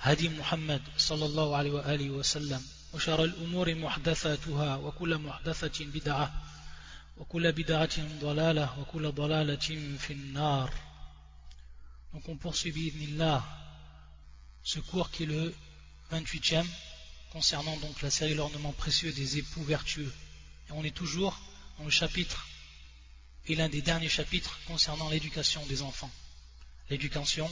هدي 0.00 0.28
محمد 0.28 0.82
صلى 0.98 1.26
الله 1.26 1.56
عليه 1.56 1.70
وآله 1.70 2.10
وسلم 2.10 2.62
وشر 2.94 3.24
الأمور 3.24 3.74
محدثاتها 3.74 4.76
وكل 4.76 5.18
محدثة 5.18 5.84
بدعة 5.84 6.42
وكل 7.16 7.52
بدعة 7.52 8.20
ضلالة 8.20 8.80
وكل 8.80 9.12
ضلالة 9.12 9.96
في 9.98 10.12
النار 10.12 10.70
Donc 12.12 12.28
on 12.28 12.36
poursuit 12.36 12.72
بإذن 12.72 13.42
ce 14.62 14.80
cours 14.80 15.10
qui 15.10 15.22
est 15.22 15.26
le 15.26 15.54
28e 16.12 16.66
concernant 17.30 17.76
donc 17.76 18.02
la 18.02 18.10
série 18.10 18.34
L'ornement 18.34 18.72
précieux 18.72 19.12
des 19.12 19.38
époux 19.38 19.62
vertueux. 19.62 20.12
Et 20.68 20.72
on 20.72 20.82
est 20.82 20.96
toujours 20.96 21.38
dans 21.78 21.84
le 21.84 21.90
chapitre 21.90 22.48
et 23.46 23.54
l'un 23.54 23.68
des 23.68 23.82
derniers 23.82 24.08
chapitres 24.08 24.58
concernant 24.66 25.08
l'éducation 25.08 25.64
des 25.66 25.82
enfants. 25.82 26.10
L'éducation 26.90 27.48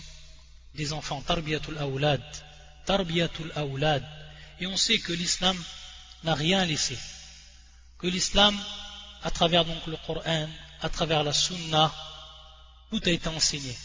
des 0.75 0.93
enfants, 0.93 1.21
tarbiyatul 1.21 1.77
awlad, 1.77 2.23
tarbiyatul 2.85 3.51
awlad. 3.55 4.03
Et 4.59 4.67
on 4.67 4.77
sait 4.77 4.99
que 4.99 5.13
l'islam 5.13 5.57
n'a 6.23 6.35
rien 6.35 6.65
laissé. 6.65 6.97
Que 7.97 8.07
l'islam, 8.07 8.57
à 9.23 9.31
travers 9.31 9.65
donc 9.65 9.85
le 9.87 9.97
Coran, 10.05 10.49
à 10.81 10.89
travers 10.89 11.23
la 11.23 11.33
sunna, 11.33 11.93
tout 12.89 13.01
a 13.05 13.09
été 13.09 13.27
enseigné. 13.29 13.75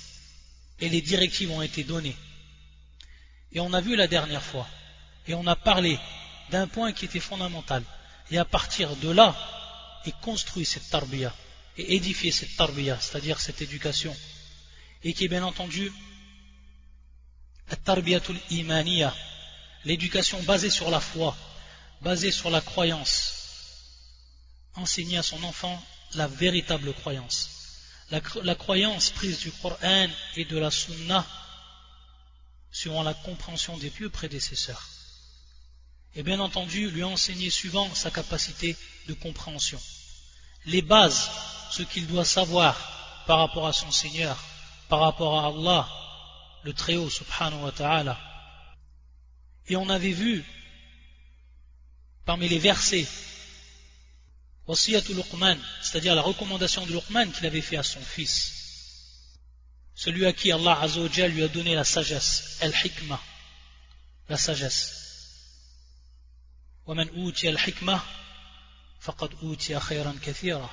Et 0.81 0.89
les 0.89 1.01
directives 1.01 1.51
ont 1.51 1.63
été 1.63 1.85
données. 1.85 2.17
Et 3.53 3.61
on 3.61 3.73
a 3.73 3.81
vu 3.81 3.95
la 3.95 4.09
dernière 4.09 4.43
fois, 4.43 4.67
et 5.29 5.35
on 5.35 5.47
a 5.47 5.55
parlé 5.55 5.98
d'un 6.51 6.67
point 6.67 6.93
qui 6.93 7.05
était 7.05 7.21
fondamental. 7.21 7.85
Et 8.31 8.39
à 8.39 8.45
partir 8.45 8.97
de 8.97 9.11
là, 9.11 9.37
est 10.07 10.21
construit 10.21 10.65
cette 10.65 10.89
tarbiya, 10.91 11.33
et 11.77 11.95
édifié 11.97 12.31
cette 12.31 12.57
tarbiya, 12.57 12.98
c'est-à-dire 13.01 13.41
cette 13.41 13.63
éducation, 13.63 14.15
et 15.03 15.13
qui 15.13 15.25
est 15.25 15.29
bien 15.29 15.45
entendu 15.45 15.93
l'éducation 19.84 20.43
basée 20.43 20.70
sur 20.70 20.91
la 20.91 21.01
foi, 21.01 21.37
basée 22.01 22.31
sur 22.31 22.51
la 22.51 22.61
croyance, 22.61 23.34
enseigner 24.75 25.19
à 25.19 25.23
son 25.23 25.43
enfant 25.45 25.83
la 26.15 26.27
véritable 26.27 26.92
croyance. 26.95 27.51
La, 28.11 28.55
croyance 28.55 29.11
prise 29.11 29.41
du 29.41 29.51
Coran 29.51 30.07
et 30.37 30.45
de 30.45 30.59
la 30.59 30.70
Sunna, 30.70 31.27
suivant 32.70 33.03
la 33.03 33.15
compréhension 33.15 33.77
des 33.79 33.91
pieux 33.91 34.11
prédécesseurs. 34.11 34.89
Et 36.15 36.23
bien 36.23 36.39
entendu, 36.39 36.91
lui 36.91 37.03
enseigner 37.03 37.51
suivant 37.51 37.92
sa 37.95 38.11
capacité 38.11 38.77
de 39.09 39.15
compréhension. 39.15 39.81
Les 40.67 40.83
bases, 40.83 41.31
ce 41.70 41.83
qu'il 41.83 42.07
doit 42.07 42.25
savoir 42.25 43.25
par 43.27 43.39
rapport 43.39 43.67
à 43.67 43.73
son 43.73 43.91
Seigneur, 43.91 44.39
par 44.89 45.01
rapport 45.01 45.41
à 45.41 45.48
Allah, 45.48 45.89
le 46.64 46.73
Très-Haut, 46.73 47.09
subhanahu 47.09 47.64
wa 47.64 47.72
ta'ala. 47.72 48.20
Et 49.68 49.76
on 49.76 49.90
avait 49.90 50.12
vu, 50.12 50.44
parmi 52.26 52.48
les 52.50 52.59
versets, 52.59 53.08
Wasiyatul 54.68 55.16
Luqman, 55.16 55.58
c'est-à-dire 55.82 56.16
la 56.16 56.22
recommandation 56.22 56.86
de 56.86 56.92
Luqman 56.94 57.32
qu'il 57.32 57.45
avait 57.45 57.62
fait 57.62 57.77
à 57.77 57.83
son 57.83 58.02
fils. 58.02 58.54
Celui 59.95 60.26
à 60.26 60.33
qui 60.33 60.52
Allah 60.52 60.80
Azzawajal 60.80 61.32
lui 61.32 61.44
a 61.44 61.48
donné 61.48 61.76
la 61.76 61.83
sagesse, 61.83 62.60
al-hikmah, 62.61 63.22
la 64.30 64.38
sagesse. 64.38 64.95
ومن 66.86 67.10
أوتي 67.10 67.50
الحكمة 67.50 68.02
فقد 69.00 69.36
أوتي 69.44 69.80
خيرا 69.80 70.20
كثيرا 70.23 70.70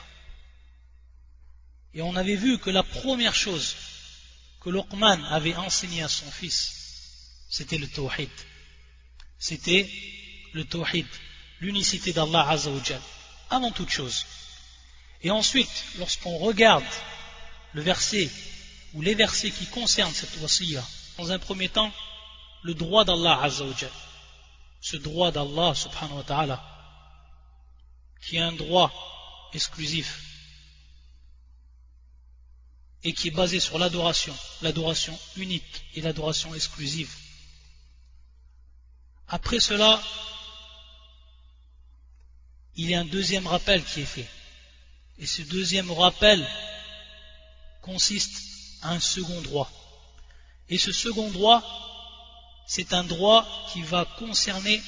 Et 1.92 2.02
on 2.02 2.16
avait 2.16 2.36
vu 2.36 2.58
que 2.58 2.70
la 2.70 2.82
première 2.82 3.34
chose 3.34 3.74
que 4.61 4.69
Luqman 4.69 5.23
avait 5.25 5.55
enseigné 5.55 6.03
à 6.03 6.07
son 6.07 6.29
fils, 6.31 6.71
c'était 7.49 7.79
le 7.79 7.87
tawhid. 7.87 8.29
C'était 9.39 9.89
le 10.53 10.63
tawhid, 10.65 11.07
l'unicité 11.59 12.13
d'Allah 12.13 12.47
Azzawajal, 12.47 13.01
avant 13.49 13.71
toute 13.71 13.89
chose. 13.89 14.25
Et 15.23 15.31
ensuite, 15.31 15.83
lorsqu'on 15.97 16.37
regarde 16.37 16.85
le 17.73 17.81
verset 17.81 18.29
ou 18.93 19.01
les 19.01 19.15
versets 19.15 19.51
qui 19.51 19.65
concernent 19.65 20.13
cette 20.13 20.39
wasiya, 20.41 20.83
dans 21.17 21.31
un 21.31 21.39
premier 21.39 21.69
temps, 21.69 21.91
le 22.63 22.75
droit 22.75 23.03
d'Allah 23.03 23.41
Azzawajal, 23.41 23.89
ce 24.79 24.97
droit 24.97 25.31
d'Allah 25.31 25.73
subhanahu 25.73 26.17
wa 26.17 26.23
ta'ala, 26.23 26.63
qui 28.23 28.35
est 28.35 28.41
un 28.41 28.51
droit 28.51 28.91
exclusif 29.53 30.30
et 33.03 33.13
qui 33.13 33.29
est 33.29 33.31
basé 33.31 33.59
sur 33.59 33.79
l'adoration, 33.79 34.35
l'adoration 34.61 35.17
unique 35.37 35.85
et 35.95 36.01
l'adoration 36.01 36.53
exclusive. 36.53 37.13
Après 39.27 39.59
cela, 39.59 40.01
il 42.75 42.89
y 42.89 42.95
a 42.95 42.99
un 42.99 43.05
deuxième 43.05 43.47
rappel 43.47 43.83
qui 43.83 44.01
est 44.01 44.05
fait. 44.05 44.27
Et 45.17 45.25
ce 45.25 45.41
deuxième 45.43 45.91
rappel 45.91 46.45
consiste 47.81 48.43
à 48.81 48.91
un 48.91 48.99
second 48.99 49.41
droit. 49.41 49.71
Et 50.69 50.77
ce 50.77 50.91
second 50.91 51.29
droit, 51.31 51.63
c'est 52.67 52.93
un 52.93 53.03
droit 53.03 53.45
qui 53.71 53.81
va 53.81 54.05
concerner 54.05 54.81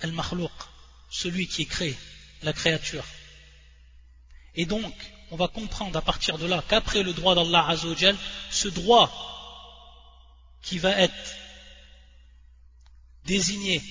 al-makhlouq, 0.00 0.52
celui 1.10 1.46
qui 1.46 1.62
est 1.62 1.66
créé, 1.66 1.96
la 2.42 2.52
créature. 2.52 3.04
Et 4.54 4.66
donc, 4.66 4.94
on 5.32 5.36
va 5.36 5.48
comprendre 5.48 5.96
à 5.96 6.02
partir 6.02 6.36
de 6.36 6.44
là 6.44 6.62
qu'après 6.68 7.02
le 7.02 7.14
droit 7.14 7.34
d'Allah 7.34 7.66
Azzawajal, 7.66 8.14
ce 8.50 8.68
droit 8.68 9.10
qui 10.60 10.78
va 10.78 10.90
être 10.90 11.34
désigné 13.24 13.82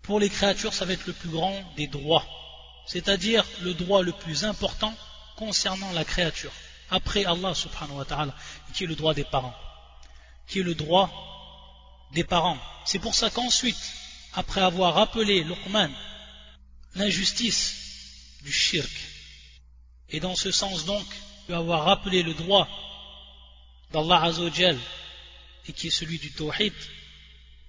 pour 0.00 0.18
les 0.18 0.30
créatures, 0.30 0.72
ça 0.72 0.86
va 0.86 0.94
être 0.94 1.06
le 1.06 1.12
plus 1.12 1.28
grand 1.28 1.54
des 1.76 1.86
droits, 1.86 2.24
c'est-à-dire 2.86 3.44
le 3.60 3.74
droit 3.74 4.02
le 4.02 4.12
plus 4.12 4.44
important 4.44 4.94
concernant 5.36 5.92
la 5.92 6.06
créature, 6.06 6.52
après 6.90 7.26
Allah 7.26 7.54
subhanahu 7.54 7.98
wa 7.98 8.04
ta'ala, 8.06 8.34
qui 8.72 8.84
est 8.84 8.86
le 8.86 8.96
droit 8.96 9.12
des 9.12 9.24
parents, 9.24 9.54
qui 10.48 10.60
est 10.60 10.62
le 10.62 10.74
droit 10.74 11.10
des 12.12 12.24
parents. 12.24 12.58
C'est 12.86 12.98
pour 12.98 13.14
ça 13.14 13.28
qu'ensuite, 13.28 13.92
après 14.32 14.62
avoir 14.62 14.94
rappelé 14.94 15.44
Luqman 15.44 15.90
l'injustice 16.94 18.38
du 18.42 18.52
shirk, 18.52 19.13
et 20.09 20.19
dans 20.19 20.35
ce 20.35 20.51
sens 20.51 20.85
donc, 20.85 21.05
peut 21.47 21.55
avoir 21.55 21.85
rappelé 21.85 22.23
le 22.23 22.33
droit 22.33 22.67
d'Allah 23.91 24.23
Azzawajal 24.23 24.77
et 25.67 25.73
qui 25.73 25.87
est 25.87 25.91
celui 25.91 26.17
du 26.19 26.31
Tawhid, 26.31 26.73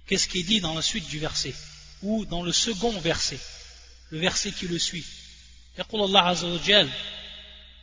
qu'est-ce 0.06 0.28
qui 0.28 0.40
est 0.40 0.44
dit 0.44 0.60
dans 0.60 0.74
la 0.74 0.82
suite 0.82 1.08
du 1.08 1.18
verset 1.18 1.54
ou 2.02 2.24
dans 2.24 2.42
le 2.42 2.52
second 2.52 2.98
verset, 3.00 3.38
le 4.10 4.18
verset 4.18 4.52
qui 4.52 4.68
le 4.68 4.78
suit. 4.78 5.04
يقول 5.78 6.02
الله 6.02 6.20
عز 6.20 6.44
وجل 6.44 6.90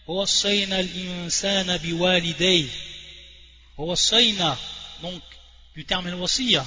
ووصينا 0.07 0.79
الإنسان 0.79 1.77
بوالديه 1.77 2.69
ووصينا 3.77 4.57
donc 5.01 5.21
du 5.75 5.85
terme 5.85 6.07
al 6.07 6.63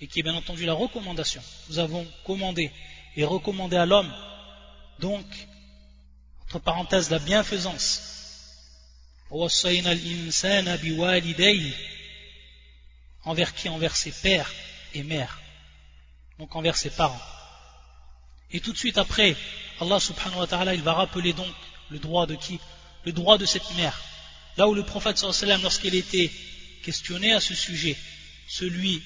et 0.00 0.06
qui 0.06 0.20
est 0.20 0.22
bien 0.22 0.34
entendu 0.34 0.66
la 0.66 0.74
recommandation. 0.74 1.42
Nous 1.70 1.78
avons 1.78 2.06
commandé 2.24 2.70
et 3.16 3.24
recommandé 3.24 3.76
à 3.76 3.86
l'homme 3.86 4.12
donc 4.98 5.26
entre 6.51 6.59
parenthèses, 6.59 7.09
la 7.09 7.19
bienfaisance. 7.19 8.01
Envers 13.23 13.55
qui? 13.55 13.69
Envers 13.69 13.95
ses 13.95 14.11
pères 14.11 14.51
et 14.93 15.03
mères. 15.03 15.39
Donc 16.39 16.53
envers 16.53 16.75
ses 16.75 16.89
parents. 16.89 17.21
Et 18.51 18.59
tout 18.59 18.73
de 18.73 18.77
suite 18.77 18.97
après, 18.97 19.37
Allah 19.79 20.01
subhanahu 20.01 20.39
wa 20.39 20.47
ta'ala, 20.47 20.73
il 20.73 20.81
va 20.81 20.91
rappeler 20.93 21.31
donc 21.31 21.55
le 21.89 21.99
droit 21.99 22.27
de 22.27 22.35
qui? 22.35 22.59
Le 23.05 23.13
droit 23.13 23.37
de 23.37 23.45
cette 23.45 23.73
mère. 23.75 23.97
Là 24.57 24.67
où 24.67 24.73
le 24.73 24.83
prophète 24.83 25.17
sallallahu 25.17 25.61
lorsqu'il 25.61 25.95
était 25.95 26.29
questionné 26.83 27.31
à 27.31 27.39
ce 27.39 27.55
sujet, 27.55 27.95
celui 28.49 29.01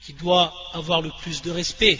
qui 0.00 0.12
doit 0.12 0.54
avoir 0.72 1.02
le 1.02 1.10
plus 1.22 1.42
de 1.42 1.50
respect, 1.50 1.98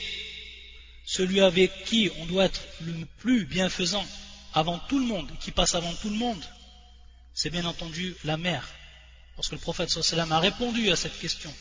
celui 1.04 1.40
avec 1.40 1.84
qui 1.84 2.12
on 2.20 2.26
doit 2.26 2.44
être 2.44 2.62
le 2.82 3.06
plus 3.18 3.44
bienfaisant, 3.44 4.06
avant 4.53 4.79
tout 4.79 4.99
le 4.99 5.05
monde, 5.05 5.31
qui 5.39 5.51
passe 5.51 5.75
avant 5.75 5.93
tout 5.95 6.09
le 6.09 6.15
monde, 6.15 6.43
c'est 7.33 7.49
bien 7.49 7.65
entendu 7.65 8.15
la 8.23 8.37
mère. 8.37 8.67
Parce 9.35 9.47
que 9.47 9.55
le 9.55 9.61
prophète 9.61 9.89
sallam 9.89 10.31
a 10.31 10.39
répondu 10.39 10.91
à 10.91 10.95
cette 10.95 11.17
question. 11.19 11.53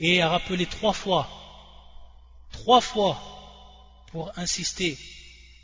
et 0.00 0.22
a 0.22 0.28
rappelé 0.30 0.66
trois 0.66 0.94
fois, 0.94 1.28
trois 2.52 2.80
fois 2.80 3.20
pour 4.10 4.32
insister, 4.38 4.98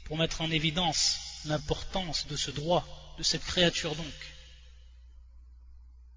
pour 0.04 0.18
mettre 0.18 0.42
en 0.42 0.50
évidence 0.50 1.18
l'importance 1.46 2.26
de 2.26 2.36
ce 2.36 2.50
droit, 2.50 2.86
de 3.18 3.22
cette 3.22 3.44
créature 3.44 3.94
donc, 3.94 4.14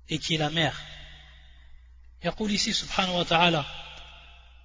et 0.10 0.20
qui 0.20 0.36
est 0.36 0.38
la 0.38 0.50
mère. 0.50 0.76
يقول 2.24 2.52
ici 2.52 2.74
سبحانه 2.74 3.18
وتعالى 3.18 3.66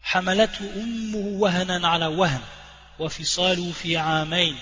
حملته 0.02 0.74
أمه 0.76 1.38
وهنا 1.40 1.88
على 1.88 2.06
وهن 2.06 2.42
وفصاله 2.98 3.72
في 3.72 3.96
عامين 3.96 4.58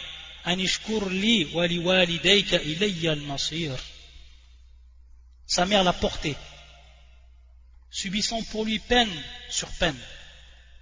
sa 5.45 5.65
mère 5.65 5.83
l'a 5.83 5.93
porté, 5.93 6.35
subissant 7.89 8.41
pour 8.43 8.63
lui 8.65 8.79
peine 8.79 9.11
sur 9.49 9.69
peine. 9.71 9.99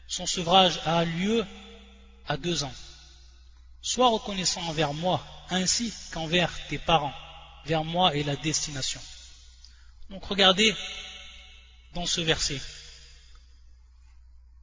Son 0.07 0.27
sevrage 0.27 0.79
a 0.85 1.03
lieu 1.03 1.45
à 2.27 2.37
deux 2.37 2.63
ans. 2.63 2.73
Sois 3.81 4.09
reconnaissant 4.09 4.61
envers 4.67 4.93
moi, 4.93 5.25
ainsi 5.49 5.91
qu'envers 6.11 6.51
tes 6.67 6.77
parents, 6.77 7.13
vers 7.65 7.83
moi 7.83 8.15
et 8.15 8.23
la 8.23 8.35
destination. 8.35 9.01
Donc 10.09 10.25
regardez 10.25 10.75
dans 11.93 12.05
ce 12.05 12.21
verset 12.21 12.61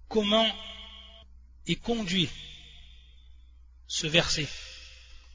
comment 0.08 0.46
est 1.66 1.76
conduit 1.76 2.28
ce 3.86 4.06
verset? 4.06 4.48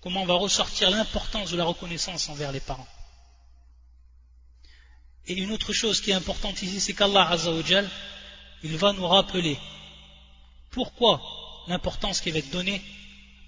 Comment 0.08 0.24
va 0.24 0.36
ressortir 0.36 0.90
l'importance 0.90 1.52
de 1.52 1.58
la 1.58 1.66
reconnaissance 1.66 2.30
envers 2.30 2.54
les 2.54 2.62
parents. 2.62 2.88
Et 5.26 5.34
une 5.34 5.52
autre 5.52 5.74
chose 5.74 6.00
qui 6.00 6.12
est 6.12 6.14
importante 6.14 6.62
ici, 6.62 6.80
c'est 6.80 6.94
qu'Allah 6.94 7.30
Azzawajal, 7.30 7.90
il 8.64 8.78
va 8.78 8.94
nous 8.94 9.06
rappeler 9.06 9.60
pourquoi 10.72 11.22
l'importance 11.68 12.22
qui 12.22 12.32
va 12.32 12.40
être 12.40 12.52
donnée 12.52 12.82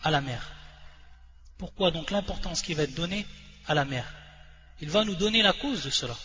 à 0.03 0.11
la 0.11 0.19
mère. 0.19 0.51
Pourquoi 1.57 1.91
donc 1.91 2.11
l'importance 2.11 2.61
qui 2.61 2.73
va 2.73 2.83
être 2.83 2.93
donnée 2.93 3.25
à 3.65 3.73
la 3.73 3.85
mère 3.85 4.13
Il 4.81 4.89
va 4.89 5.05
nous 5.05 5.15
donner 5.15 5.41
la 5.41 5.53
cause 5.53 5.85
de 5.85 5.89
cela. 5.89 6.17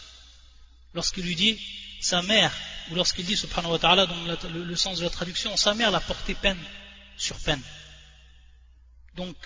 Lorsqu'il 0.95 1.27
lui 1.27 1.37
dit 1.37 1.61
sa 2.01 2.23
mère, 2.23 2.53
ou 2.91 2.97
lorsqu'il 2.97 3.25
dit 3.25 3.37
subhanahu 3.37 3.71
wa 3.71 3.79
ta'ala, 3.79 4.07
dans 4.07 4.49
le, 4.49 4.75
sens 4.75 4.99
de 4.99 5.05
la 5.05 5.11
traduction, 5.11 5.57
sa 5.57 5.75
mère 5.75 5.93
l'a 5.93 6.01
porté 6.01 6.35
peine 6.35 6.59
sur 7.17 7.39
peine. 7.39 7.63
Donc, 9.15 9.37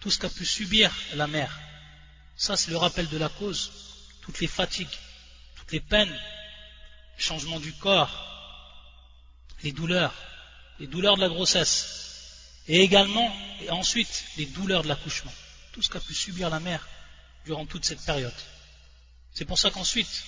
tout 0.00 0.10
ce 0.10 0.18
qu'a 0.18 0.28
pu 0.28 0.44
subir 0.44 0.94
la 1.14 1.26
mère, 1.26 1.58
ça 2.36 2.56
c'est 2.56 2.70
le 2.70 2.76
rappel 2.76 3.08
de 3.08 3.18
la 3.18 3.28
cause, 3.28 3.72
toutes 4.22 4.40
les 4.40 4.46
fatigues, 4.46 4.96
toutes 5.56 5.72
les 5.72 5.80
peines, 5.80 6.12
le 6.12 7.22
changement 7.22 7.60
du 7.60 7.72
corps, 7.72 8.26
les 9.62 9.72
douleurs, 9.72 10.14
les 10.78 10.86
douleurs 10.86 11.16
de 11.16 11.22
la 11.22 11.28
grossesse, 11.28 12.06
et 12.68 12.80
également, 12.80 13.32
ensuite, 13.70 14.24
les 14.36 14.46
douleurs 14.46 14.82
de 14.82 14.88
l'accouchement. 14.88 15.32
Tout 15.72 15.82
ce 15.82 15.88
qu'a 15.88 16.00
pu 16.00 16.14
subir 16.14 16.50
la 16.50 16.60
mère 16.60 16.86
durant 17.44 17.64
toute 17.64 17.84
cette 17.84 18.04
période. 18.04 18.34
C'est 19.32 19.44
pour 19.44 19.58
ça 19.58 19.70
qu'ensuite, 19.70 20.24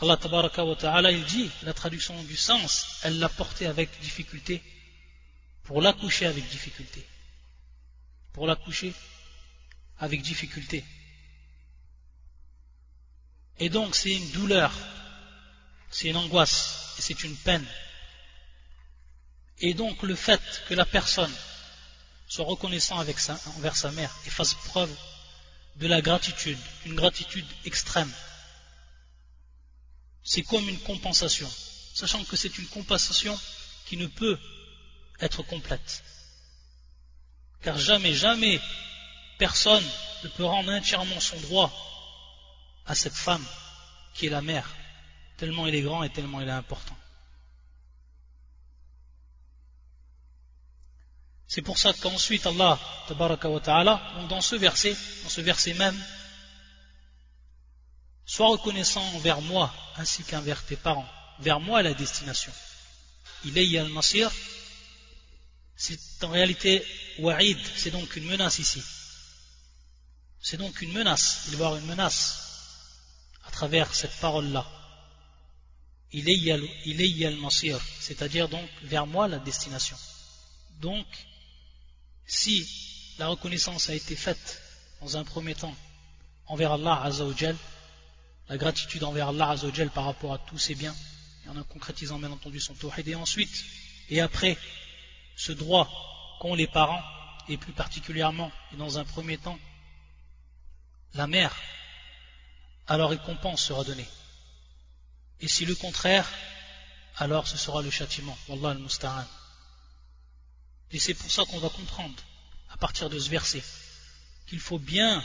Allah 0.00 0.18
wa 0.22 0.76
ta'ala, 0.76 1.12
il 1.12 1.24
dit, 1.24 1.50
la 1.62 1.74
traduction 1.74 2.20
du 2.22 2.36
sens, 2.36 2.86
elle 3.02 3.18
l'a 3.18 3.28
porté 3.28 3.66
avec 3.66 3.90
difficulté, 4.00 4.62
pour 5.64 5.82
l'accoucher 5.82 6.26
avec 6.26 6.48
difficulté. 6.48 7.06
Pour 8.32 8.46
l'accoucher 8.46 8.94
avec 9.98 10.22
difficulté. 10.22 10.84
Et 13.58 13.68
donc 13.68 13.94
c'est 13.94 14.12
une 14.12 14.30
douleur, 14.30 14.72
c'est 15.90 16.08
une 16.08 16.16
angoisse, 16.16 16.94
et 16.98 17.02
c'est 17.02 17.22
une 17.24 17.36
peine. 17.36 17.66
Et 19.58 19.74
donc 19.74 20.02
le 20.02 20.14
fait 20.14 20.40
que 20.68 20.74
la 20.74 20.86
personne 20.86 21.32
soit 22.26 22.46
reconnaissant 22.46 22.96
envers 22.98 23.76
sa 23.76 23.90
mère 23.92 24.16
et 24.26 24.30
fasse 24.30 24.54
preuve 24.54 24.94
de 25.76 25.86
la 25.86 26.00
gratitude, 26.00 26.58
une 26.86 26.94
gratitude 26.94 27.46
extrême, 27.64 28.12
c'est 30.22 30.42
comme 30.42 30.68
une 30.68 30.78
compensation, 30.80 31.50
sachant 31.94 32.24
que 32.24 32.36
c'est 32.36 32.56
une 32.56 32.66
compensation 32.68 33.38
qui 33.86 33.96
ne 33.96 34.06
peut 34.06 34.38
être 35.20 35.42
complète. 35.42 36.02
Car 37.62 37.78
jamais, 37.78 38.14
jamais 38.14 38.60
personne 39.38 39.84
ne 40.24 40.28
peut 40.28 40.44
rendre 40.44 40.72
entièrement 40.72 41.20
son 41.20 41.38
droit 41.40 41.72
à 42.86 42.94
cette 42.94 43.14
femme 43.14 43.44
qui 44.14 44.26
est 44.26 44.30
la 44.30 44.42
mère, 44.42 44.68
tellement 45.36 45.66
il 45.66 45.74
est 45.74 45.82
grand 45.82 46.02
et 46.02 46.10
tellement 46.10 46.40
il 46.40 46.48
est 46.48 46.52
important. 46.52 46.96
C'est 51.46 51.62
pour 51.62 51.78
ça 51.78 51.92
qu'ensuite 51.92 52.46
Allah, 52.46 52.78
wa 53.08 53.38
dans 54.28 54.40
ce 54.40 54.56
verset, 54.56 54.96
dans 55.24 55.28
ce 55.28 55.40
verset 55.40 55.74
même, 55.74 56.00
Sois 58.30 58.46
reconnaissant 58.46 59.02
envers 59.16 59.40
moi 59.40 59.74
ainsi 59.96 60.22
qu'envers 60.22 60.64
tes 60.64 60.76
parents. 60.76 61.08
Vers 61.40 61.58
moi 61.58 61.82
la 61.82 61.94
destination. 61.94 62.52
Il 63.44 63.58
est 63.58 63.76
al-Masir. 63.76 64.30
C'est 65.82 65.98
en 66.24 66.28
réalité 66.28 66.84
Wa'id, 67.20 67.56
c'est 67.74 67.90
donc 67.90 68.14
une 68.14 68.26
menace 68.26 68.58
ici. 68.58 68.82
C'est 70.42 70.58
donc 70.58 70.82
une 70.82 70.92
menace. 70.92 71.44
Il 71.48 71.56
va 71.56 71.64
y 71.64 71.66
avoir 71.68 71.76
une 71.76 71.86
menace 71.86 72.36
à 73.46 73.50
travers 73.50 73.94
cette 73.94 74.14
parole-là. 74.20 74.66
Il 76.12 76.28
est 76.28 77.24
al-Masir, 77.24 77.80
c'est-à-dire 77.98 78.50
donc 78.50 78.68
vers 78.82 79.06
moi 79.06 79.26
la 79.26 79.38
destination. 79.38 79.96
Donc, 80.82 81.06
si 82.26 82.68
la 83.18 83.28
reconnaissance 83.28 83.88
a 83.88 83.94
été 83.94 84.16
faite 84.16 84.60
dans 85.00 85.16
un 85.16 85.24
premier 85.24 85.54
temps 85.54 85.74
envers 86.46 86.72
Allah 86.72 87.00
Azzawajal, 87.04 87.56
la 88.50 88.58
gratitude 88.58 89.02
envers 89.02 89.28
Allah 89.28 89.48
Azzawajal 89.48 89.88
par 89.88 90.04
rapport 90.04 90.34
à 90.34 90.38
tous 90.38 90.58
ses 90.58 90.74
biens, 90.74 90.94
et 91.46 91.48
en 91.48 91.62
concrétisant 91.64 92.18
bien 92.18 92.30
entendu 92.30 92.60
son 92.60 92.74
tawhid, 92.74 93.08
et 93.08 93.14
ensuite, 93.14 93.64
et 94.10 94.20
après, 94.20 94.58
ce 95.40 95.52
droit 95.52 95.88
qu'ont 96.38 96.54
les 96.54 96.66
parents, 96.66 97.02
et 97.48 97.56
plus 97.56 97.72
particulièrement, 97.72 98.52
et 98.74 98.76
dans 98.76 98.98
un 98.98 99.04
premier 99.04 99.38
temps, 99.38 99.58
la 101.14 101.26
mère, 101.26 101.56
alors 102.86 103.08
récompense 103.08 103.62
sera 103.62 103.82
donnée. 103.82 104.06
Et 105.40 105.48
si 105.48 105.64
le 105.64 105.74
contraire, 105.74 106.30
alors 107.16 107.48
ce 107.48 107.56
sera 107.56 107.80
le 107.80 107.90
châtiment. 107.90 108.36
Wallah 108.48 108.72
al-Musta'an. 108.72 109.24
Et 110.90 110.98
c'est 110.98 111.14
pour 111.14 111.30
ça 111.30 111.44
qu'on 111.46 111.58
va 111.58 111.70
comprendre, 111.70 112.22
à 112.68 112.76
partir 112.76 113.08
de 113.08 113.18
ce 113.18 113.30
verset, 113.30 113.64
qu'il 114.46 114.60
faut 114.60 114.78
bien 114.78 115.24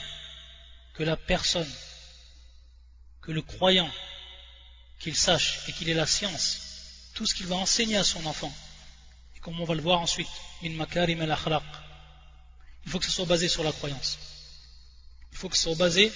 que 0.94 1.04
la 1.04 1.18
personne 1.18 1.72
que 3.22 3.34
le 3.34 3.42
croyant, 3.42 3.92
qu'il 5.00 5.16
sache 5.16 5.68
et 5.68 5.74
qu'il 5.74 5.90
ait 5.90 5.94
la 5.94 6.08
science, 6.08 7.12
tout 7.16 7.26
ce 7.26 7.36
qu'il 7.36 7.48
va 7.48 7.58
enseigner 7.58 7.98
à 7.98 8.06
son 8.06 8.26
enfant, 8.26 8.54
comme 9.46 9.62
on 9.62 9.66
va 9.66 9.76
le 9.76 9.82
voir 9.84 10.02
ensuite, 10.02 10.28
il 10.64 10.76
faut 12.88 12.98
que 12.98 13.06
ce 13.06 13.12
soit 13.12 13.28
basé 13.28 13.48
sur 13.48 13.64
la 13.64 13.72
croyance. 13.72 14.18
Il 15.32 15.38
faut 15.38 15.50
que 15.50 15.56
ce 15.56 15.62
soit 15.62 15.76
basé 15.76 16.12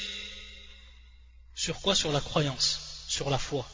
sur 1.53 1.79
quoi? 1.79 1.93
Sur 1.93 2.11
la 2.11 2.21
croyance, 2.21 3.05
sur 3.07 3.29
la 3.29 3.37
foi. 3.37 3.69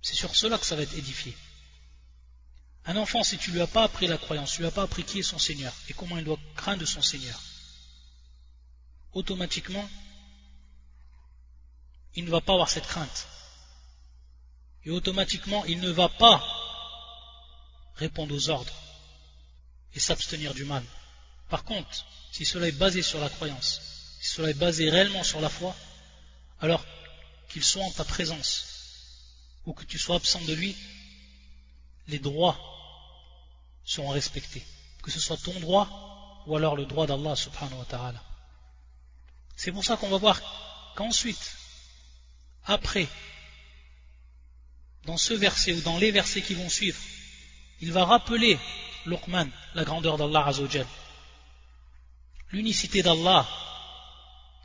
C'est 0.00 0.14
sur 0.14 0.34
cela 0.34 0.56
que 0.56 0.64
ça 0.64 0.74
va 0.74 0.80
être 0.80 0.96
édifié. 0.96 1.36
Un 2.86 2.96
enfant, 2.96 3.22
si 3.22 3.36
tu 3.36 3.50
lui 3.50 3.60
as 3.60 3.66
pas 3.66 3.84
appris 3.84 4.06
la 4.06 4.16
croyance, 4.16 4.52
tu 4.52 4.60
lui 4.60 4.68
as 4.68 4.70
pas 4.70 4.84
appris 4.84 5.04
qui 5.04 5.18
est 5.18 5.22
son 5.22 5.38
Seigneur 5.38 5.74
et 5.90 5.92
comment 5.92 6.16
il 6.16 6.24
doit 6.24 6.38
craindre 6.56 6.86
son 6.86 7.02
Seigneur, 7.02 7.38
automatiquement, 9.12 9.86
il 12.14 12.24
ne 12.24 12.30
va 12.30 12.40
pas 12.40 12.54
avoir 12.54 12.70
cette 12.70 12.86
crainte. 12.86 13.28
Et 14.86 14.90
automatiquement, 14.90 15.66
il 15.66 15.78
ne 15.80 15.90
va 15.90 16.08
pas 16.08 16.61
répondre 17.96 18.34
aux 18.34 18.48
ordres 18.48 18.74
et 19.94 20.00
s'abstenir 20.00 20.54
du 20.54 20.64
mal. 20.64 20.82
Par 21.48 21.64
contre, 21.64 22.06
si 22.30 22.44
cela 22.44 22.68
est 22.68 22.72
basé 22.72 23.02
sur 23.02 23.20
la 23.20 23.28
croyance, 23.28 23.80
si 24.20 24.28
cela 24.28 24.50
est 24.50 24.54
basé 24.54 24.88
réellement 24.88 25.24
sur 25.24 25.40
la 25.40 25.48
foi, 25.48 25.76
alors 26.60 26.84
qu'il 27.48 27.64
soit 27.64 27.84
en 27.84 27.90
ta 27.90 28.04
présence 28.04 28.64
ou 29.66 29.72
que 29.72 29.84
tu 29.84 29.98
sois 29.98 30.16
absent 30.16 30.40
de 30.42 30.54
lui, 30.54 30.76
les 32.08 32.18
droits 32.18 32.58
seront 33.84 34.10
respectés. 34.10 34.64
Que 35.02 35.10
ce 35.10 35.20
soit 35.20 35.36
ton 35.36 35.58
droit 35.60 36.42
ou 36.46 36.56
alors 36.56 36.76
le 36.76 36.86
droit 36.86 37.06
d'Allah 37.06 37.36
subhanahu 37.36 37.78
wa 37.78 37.84
ta'ala. 37.84 38.22
C'est 39.56 39.72
pour 39.72 39.84
ça 39.84 39.96
qu'on 39.96 40.08
va 40.08 40.18
voir 40.18 40.40
qu'ensuite, 40.96 41.56
après, 42.64 43.08
dans 45.04 45.16
ce 45.16 45.34
verset 45.34 45.72
ou 45.72 45.80
dans 45.80 45.98
les 45.98 46.10
versets 46.10 46.42
qui 46.42 46.54
vont 46.54 46.68
suivre, 46.68 46.98
il 47.81 47.91
va 47.91 48.05
rappeler 48.05 48.57
Luqman, 49.05 49.49
la 49.75 49.83
grandeur 49.83 50.17
d'Allah 50.17 50.47
Azzawajal, 50.47 50.87
l'unicité 52.51 53.01
d'Allah, 53.03 53.47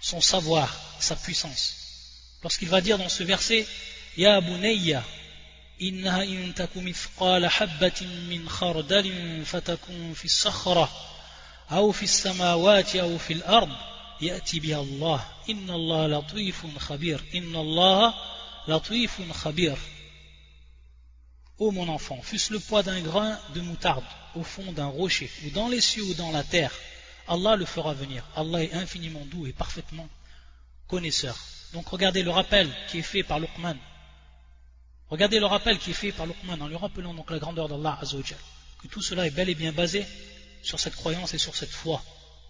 son 0.00 0.21
savoir, 0.21 0.68
sa 0.99 1.16
puissance. 1.16 1.76
Lorsqu'il 2.42 2.68
va 2.68 2.80
dire 2.80 2.99
dans 2.99 3.09
ce 3.09 3.23
verset, 3.23 3.66
Ya 4.16 4.40
Bunayya, 4.40 5.02
إنها 5.82 6.23
إن 6.23 6.54
تك 6.54 6.76
مثقال 6.76 7.47
حبة 7.50 8.06
من 8.30 8.49
خردل 8.49 9.42
فتكون 9.44 10.14
في 10.14 10.25
الصخرة 10.25 10.90
أو 11.71 11.92
في 11.92 12.02
السماوات 12.02 12.97
أو 12.97 13.18
في 13.18 13.32
الأرض 13.32 13.76
يأتي 14.21 14.61
بها 14.61 14.80
الله 14.80 15.26
إن 15.50 15.71
الله 15.71 16.06
لطيف 16.06 16.78
خبير 16.78 17.21
إن 17.35 17.56
الله 17.56 18.14
لطيف 18.68 19.32
خبير 19.32 19.78
Ô 21.59 21.71
mon 21.71 21.87
enfant, 21.89 22.21
fût-ce 22.21 22.53
le 22.53 22.59
poids 22.59 22.83
d'un 22.83 23.01
grain 23.01 23.39
de 23.55 23.61
moutarde 23.61 24.05
au 24.35 24.43
fond 24.43 24.71
d'un 24.73 24.85
rocher, 24.85 25.31
ou 25.45 25.49
dans 25.49 25.67
les 25.67 25.81
cieux 25.81 26.03
ou 26.03 26.13
dans 26.13 26.31
la 26.31 26.43
terre, 26.43 26.71
Allah 27.27 27.55
le 27.55 27.65
fera 27.65 27.93
venir. 27.93 28.23
Allah 28.35 28.63
est 28.63 28.73
infiniment 28.73 29.25
doux 29.25 29.47
et 29.47 29.53
parfaitement 29.53 30.07
connaisseur. 30.87 31.35
Donc 31.73 31.87
regardez 31.89 32.23
le 32.23 32.29
rappel 32.29 32.71
qui 32.89 32.99
est 32.99 33.03
fait 33.03 33.23
par 33.23 33.39
Luqman. 33.39 33.75
Regardez 35.09 35.39
le 35.39 35.45
rappel 35.45 35.79
qui 35.79 35.91
est 35.91 35.95
fait 35.95 36.11
par 36.11 36.27
Luqman 36.27 36.61
en 36.61 36.67
lui 36.67 36.75
rappelant 36.75 37.13
donc 37.13 37.31
la 37.31 37.39
grandeur 37.39 37.67
d'Allah 37.67 37.97
Azzawajal. 38.01 38.37
Que 38.81 38.87
tout 38.87 39.01
cela 39.01 39.25
est 39.25 39.31
bel 39.31 39.49
et 39.49 39.55
bien 39.55 39.71
basé 39.71 40.05
sur 40.61 40.79
cette 40.79 40.95
croyance 40.95 41.33
et 41.33 41.37
sur 41.39 41.55
cette 41.55 41.71
foi. 41.71 42.03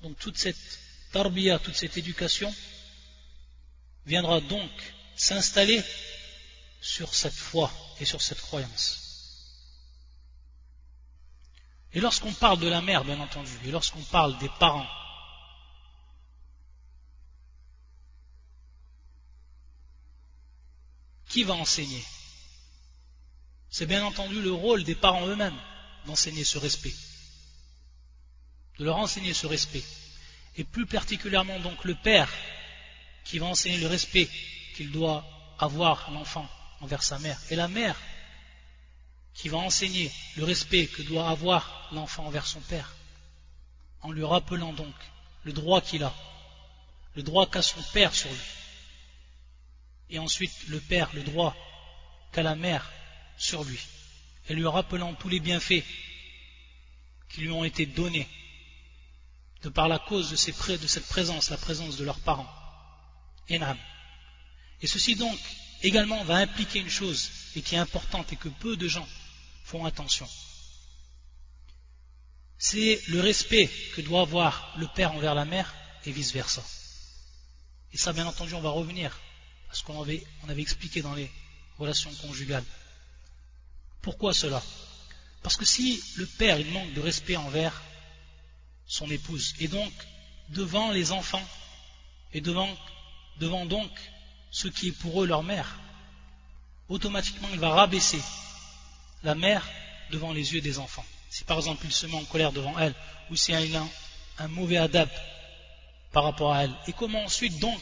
Donc 0.04 0.20
toute 0.20 0.38
cette 0.38 0.58
tarbiya, 1.14 1.60
toute 1.60 1.76
cette 1.76 1.98
éducation 1.98 2.54
viendra 4.06 4.42
donc 4.42 4.70
s'installer 5.16 5.82
sur 6.82 7.14
cette 7.14 7.34
foi 7.34 7.72
et 8.00 8.06
sur 8.06 8.22
cette 8.22 8.42
croyance. 8.42 9.04
Et 11.94 12.00
lorsqu'on 12.00 12.34
parle 12.34 12.60
de 12.60 12.68
la 12.68 12.82
mère, 12.82 13.04
bien 13.04 13.20
entendu, 13.20 13.52
et 13.66 13.72
lorsqu'on 13.72 14.04
parle 14.04 14.38
des 14.40 14.50
parents, 14.60 14.88
qui 21.28 21.44
va 21.44 21.54
enseigner? 21.56 22.04
C'est 23.70 23.86
bien 23.86 24.04
entendu 24.04 24.42
le 24.42 24.52
rôle 24.52 24.84
des 24.84 24.96
parents 24.96 25.28
eux-mêmes 25.28 25.60
d'enseigner 26.06 26.44
ce 26.44 26.58
respect, 26.58 26.94
de 28.80 28.86
leur 28.86 28.98
enseigner 28.98 29.34
ce 29.34 29.48
respect. 29.48 29.84
Et 30.56 30.64
plus 30.64 30.86
particulièrement 30.86 31.60
donc 31.60 31.84
le 31.84 31.96
père 31.96 32.32
qui 33.24 33.40
va 33.40 33.46
enseigner 33.48 33.78
le 33.78 33.88
respect 33.88 34.30
qu'il 34.76 34.92
doit 34.92 35.26
avoir 35.60 36.10
l'enfant 36.12 36.50
envers 36.82 37.04
sa 37.04 37.20
mère, 37.20 37.40
et 37.50 37.56
la 37.56 37.68
mère 37.68 37.96
qui 39.34 39.50
va 39.50 39.58
enseigner 39.58 40.12
le 40.36 40.44
respect 40.44 40.88
que 40.88 41.02
doit 41.04 41.30
avoir 41.30 41.90
l'enfant 41.92 42.26
envers 42.26 42.48
son 42.48 42.60
père, 42.62 42.96
en 44.02 44.12
lui 44.12 44.24
rappelant 44.24 44.74
donc 44.74 44.94
le 45.44 45.54
droit 45.54 45.82
qu'il 45.82 46.04
a, 46.04 46.14
le 47.16 47.24
droit 47.24 47.48
qu'a 47.48 47.62
son 47.62 47.82
père 47.94 48.14
sur 48.14 48.30
lui, 48.30 48.40
et 50.10 50.20
ensuite 50.20 50.54
le 50.68 50.80
père, 50.80 51.10
le 51.14 51.24
droit 51.24 51.56
qu'a 52.32 52.44
la 52.44 52.56
mère 52.56 52.92
sur 53.38 53.64
lui, 53.64 53.80
et 54.50 54.54
lui 54.54 54.68
rappelant 54.68 55.14
tous 55.14 55.30
les 55.30 55.40
bienfaits 55.40 55.84
qui 57.30 57.42
lui 57.42 57.52
ont 57.52 57.64
été 57.64 57.86
donnés 57.86 58.28
de 59.64 59.70
par 59.70 59.88
la 59.88 60.00
cause 60.00 60.30
de, 60.30 60.36
cette 60.36 61.08
présence, 61.08 61.50
la 61.50 61.58
présence 61.58 61.98
de 61.98 62.06
leurs 62.06 62.20
parents. 62.20 62.48
Et 63.50 64.88
ceci 64.88 65.16
donc 65.16 65.40
également 65.84 66.24
va 66.24 66.38
impliquer 66.38 66.80
une 66.80 66.90
chose 66.90 67.30
et 67.56 67.62
qui 67.62 67.76
est 67.76 67.80
importante 67.80 68.32
et 68.34 68.36
que 68.36 68.50
peu 68.50 68.76
de 68.76 68.88
gens 68.88 69.08
font 69.64 69.86
attention. 69.86 70.28
C'est 72.58 73.02
le 73.10 73.22
respect 73.22 73.70
que 73.96 74.02
doit 74.02 74.22
avoir 74.22 74.74
le 74.78 74.88
père 74.88 75.14
envers 75.14 75.36
la 75.36 75.46
mère 75.46 75.74
et 76.06 76.12
vice-versa. 76.12 76.64
Et 77.94 77.98
ça, 77.98 78.14
bien 78.14 78.26
entendu, 78.26 78.54
on 78.54 78.62
va 78.62 78.70
revenir 78.70 79.18
à 79.70 79.74
ce 79.76 79.84
qu'on 79.84 80.02
avait, 80.02 80.24
avait 80.48 80.62
expliqué 80.62 81.02
dans 81.02 81.14
les 81.14 81.32
relations 81.78 82.14
conjugales. 82.16 82.64
Pourquoi 84.02 84.34
cela? 84.34 84.64
Parce 85.44 85.58
que 85.58 85.66
si 85.66 86.02
le 86.16 86.26
père 86.26 86.60
il 86.60 86.72
manque 86.72 86.94
de 86.94 87.02
respect 87.02 87.36
envers 87.36 87.82
son 88.88 89.10
épouse, 89.12 89.54
et 89.60 89.68
donc 89.68 89.94
devant 90.50 90.92
les 90.92 91.12
enfants, 91.12 91.46
et 92.34 92.42
devant, 92.42 92.70
devant 93.40 93.66
donc 93.66 93.92
ce 94.52 94.68
qui 94.68 94.90
est 94.90 94.92
pour 94.92 95.24
eux 95.24 95.28
leur 95.28 95.44
mère, 95.44 95.80
automatiquement 96.90 97.50
il 97.54 97.60
va 97.60 97.70
rabaisser 97.70 98.22
la 99.24 99.36
mère 99.36 99.68
devant 100.12 100.32
les 100.32 100.54
yeux 100.54 100.62
des 100.62 100.80
enfants. 100.80 101.06
Si 101.30 101.44
par 101.44 101.58
exemple 101.58 101.86
il 101.86 101.92
se 101.92 102.06
met 102.06 102.16
en 102.16 102.24
colère 102.26 102.52
devant 102.52 102.78
elle, 102.80 102.96
ou 103.30 103.36
si 103.36 103.54
a 103.54 103.60
un 104.40 104.48
mauvais 104.48 104.78
adab 104.78 105.10
par 106.12 106.24
rapport 106.24 106.54
à 106.54 106.64
elle, 106.64 106.74
et 106.88 106.94
comment 106.94 107.24
ensuite 107.24 107.60
donc 107.60 107.82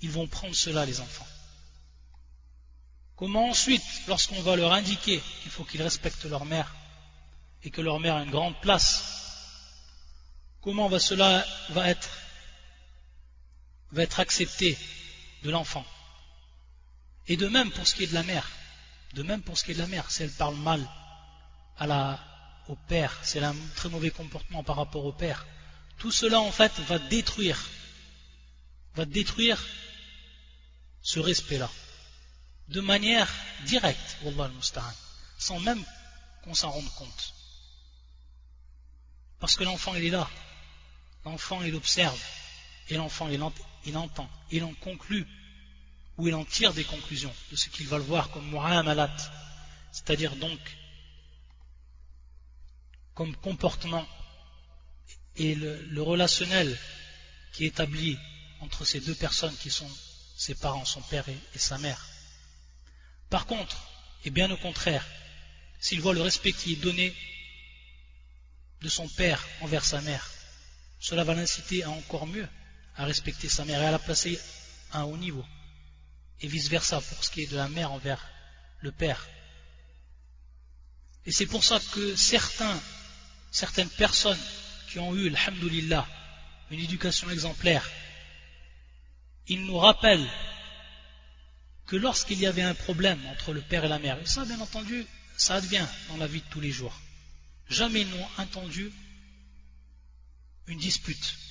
ils 0.00 0.10
vont 0.10 0.26
prendre 0.26 0.54
cela 0.54 0.86
les 0.86 1.00
enfants? 1.00 1.26
Comment 3.16 3.50
ensuite, 3.50 3.84
lorsqu'on 4.08 4.40
va 4.40 4.56
leur 4.56 4.72
indiquer 4.72 5.20
qu'il 5.42 5.50
faut 5.50 5.64
qu'ils 5.64 5.82
respectent 5.82 6.24
leur 6.24 6.46
mère 6.46 6.74
et 7.62 7.70
que 7.70 7.82
leur 7.82 8.00
mère 8.00 8.16
a 8.16 8.22
une 8.22 8.30
grande 8.30 8.58
place, 8.62 9.04
comment 10.62 10.88
va 10.88 10.98
cela 10.98 11.44
va 11.70 11.90
être 11.90 12.08
accepté 14.20 14.78
de 15.42 15.50
l'enfant 15.50 15.86
Et 17.26 17.36
de 17.36 17.48
même 17.48 17.70
pour 17.70 17.86
ce 17.86 17.94
qui 17.94 18.04
est 18.04 18.08
de 18.08 18.14
la 18.14 18.22
mère. 18.22 18.48
De 19.14 19.22
même 19.22 19.42
pour 19.42 19.58
ce 19.58 19.64
qui 19.64 19.72
est 19.72 19.74
de 19.74 19.80
la 19.80 19.86
mère, 19.86 20.10
si 20.10 20.22
elle 20.22 20.32
parle 20.32 20.56
mal 20.56 20.86
à 21.78 21.86
la, 21.86 22.20
au 22.68 22.76
père, 22.76 23.18
c'est 23.22 23.42
un 23.42 23.56
très 23.74 23.88
mauvais 23.88 24.10
comportement 24.10 24.62
par 24.62 24.76
rapport 24.76 25.04
au 25.04 25.12
père. 25.12 25.46
Tout 25.98 26.12
cela 26.12 26.40
en 26.40 26.52
fait 26.52 26.72
va 26.80 26.98
détruire, 26.98 27.58
va 28.94 29.04
détruire 29.04 29.60
ce 31.02 31.18
respect-là, 31.18 31.70
de 32.68 32.80
manière 32.80 33.28
directe, 33.64 34.18
sans 35.38 35.58
même 35.60 35.82
qu'on 36.44 36.54
s'en 36.54 36.70
rende 36.70 36.94
compte. 36.94 37.34
Parce 39.40 39.56
que 39.56 39.64
l'enfant 39.64 39.94
il 39.94 40.04
est 40.04 40.10
là, 40.10 40.28
l'enfant 41.24 41.62
il 41.62 41.74
observe, 41.74 42.20
et 42.88 42.96
l'enfant 42.96 43.28
il, 43.28 43.40
il 43.86 43.96
entend, 43.96 44.28
il 44.50 44.64
en 44.64 44.74
conclut 44.74 45.26
où 46.16 46.28
il 46.28 46.34
en 46.34 46.44
tire 46.44 46.74
des 46.74 46.84
conclusions 46.84 47.34
de 47.50 47.56
ce 47.56 47.68
qu'il 47.68 47.86
va 47.86 47.96
le 47.96 48.04
voir 48.04 48.30
comme 48.30 48.48
mu'amalat, 48.50 49.16
c'est-à-dire 49.92 50.36
donc 50.36 50.58
comme 53.14 53.34
comportement 53.36 54.06
et 55.36 55.54
le, 55.54 56.02
relationnel 56.02 56.78
qui 57.52 57.64
est 57.64 57.68
établi 57.68 58.18
entre 58.60 58.84
ces 58.84 59.00
deux 59.00 59.14
personnes 59.14 59.56
qui 59.56 59.70
sont 59.70 59.90
ses 60.36 60.54
parents, 60.54 60.84
son 60.84 61.02
père 61.02 61.26
et 61.28 61.58
sa 61.58 61.78
mère. 61.78 62.06
Par 63.30 63.46
contre, 63.46 63.76
et 64.24 64.30
bien 64.30 64.50
au 64.50 64.56
contraire, 64.56 65.06
s'il 65.80 66.00
voit 66.00 66.14
le 66.14 66.22
respect 66.22 66.52
qui 66.52 66.74
est 66.74 66.82
donné 66.82 67.14
de 68.82 68.88
son 68.88 69.08
père 69.08 69.46
envers 69.60 69.84
sa 69.84 70.00
mère, 70.02 70.30
cela 70.98 71.24
va 71.24 71.34
l'inciter 71.34 71.82
à 71.82 71.90
encore 71.90 72.26
mieux 72.26 72.48
à 73.00 73.06
respecter 73.06 73.48
sa 73.48 73.64
mère 73.64 73.80
et 73.80 73.86
à 73.86 73.90
la 73.90 73.98
placer 73.98 74.38
à 74.92 75.00
un 75.00 75.04
haut 75.04 75.16
niveau 75.16 75.44
et 76.42 76.48
vice-versa 76.48 77.00
pour 77.00 77.24
ce 77.24 77.30
qui 77.30 77.42
est 77.42 77.50
de 77.50 77.56
la 77.56 77.68
mère 77.68 77.92
envers 77.92 78.22
le 78.80 78.92
père. 78.92 79.26
Et 81.24 81.32
c'est 81.32 81.46
pour 81.46 81.64
ça 81.64 81.80
que 81.92 82.14
certains, 82.14 82.78
certaines 83.50 83.88
personnes 83.88 84.38
qui 84.90 84.98
ont 84.98 85.16
eu, 85.16 85.34
alhamdulillah, 85.34 86.06
une 86.70 86.80
éducation 86.80 87.30
exemplaire, 87.30 87.88
ils 89.46 89.64
nous 89.64 89.78
rappellent 89.78 90.30
que 91.86 91.96
lorsqu'il 91.96 92.38
y 92.38 92.46
avait 92.46 92.62
un 92.62 92.74
problème 92.74 93.20
entre 93.28 93.54
le 93.54 93.62
père 93.62 93.86
et 93.86 93.88
la 93.88 93.98
mère, 93.98 94.20
et 94.20 94.26
ça 94.26 94.44
bien 94.44 94.60
entendu, 94.60 95.06
ça 95.38 95.54
advient 95.54 95.86
dans 96.08 96.18
la 96.18 96.26
vie 96.26 96.42
de 96.42 96.50
tous 96.50 96.60
les 96.60 96.70
jours, 96.70 97.00
jamais 97.70 98.02
ils 98.02 98.10
n'ont 98.10 98.28
entendu 98.36 98.92
une 100.66 100.78
dispute. 100.78 101.49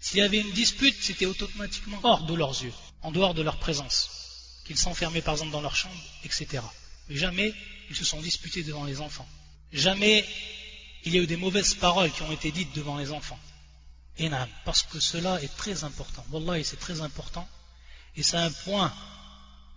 S'il 0.00 0.18
y 0.18 0.22
avait 0.22 0.40
une 0.40 0.52
dispute, 0.52 0.96
c'était 1.00 1.26
automatiquement 1.26 1.98
hors 2.02 2.24
de 2.24 2.34
leurs 2.34 2.62
yeux 2.62 2.72
en 3.02 3.10
dehors 3.12 3.34
de 3.34 3.42
leur 3.42 3.58
présence, 3.58 4.62
qu'ils 4.64 4.78
s'enfermaient 4.78 5.22
par 5.22 5.34
exemple 5.34 5.52
dans 5.52 5.60
leur 5.60 5.76
chambre, 5.76 6.00
etc. 6.24 6.62
Mais 7.08 7.16
jamais 7.16 7.52
ils 7.90 7.96
se 7.96 8.04
sont 8.04 8.20
disputés 8.20 8.62
devant 8.62 8.84
les 8.84 9.00
enfants. 9.00 9.28
Jamais 9.72 10.24
il 11.04 11.14
y 11.14 11.18
a 11.18 11.22
eu 11.22 11.26
des 11.26 11.36
mauvaises 11.36 11.74
paroles 11.74 12.12
qui 12.12 12.22
ont 12.22 12.32
été 12.32 12.50
dites 12.50 12.74
devant 12.74 12.98
les 12.98 13.12
enfants. 13.12 13.38
Et 14.18 14.28
parce 14.64 14.82
que 14.82 14.98
cela 14.98 15.40
est 15.42 15.56
très 15.56 15.84
important. 15.84 16.24
Wallah, 16.30 16.62
c'est 16.64 16.80
très 16.80 17.00
important. 17.00 17.48
Et 18.16 18.22
c'est 18.22 18.36
un 18.36 18.50
point 18.50 18.92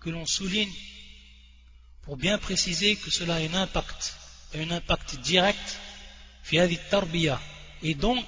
que 0.01 0.09
l'on 0.09 0.25
souligne 0.25 0.73
pour 2.01 2.17
bien 2.17 2.39
préciser 2.39 2.95
que 2.95 3.11
cela 3.11 3.35
a 3.35 3.39
un 3.39 3.53
impact, 3.53 4.15
un 4.55 4.71
impact 4.71 5.17
direct, 5.17 5.77
et 7.83 7.93
donc 7.93 8.25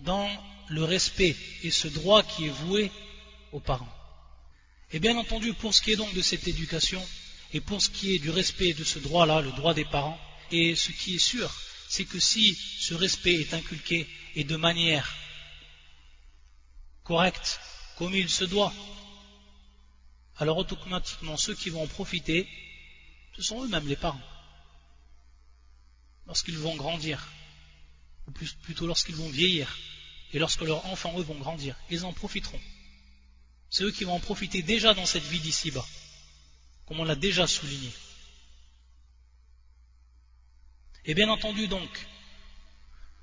dans 0.00 0.28
le 0.68 0.84
respect 0.84 1.36
et 1.62 1.70
ce 1.70 1.88
droit 1.88 2.22
qui 2.22 2.46
est 2.46 2.56
voué 2.64 2.90
aux 3.52 3.60
parents. 3.60 3.92
Et 4.92 4.98
bien 4.98 5.16
entendu, 5.16 5.52
pour 5.54 5.74
ce 5.74 5.82
qui 5.82 5.92
est 5.92 5.96
donc 5.96 6.12
de 6.14 6.22
cette 6.22 6.46
éducation, 6.46 7.04
et 7.52 7.60
pour 7.60 7.80
ce 7.80 7.90
qui 7.90 8.14
est 8.14 8.18
du 8.18 8.30
respect 8.30 8.72
de 8.72 8.84
ce 8.84 8.98
droit-là, 8.98 9.40
le 9.40 9.52
droit 9.52 9.74
des 9.74 9.84
parents, 9.84 10.18
et 10.50 10.74
ce 10.76 10.92
qui 10.92 11.16
est 11.16 11.18
sûr, 11.18 11.52
c'est 11.88 12.04
que 12.04 12.18
si 12.18 12.54
ce 12.54 12.94
respect 12.94 13.34
est 13.34 13.54
inculqué 13.54 14.08
et 14.34 14.44
de 14.44 14.56
manière 14.56 15.14
correcte, 17.04 17.60
comme 17.96 18.14
il 18.14 18.28
se 18.28 18.44
doit, 18.44 18.72
alors 20.38 20.58
automatiquement 20.58 21.36
ceux 21.36 21.54
qui 21.54 21.70
vont 21.70 21.82
en 21.82 21.86
profiter 21.86 22.46
Ce 23.36 23.42
sont 23.42 23.62
eux-mêmes 23.62 23.86
les 23.86 23.96
parents. 23.96 24.20
Lorsqu'ils 26.26 26.58
vont 26.58 26.74
grandir, 26.74 27.28
ou 28.26 28.30
plutôt 28.30 28.86
lorsqu'ils 28.86 29.14
vont 29.14 29.28
vieillir, 29.28 29.76
et 30.32 30.38
lorsque 30.38 30.62
leurs 30.62 30.84
enfants, 30.86 31.14
eux, 31.18 31.22
vont 31.22 31.38
grandir, 31.38 31.76
ils 31.90 32.04
en 32.04 32.12
profiteront. 32.12 32.60
C'est 33.70 33.84
eux 33.84 33.92
qui 33.92 34.04
vont 34.04 34.14
en 34.14 34.20
profiter 34.20 34.62
déjà 34.62 34.94
dans 34.94 35.06
cette 35.06 35.24
vie 35.24 35.40
d'ici-bas, 35.40 35.86
comme 36.86 37.00
on 37.00 37.04
l'a 37.04 37.14
déjà 37.14 37.46
souligné. 37.46 37.90
Et 41.04 41.14
bien 41.14 41.28
entendu 41.28 41.68
donc, 41.68 41.88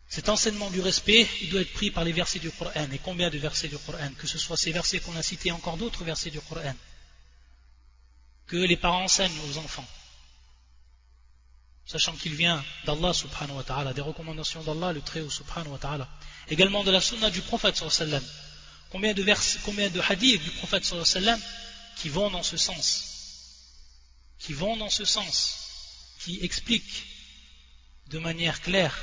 cet 0.08 0.30
enseignement 0.30 0.70
du 0.70 0.80
respect, 0.80 1.28
doit 1.50 1.62
être 1.62 1.74
pris 1.74 1.90
par 1.90 2.04
les 2.04 2.12
versets 2.12 2.40
du 2.40 2.52
Coran. 2.52 2.92
Et 2.92 3.00
combien 3.00 3.30
de 3.30 3.38
versets 3.38 3.68
du 3.68 3.78
Coran 3.78 4.12
Que 4.18 4.28
ce 4.28 4.38
soit 4.38 4.58
ces 4.58 4.72
versets 4.72 5.00
qu'on 5.00 5.16
a 5.16 5.24
cités, 5.24 5.52
encore 5.52 5.76
d'autres 5.78 6.04
versets 6.04 6.30
du 6.30 6.40
Coran, 6.40 6.76
que 8.46 8.58
les 8.58 8.78
parents 8.78 9.04
enseignent 9.04 9.40
aux 9.50 9.58
enfants, 9.58 9.88
sachant 11.94 12.14
qu'il 12.14 12.34
vient 12.34 12.66
d'Allah 12.88 13.14
subhanahu 13.14 13.58
wa 13.58 13.64
ta'ala, 13.64 13.94
des 13.94 14.02
recommandations 14.02 14.64
d'Allah, 14.64 14.94
le 14.94 15.02
Très-Haut 15.02 15.30
subhanahu 15.30 15.74
wa 15.74 15.78
ta'ala. 15.78 16.10
Également 16.50 16.84
de 16.84 16.90
la 16.90 17.00
sunna 17.00 17.30
du 17.30 17.42
prophète 17.42 17.76
sallallahu 17.78 18.24
Combien 18.90 19.14
de, 19.14 19.22
versets, 19.22 19.60
combien 19.64 19.90
de 19.92 20.02
hadiths 20.02 20.42
du 20.42 20.50
prophète 20.50 20.86
sallallahu 20.86 21.40
qui 21.98 22.10
vont 22.10 22.32
dans 22.32 22.42
ce 22.42 22.58
sens? 22.58 22.88
Qui 24.40 24.54
vont 24.54 24.76
dans 24.76 24.90
ce 24.90 25.06
sens? 25.06 25.36
Qui 26.20 26.40
expliquent 26.42 27.06
de 28.08 28.18
manière 28.18 28.60
claire 28.62 28.96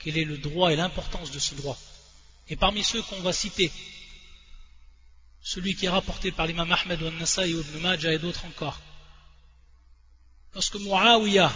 quel 0.00 0.18
est 0.18 0.24
le 0.24 0.38
droit 0.38 0.72
et 0.72 0.76
l'importance 0.76 1.30
de 1.30 1.38
ce 1.38 1.54
droit. 1.54 1.78
Et 2.48 2.56
parmi 2.56 2.82
ceux 2.82 3.02
qu'on 3.02 3.20
va 3.20 3.32
citer, 3.32 3.70
celui 5.40 5.76
qui 5.76 5.86
est 5.86 5.96
rapporté 6.00 6.32
par 6.32 6.48
l'imam 6.48 6.72
Ahmed 6.72 7.00
ou 7.00 7.10
Nasai 7.12 7.54
ou 7.54 7.60
Ibn 7.60 7.78
Majah 7.78 8.12
et 8.12 8.18
d'autres 8.18 8.44
encore. 8.44 8.80
Lorsque 10.52 10.76
Muawiyah 10.76 11.52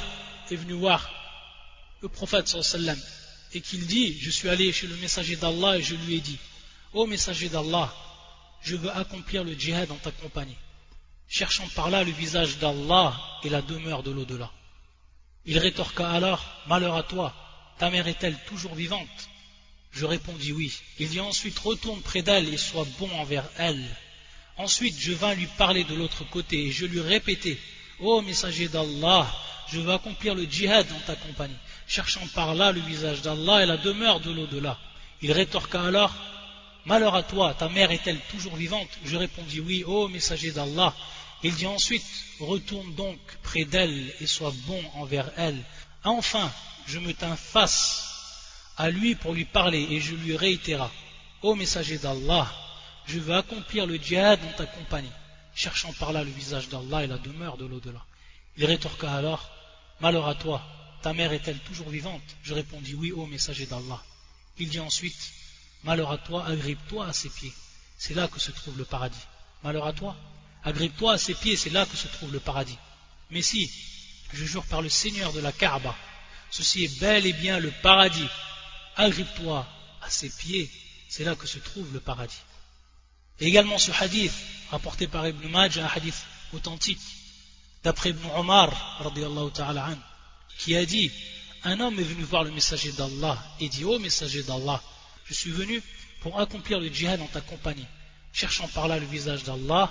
est 0.50 0.56
venu 0.56 0.74
voir 0.74 1.10
le 2.02 2.08
prophète 2.08 2.56
et 3.54 3.60
qu'il 3.60 3.86
dit 3.86 4.18
Je 4.20 4.30
suis 4.30 4.48
allé 4.48 4.72
chez 4.72 4.86
le 4.86 4.96
messager 4.96 5.36
d'Allah 5.36 5.78
et 5.78 5.82
je 5.82 5.94
lui 5.94 6.16
ai 6.16 6.20
dit 6.20 6.38
Ô 6.94 7.06
messager 7.06 7.48
d'Allah, 7.48 7.94
je 8.62 8.76
veux 8.76 8.90
accomplir 8.90 9.44
le 9.44 9.54
djihad 9.54 9.90
en 9.90 9.96
ta 9.96 10.10
compagnie, 10.10 10.56
cherchant 11.28 11.68
par 11.74 11.90
là 11.90 12.04
le 12.04 12.12
visage 12.12 12.58
d'Allah 12.58 13.18
et 13.44 13.48
la 13.48 13.62
demeure 13.62 14.02
de 14.02 14.10
l'au-delà. 14.10 14.50
Il 15.44 15.58
rétorqua 15.58 16.10
alors 16.10 16.44
Malheur 16.66 16.96
à 16.96 17.02
toi, 17.02 17.34
ta 17.78 17.90
mère 17.90 18.08
est-elle 18.08 18.38
toujours 18.46 18.74
vivante? 18.74 19.28
Je 19.90 20.04
répondis 20.04 20.52
oui. 20.52 20.72
Il 20.98 21.08
dit 21.08 21.20
ensuite 21.20 21.58
Retourne 21.58 22.02
près 22.02 22.22
d'elle 22.22 22.52
et 22.52 22.58
sois 22.58 22.86
bon 22.98 23.10
envers 23.12 23.48
elle. 23.56 23.84
Ensuite 24.56 24.98
je 24.98 25.12
vins 25.12 25.34
lui 25.34 25.46
parler 25.46 25.84
de 25.84 25.94
l'autre 25.94 26.24
côté 26.28 26.66
et 26.66 26.72
je 26.72 26.86
lui 26.86 27.00
répétai 27.00 27.58
Ô 28.00 28.20
messager 28.20 28.68
d'Allah, 28.68 29.26
je 29.70 29.80
veux 29.80 29.92
accomplir 29.92 30.34
le 30.34 30.44
djihad 30.44 30.86
dans 30.88 31.00
ta 31.00 31.14
compagnie, 31.14 31.56
cherchant 31.86 32.26
par 32.34 32.54
là 32.54 32.72
le 32.72 32.80
visage 32.80 33.22
d'Allah 33.22 33.62
et 33.62 33.66
la 33.66 33.76
demeure 33.76 34.20
de 34.20 34.30
l'au-delà. 34.30 34.78
Il 35.22 35.32
rétorqua 35.32 35.82
alors 35.82 36.14
Malheur 36.84 37.14
à 37.14 37.22
toi, 37.22 37.52
ta 37.52 37.68
mère 37.68 37.90
est-elle 37.90 38.20
toujours 38.30 38.56
vivante? 38.56 38.88
Je 39.04 39.16
répondis 39.16 39.60
oui, 39.60 39.84
ô 39.84 40.08
messager 40.08 40.52
d'Allah. 40.52 40.94
Il 41.42 41.54
dit 41.54 41.66
ensuite 41.66 42.04
Retourne 42.40 42.94
donc 42.94 43.18
près 43.42 43.64
d'elle 43.64 44.14
et 44.20 44.26
sois 44.26 44.54
bon 44.66 44.82
envers 44.94 45.30
elle. 45.36 45.62
Enfin, 46.04 46.50
je 46.86 46.98
me 46.98 47.12
tins 47.12 47.36
face 47.36 48.04
à 48.76 48.90
lui 48.90 49.16
pour 49.16 49.34
lui 49.34 49.44
parler 49.44 49.86
et 49.90 50.00
je 50.00 50.14
lui 50.14 50.36
réitéra 50.36 50.90
Ô 51.42 51.54
messager 51.54 51.98
d'Allah, 51.98 52.50
je 53.06 53.18
veux 53.18 53.34
accomplir 53.34 53.86
le 53.86 53.96
djihad 53.96 54.40
dans 54.40 54.56
ta 54.56 54.66
compagnie, 54.66 55.12
cherchant 55.54 55.92
par 56.00 56.12
là 56.12 56.24
le 56.24 56.30
visage 56.30 56.68
d'Allah 56.68 57.04
et 57.04 57.06
la 57.06 57.18
demeure 57.18 57.56
de 57.56 57.66
l'au-delà. 57.66 58.04
Il 58.56 58.64
rétorqua 58.64 59.12
alors 59.12 59.50
Malheur 60.00 60.28
à 60.28 60.34
toi, 60.34 60.62
ta 61.02 61.12
mère 61.12 61.32
est-elle 61.32 61.58
toujours 61.60 61.88
vivante? 61.88 62.22
Je 62.42 62.54
répondis 62.54 62.94
Oui, 62.94 63.12
ô 63.12 63.26
messager 63.26 63.66
d'Allah. 63.66 64.02
Il 64.58 64.68
dit 64.68 64.80
ensuite 64.80 65.32
Malheur 65.84 66.10
à 66.10 66.18
toi, 66.18 66.46
agrippe-toi 66.46 67.06
à 67.06 67.12
ses 67.12 67.30
pieds. 67.30 67.52
C'est 67.98 68.14
là 68.14 68.28
que 68.28 68.40
se 68.40 68.50
trouve 68.50 68.76
le 68.78 68.84
paradis. 68.84 69.26
Malheur 69.62 69.86
à 69.86 69.92
toi, 69.92 70.16
agrippe-toi 70.64 71.12
à 71.12 71.18
ses 71.18 71.34
pieds, 71.34 71.56
c'est 71.56 71.70
là 71.70 71.86
que 71.86 71.96
se 71.96 72.08
trouve 72.08 72.32
le 72.32 72.40
paradis. 72.40 72.78
Mais 73.30 73.42
si, 73.42 73.70
je 74.32 74.44
jure 74.44 74.64
par 74.66 74.82
le 74.82 74.88
Seigneur 74.88 75.32
de 75.32 75.40
la 75.40 75.52
Kaaba, 75.52 75.94
Ceci 76.50 76.84
est 76.84 77.00
bel 77.00 77.26
et 77.26 77.32
bien 77.32 77.60
le 77.60 77.70
paradis. 77.82 78.28
Agrippe-toi 78.96 79.66
à 80.02 80.10
ses 80.10 80.30
pieds, 80.30 80.70
c'est 81.08 81.24
là 81.24 81.34
que 81.34 81.46
se 81.46 81.58
trouve 81.58 81.92
le 81.92 82.00
paradis. 82.00 82.40
Et 83.40 83.46
également 83.46 83.78
ce 83.78 83.92
hadith, 83.92 84.32
rapporté 84.70 85.06
par 85.06 85.26
Ibn 85.28 85.48
Majah, 85.48 85.84
un 85.84 85.88
hadith 85.88 86.24
authentique, 86.52 87.00
d'après 87.84 88.10
Ibn 88.10 88.28
Omar, 88.36 89.02
qui 90.58 90.76
a 90.76 90.84
dit 90.84 91.10
Un 91.64 91.80
homme 91.80 91.98
est 91.98 92.04
venu 92.04 92.22
voir 92.22 92.44
le 92.44 92.50
messager 92.50 92.92
d'Allah 92.92 93.42
et 93.60 93.68
dit 93.68 93.84
Ô 93.84 93.98
messager 93.98 94.42
d'Allah, 94.42 94.82
je 95.24 95.34
suis 95.34 95.50
venu 95.50 95.82
pour 96.20 96.40
accomplir 96.40 96.80
le 96.80 96.88
djihad 96.88 97.20
en 97.20 97.26
ta 97.26 97.40
compagnie, 97.40 97.86
cherchant 98.32 98.68
par 98.68 98.88
là 98.88 98.98
le 98.98 99.06
visage 99.06 99.44
d'Allah 99.44 99.90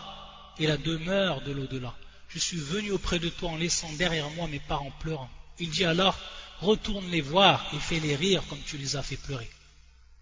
et 0.59 0.67
la 0.67 0.77
demeure 0.77 1.41
de 1.41 1.51
l'au-delà. 1.51 1.93
Je 2.29 2.39
suis 2.39 2.57
venu 2.57 2.91
auprès 2.91 3.19
de 3.19 3.29
toi 3.29 3.51
en 3.51 3.57
laissant 3.57 3.91
derrière 3.93 4.29
moi 4.31 4.47
mes 4.47 4.59
parents 4.59 4.91
pleurant. 4.99 5.29
Il 5.59 5.69
dit 5.69 5.85
alors 5.85 6.19
retourne 6.59 7.09
les 7.09 7.21
voir 7.21 7.69
et 7.73 7.79
fais-les 7.79 8.15
rire 8.15 8.43
comme 8.49 8.61
tu 8.65 8.77
les 8.77 8.95
as 8.95 9.03
fait 9.03 9.17
pleurer. 9.17 9.49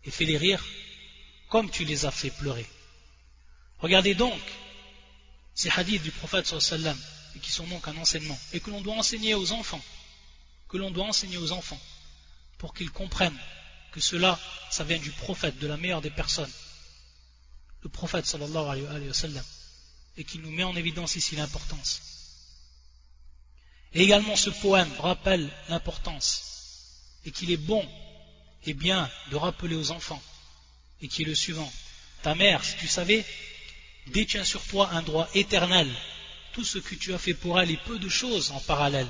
Et 0.04 0.12
fais-les 0.12 0.38
rire 0.38 0.63
comme 1.49 1.69
tu 1.69 1.86
les 1.86 2.06
as 2.06 2.12
fait 2.12 2.30
pleurer. 2.30 2.65
Regardez 3.80 4.13
donc 4.13 4.39
ces 5.54 5.69
hadiths 5.69 6.04
du 6.04 6.12
prophète 6.12 6.45
sallam 6.45 6.97
et 7.36 7.39
qui 7.39 7.52
sont 7.52 7.67
donc 7.67 7.88
un 7.88 7.98
enseignement 7.98 8.38
et 8.54 8.60
que 8.60 8.69
l'on 8.69 8.82
doit 8.82 8.95
enseigner 8.95 9.34
aux 9.34 9.52
enfants, 9.52 9.84
que 10.69 10.78
l'on 10.78 10.91
doit 10.91 11.06
enseigner 11.06 11.38
aux 11.38 11.52
enfants 11.52 11.82
pour 12.58 12.74
qu'ils 12.74 12.91
comprennent 12.91 13.38
que 13.91 14.00
cela, 14.00 14.39
ça 14.71 14.84
vient 14.84 15.00
du 15.00 15.12
prophète, 15.12 15.58
de 15.60 15.67
la 15.67 15.78
meilleure 15.78 16.02
des 16.02 16.10
personnes, 16.10 16.52
le 17.84 17.89
prophète 17.89 18.26
sallallahu 18.26 18.88
alayhi 18.88 19.08
wa 19.08 19.13
sallam, 19.13 19.45
et 20.17 20.24
qui 20.24 20.39
nous 20.39 20.52
met 20.52 20.63
en 20.63 20.76
évidence 20.76 21.15
ici 21.15 21.36
l'importance 21.36 22.02
et 23.95 24.04
également 24.04 24.36
ce 24.36 24.50
poème 24.50 24.91
rappelle 25.00 25.50
l'importance 25.69 26.91
et 27.26 27.32
qu'il 27.32 27.50
est 27.50 27.58
bon 27.58 27.88
et 28.65 28.74
bien 28.74 29.10
de 29.32 29.38
rappeler 29.38 29.76
aux 29.76 29.91
enfants 29.91 30.21
et 31.02 31.08
qui 31.08 31.24
est 31.24 31.26
le 31.26 31.34
suivant. 31.34 31.71
Ta 32.21 32.36
mère, 32.36 32.63
si 32.63 32.76
tu 32.76 32.88
savais, 32.88 33.26
détient 34.08 34.43
sur 34.43 34.62
toi 34.63 34.89
un 34.91 35.02
droit 35.02 35.30
éternel. 35.34 35.89
Tout 36.55 36.63
ce 36.63 36.77
que 36.77 36.95
tu 36.95 37.13
as 37.13 37.17
fait 37.17 37.33
pour 37.33 37.59
elle 37.59 37.69
est 37.69 37.83
peu 37.83 37.99
de 37.99 38.07
choses 38.07 38.51
en 38.51 38.61
parallèle. 38.61 39.09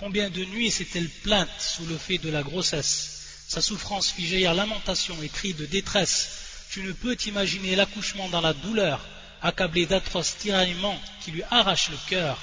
Combien 0.00 0.28
de 0.28 0.44
nuits 0.44 0.72
s'est-elle 0.72 1.08
plainte 1.08 1.48
sous 1.60 1.86
le 1.86 1.96
fait 1.96 2.18
de 2.18 2.28
la 2.30 2.42
grossesse? 2.42 3.44
Sa 3.46 3.62
souffrance 3.62 4.10
fit 4.10 4.26
jaillir 4.26 4.54
lamentation 4.54 5.16
et 5.22 5.28
cris 5.28 5.54
de 5.54 5.66
détresse. 5.66 6.66
Tu 6.72 6.82
ne 6.82 6.90
peux 6.90 7.14
t'imaginer 7.14 7.76
l'accouchement 7.76 8.28
dans 8.30 8.40
la 8.40 8.54
douleur, 8.54 9.06
accablé 9.40 9.86
d'atroces 9.86 10.36
tiraillements 10.38 11.00
qui 11.20 11.30
lui 11.30 11.44
arrachent 11.52 11.90
le 11.90 11.98
cœur. 12.08 12.42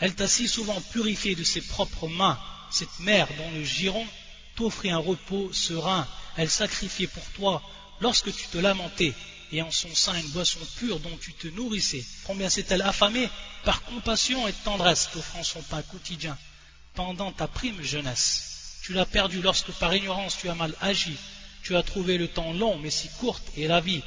Elle 0.00 0.14
t'a 0.14 0.28
si 0.28 0.48
souvent 0.48 0.80
purifié 0.92 1.34
de 1.34 1.42
ses 1.42 1.62
propres 1.62 2.08
mains, 2.08 2.38
cette 2.70 3.00
mère 3.00 3.28
dont 3.38 3.50
le 3.52 3.64
giron 3.64 4.06
t'offrit 4.54 4.90
un 4.90 4.98
repos 4.98 5.50
serein, 5.54 6.06
elle 6.36 6.50
sacrifiait 6.50 7.06
pour 7.06 7.24
toi 7.36 7.62
lorsque 8.02 8.34
tu 8.34 8.48
te 8.48 8.58
lamentais, 8.58 9.14
et 9.52 9.62
en 9.62 9.70
son 9.70 9.94
sein 9.94 10.14
une 10.14 10.28
boisson 10.28 10.58
pure 10.76 10.98
dont 11.00 11.16
tu 11.20 11.34
te 11.34 11.46
nourrissais. 11.48 12.04
Combien 12.24 12.48
s'est-elle 12.48 12.82
affamée 12.82 13.28
par 13.64 13.82
compassion 13.82 14.48
et 14.48 14.52
tendresse, 14.64 15.10
t'offrant 15.12 15.44
son 15.44 15.62
pain 15.62 15.82
quotidien 15.82 16.36
pendant 16.94 17.32
ta 17.32 17.46
prime 17.46 17.82
jeunesse. 17.82 18.78
Tu 18.82 18.92
l'as 18.94 19.06
perdu 19.06 19.40
lorsque 19.42 19.72
par 19.72 19.94
ignorance 19.94 20.36
tu 20.38 20.48
as 20.48 20.54
mal 20.54 20.74
agi, 20.80 21.16
tu 21.62 21.76
as 21.76 21.82
trouvé 21.82 22.18
le 22.18 22.28
temps 22.28 22.52
long 22.52 22.78
mais 22.78 22.90
si 22.90 23.08
courte 23.20 23.44
et 23.56 23.68
la 23.68 23.80
vie. 23.80 24.02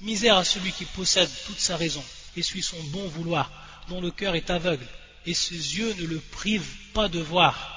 Misère 0.00 0.36
à 0.36 0.44
celui 0.44 0.70
qui 0.72 0.84
possède 0.84 1.30
toute 1.46 1.58
sa 1.58 1.76
raison 1.76 2.04
et 2.36 2.42
suit 2.42 2.62
son 2.62 2.80
bon 2.84 3.08
vouloir, 3.08 3.50
dont 3.88 4.00
le 4.00 4.10
cœur 4.10 4.36
est 4.36 4.50
aveugle 4.50 4.86
et 5.26 5.34
ses 5.34 5.54
yeux 5.54 5.94
ne 5.94 6.04
le 6.04 6.20
privent 6.20 6.76
pas 6.94 7.08
de 7.08 7.18
voir. 7.18 7.74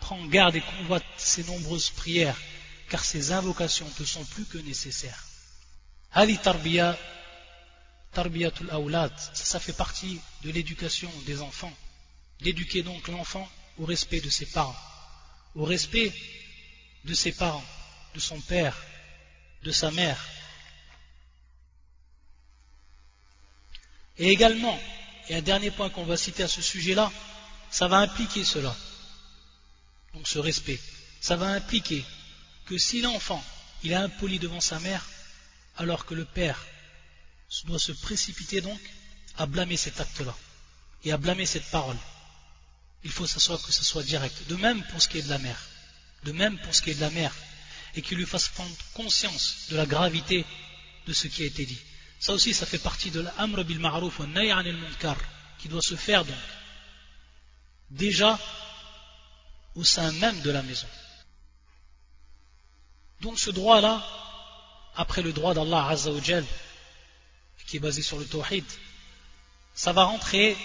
Prends 0.00 0.24
garde 0.26 0.56
et 0.56 0.60
convoite 0.60 1.04
ses 1.16 1.44
nombreuses 1.44 1.90
prières, 1.90 2.36
car 2.90 3.04
ses 3.04 3.32
invocations 3.32 3.88
te 3.96 4.04
sont 4.04 4.24
plus 4.24 4.44
que 4.44 4.58
nécessaires. 4.58 5.24
Ali 6.16 6.38
tarbiya, 6.38 6.96
tarbiyatul 8.14 8.70
awlad, 8.70 9.12
ça, 9.34 9.60
fait 9.60 9.74
partie 9.74 10.18
de 10.44 10.50
l'éducation 10.50 11.12
des 11.26 11.42
enfants. 11.42 11.76
D'éduquer 12.40 12.82
donc 12.82 13.08
l'enfant 13.08 13.46
au 13.78 13.84
respect 13.84 14.22
de 14.22 14.30
ses 14.30 14.46
parents, 14.46 14.76
au 15.54 15.66
respect 15.66 16.10
de 17.04 17.12
ses 17.12 17.32
parents, 17.32 17.64
de 18.14 18.20
son 18.20 18.40
père, 18.40 18.74
de 19.62 19.70
sa 19.70 19.90
mère. 19.90 20.24
Et 24.16 24.28
également 24.30 24.78
et 25.28 25.34
un 25.34 25.42
dernier 25.42 25.70
point 25.70 25.90
qu'on 25.90 26.04
va 26.04 26.16
citer 26.16 26.44
à 26.44 26.48
ce 26.48 26.62
sujet-là, 26.62 27.12
ça 27.70 27.88
va 27.88 27.98
impliquer 27.98 28.42
cela. 28.42 28.74
Donc 30.14 30.26
ce 30.28 30.38
respect. 30.38 30.80
Ça 31.20 31.36
va 31.36 31.48
impliquer 31.48 32.02
que 32.64 32.78
si 32.78 33.02
l'enfant, 33.02 33.44
il 33.82 33.92
est 33.92 33.96
impoli 33.96 34.38
devant 34.38 34.60
sa 34.60 34.78
mère, 34.80 35.04
alors 35.76 36.06
que 36.06 36.14
le 36.14 36.24
père 36.24 36.64
doit 37.64 37.78
se 37.78 37.92
précipiter 37.92 38.60
donc 38.60 38.80
à 39.36 39.46
blâmer 39.46 39.76
cet 39.76 40.00
acte-là 40.00 40.36
et 41.04 41.12
à 41.12 41.16
blâmer 41.16 41.46
cette 41.46 41.70
parole. 41.70 41.96
il 43.04 43.10
faut 43.10 43.24
que 43.24 43.72
ce 43.72 43.84
soit 43.84 44.02
direct. 44.02 44.48
De 44.48 44.56
même 44.56 44.82
pour 44.84 45.00
ce 45.00 45.08
qui 45.08 45.18
est 45.18 45.22
de 45.22 45.30
la 45.30 45.38
mer. 45.38 45.58
De 46.24 46.32
même 46.32 46.58
pour 46.58 46.74
ce 46.74 46.82
qui 46.82 46.90
est 46.90 46.94
de 46.94 47.00
la 47.00 47.10
mer. 47.10 47.32
Et 47.94 48.02
qu'il 48.02 48.18
lui 48.18 48.26
fasse 48.26 48.48
prendre 48.48 48.74
conscience 48.94 49.68
de 49.70 49.76
la 49.76 49.86
gravité 49.86 50.44
de 51.06 51.12
ce 51.12 51.28
qui 51.28 51.42
a 51.42 51.46
été 51.46 51.64
dit. 51.64 51.78
Ça 52.18 52.32
aussi, 52.32 52.52
ça 52.54 52.66
fait 52.66 52.78
partie 52.78 53.10
de 53.10 53.20
l'amr 53.20 53.64
bil 53.64 53.78
ma'ruf 53.78 54.18
wa 54.18 54.26
al 54.26 54.72
munkar 54.72 55.16
qui 55.58 55.68
doit 55.68 55.82
se 55.82 55.94
faire 55.94 56.24
donc 56.24 56.36
déjà 57.90 58.38
au 59.74 59.84
sein 59.84 60.10
même 60.12 60.40
de 60.40 60.50
la 60.50 60.62
maison. 60.62 60.88
Donc 63.20 63.38
ce 63.38 63.50
droit-là, 63.50 64.04
après 64.96 65.22
le 65.22 65.32
droit 65.32 65.54
d'Allah 65.54 65.88
Azzawajal, 65.88 66.44
qui 67.66 67.76
est 67.76 67.80
basé 67.80 68.02
sur 68.02 68.18
le 68.18 68.24
tawhid, 68.24 68.64
ça 69.74 69.92
va 69.92 70.04
rentrer 70.04 70.56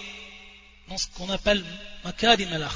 dans 0.87 0.97
ce 0.97 1.07
qu'on 1.07 1.29
appelle 1.29 1.63
makarim 2.03 2.51
al 2.53 2.67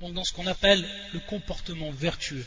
donc 0.00 0.14
dans 0.14 0.24
ce 0.24 0.32
qu'on 0.32 0.46
appelle 0.48 0.86
le 1.12 1.20
comportement 1.20 1.92
vertueux, 1.92 2.46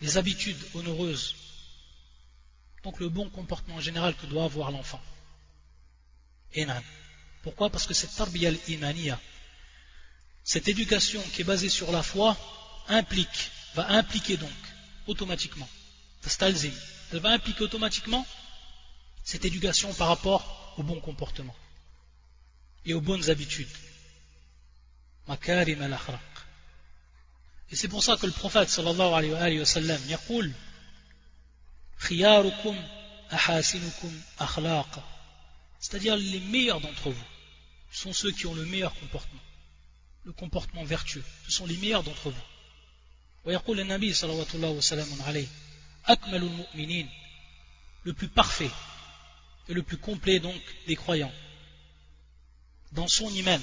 les 0.00 0.16
habitudes 0.16 0.62
honoreuses, 0.74 1.34
donc 2.84 3.00
le 3.00 3.08
bon 3.08 3.28
comportement 3.30 3.80
général 3.80 4.14
que 4.14 4.26
doit 4.26 4.44
avoir 4.44 4.70
l'enfant. 4.70 5.02
Pourquoi? 7.42 7.68
Parce 7.68 7.86
que 7.86 7.94
cette 7.94 8.14
tarbiya 8.14 8.52
imaniya, 8.68 9.20
cette 10.44 10.68
éducation 10.68 11.20
qui 11.32 11.42
est 11.42 11.44
basée 11.44 11.68
sur 11.68 11.90
la 11.90 12.02
foi, 12.02 12.36
implique, 12.88 13.50
va 13.74 13.88
impliquer 13.90 14.36
donc 14.36 14.50
automatiquement, 15.07 15.69
elle 16.23 17.19
va 17.19 17.31
impliquer 17.31 17.63
automatiquement 17.63 18.25
cette 19.23 19.45
éducation 19.45 19.93
par 19.93 20.07
rapport 20.07 20.73
au 20.77 20.83
bon 20.83 20.99
comportement 20.99 21.55
et 22.85 22.93
aux 22.93 23.01
bonnes 23.01 23.29
habitudes. 23.29 23.69
Makarim 25.27 25.81
al 25.81 25.97
Et 27.69 27.75
c'est 27.75 27.87
pour 27.87 28.03
ça 28.03 28.17
que 28.17 28.25
le 28.25 28.31
prophète 28.31 28.69
sallallahu 28.69 29.13
alayhi 29.13 29.59
wa 29.59 29.65
sallam 29.65 30.01
يقول 30.09 30.51
خياركم 31.97 32.75
أحاسنكم 33.33 34.21
أخلاقا 34.39 35.03
c'est-à-dire 35.79 36.15
les 36.15 36.39
meilleurs 36.39 36.81
d'entre 36.81 37.09
vous 37.09 37.25
sont 37.91 38.13
ceux 38.13 38.31
qui 38.31 38.45
ont 38.47 38.55
le 38.55 38.65
meilleur 38.65 38.93
comportement 38.95 39.41
le 40.25 40.33
comportement 40.33 40.83
vertueux 40.83 41.23
ce 41.45 41.51
sont 41.51 41.65
les 41.65 41.77
meilleurs 41.77 42.03
d'entre 42.03 42.29
vous 42.29 42.45
ويقول 43.45 43.79
النبي 43.79 44.13
صلى 44.13 44.45
الله 44.53 44.69
وسلم 44.69 45.21
عليه 45.21 45.47
أكمل 46.05 46.43
المؤمنين 46.43 47.09
le 48.05 48.13
plus 48.13 48.29
parfait 48.29 48.71
et 49.69 49.73
le 49.73 49.83
plus 49.83 49.97
complet 49.97 50.39
donc 50.39 50.61
des 50.87 50.95
croyants 50.95 51.33
dans 52.91 53.07
son 53.07 53.29
iman 53.29 53.61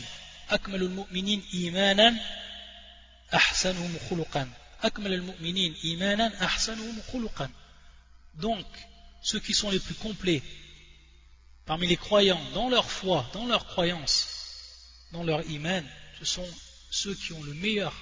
أكمل 0.51 0.83
المؤمنين 0.83 1.43
إيمانا 1.55 2.21
أحسنهم 3.35 3.97
خلقا 4.11 4.51
أكمل 4.83 5.13
المؤمنين 5.15 5.75
إيمانا 5.85 6.45
أحسنهم 6.45 7.03
خلقا 7.13 7.51
donc 8.35 8.67
ceux 9.23 9.41
qui 9.41 9.55
sont 9.55 9.71
les 9.71 9.81
plus 9.81 9.95
complets 9.95 10.43
parmi 11.67 11.87
les 11.87 11.97
croyants 11.97 12.41
dans 12.55 12.71
leur 12.71 12.91
foi, 12.91 13.27
dans 13.35 13.47
leur 13.47 13.67
croyance, 13.67 14.29
dans 15.13 15.23
leur 15.23 15.43
iman, 15.51 15.85
ce 16.19 16.25
sont 16.25 16.49
ceux 16.91 17.15
qui 17.15 17.33
ont 17.35 17.43
le 17.43 17.53
meilleur 17.53 17.93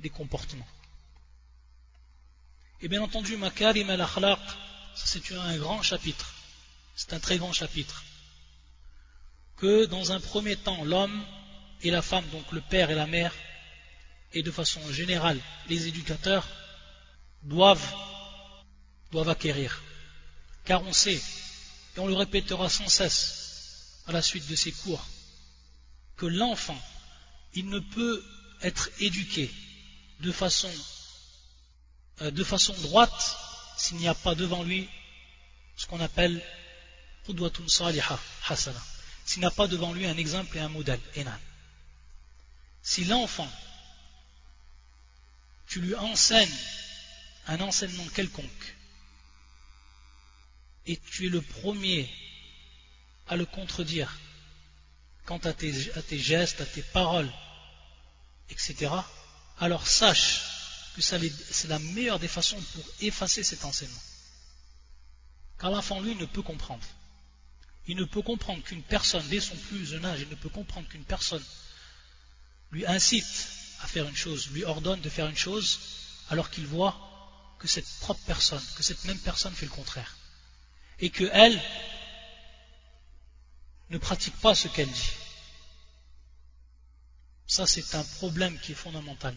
des 0.00 0.10
comportements. 0.10 0.66
Et 2.83 2.89
bien 2.89 3.01
entendu, 3.01 3.37
Makarim 3.37 3.89
al-Akhlaq, 3.89 4.41
c'est 4.93 5.31
un 5.31 5.55
grand 5.55 5.81
chapitre, 5.81 6.33
c'est 6.97 7.13
un 7.13 7.19
très 7.21 7.37
grand 7.37 7.53
chapitre, 7.53 8.03
que 9.55 9.85
dans 9.85 10.11
un 10.11 10.19
premier 10.19 10.57
temps, 10.57 10.83
l'homme 10.83 11.23
et 11.81 11.91
la 11.91 12.01
femme, 12.01 12.27
donc 12.33 12.51
le 12.51 12.59
père 12.59 12.91
et 12.91 12.95
la 12.95 13.07
mère, 13.07 13.33
et 14.33 14.43
de 14.43 14.51
façon 14.51 14.81
générale, 14.91 15.39
les 15.69 15.87
éducateurs, 15.87 16.45
doivent, 17.43 17.95
doivent 19.13 19.29
acquérir. 19.29 19.81
Car 20.65 20.83
on 20.83 20.91
sait 20.91 21.21
et 21.95 21.99
on 21.99 22.07
le 22.07 22.15
répétera 22.15 22.67
sans 22.67 22.89
cesse 22.89 24.01
à 24.07 24.11
la 24.11 24.21
suite 24.21 24.49
de 24.49 24.57
ces 24.57 24.73
cours, 24.73 25.07
que 26.17 26.25
l'enfant, 26.25 26.81
il 27.53 27.69
ne 27.69 27.79
peut 27.79 28.21
être 28.61 28.89
éduqué 28.99 29.49
de 30.19 30.33
façon, 30.33 30.69
de 32.31 32.43
façon 32.43 32.73
droite 32.81 33.37
s'il 33.77 33.97
n'y 33.97 34.07
a 34.07 34.13
pas 34.13 34.35
devant 34.35 34.63
lui 34.63 34.89
ce 35.75 35.85
qu'on 35.87 35.99
appelle 35.99 36.41
hasana. 38.47 38.81
S'il 39.25 39.41
n'a 39.41 39.51
pas 39.51 39.67
devant 39.67 39.93
lui 39.93 40.05
un 40.05 40.17
exemple 40.17 40.57
et 40.57 40.59
un 40.59 40.69
modèle, 40.69 40.99
enan. 41.15 41.39
Si 42.81 43.05
l'enfant, 43.05 43.49
tu 45.67 45.79
lui 45.79 45.95
enseignes 45.95 46.59
un 47.47 47.61
enseignement 47.61 48.05
quelconque, 48.09 48.75
et 50.85 50.97
tu 50.97 51.27
es 51.27 51.29
le 51.29 51.41
premier 51.41 52.13
à 53.27 53.37
le 53.37 53.45
contredire 53.45 54.17
quant 55.25 55.37
à 55.37 55.53
tes, 55.53 55.71
gestes, 56.19 56.59
à 56.59 56.65
tes 56.65 56.81
paroles, 56.81 57.31
etc., 58.49 58.91
alors 59.59 59.87
sache 59.87 60.41
que 60.95 61.01
c'est 61.01 61.67
la 61.67 61.79
meilleure 61.79 62.19
des 62.19 62.27
façons 62.27 62.61
pour 62.73 62.85
effacer 63.01 63.43
cet 63.43 63.65
enseignement. 63.65 64.01
Car 65.59 65.71
l'enfant, 65.71 65.99
lui, 66.01 66.15
ne 66.15 66.25
peut 66.25 66.41
comprendre. 66.41 66.85
Il 67.87 67.97
ne 67.97 68.05
peut 68.05 68.21
comprendre 68.21 68.63
qu'une 68.63 68.83
personne, 68.83 69.27
dès 69.27 69.39
son 69.39 69.55
plus 69.55 69.85
jeune 69.85 70.05
âge, 70.05 70.21
il 70.21 70.29
ne 70.29 70.35
peut 70.35 70.49
comprendre 70.49 70.87
qu'une 70.87 71.03
personne 71.03 71.43
lui 72.71 72.85
incite 72.85 73.47
à 73.81 73.87
faire 73.87 74.07
une 74.07 74.15
chose, 74.15 74.49
lui 74.51 74.63
ordonne 74.63 75.01
de 75.01 75.09
faire 75.09 75.27
une 75.27 75.37
chose, 75.37 75.79
alors 76.29 76.49
qu'il 76.49 76.65
voit 76.65 76.97
que 77.59 77.67
cette 77.67 77.87
propre 77.99 78.21
personne, 78.25 78.63
que 78.75 78.83
cette 78.83 79.03
même 79.05 79.19
personne 79.19 79.53
fait 79.53 79.65
le 79.65 79.71
contraire 79.71 80.17
et 80.99 81.09
qu'elle 81.09 81.61
ne 83.89 83.97
pratique 83.97 84.35
pas 84.37 84.55
ce 84.55 84.67
qu'elle 84.69 84.89
dit. 84.89 85.11
Ça, 87.45 87.67
c'est 87.67 87.95
un 87.95 88.03
problème 88.03 88.57
qui 88.59 88.71
est 88.71 88.75
fondamental. 88.75 89.35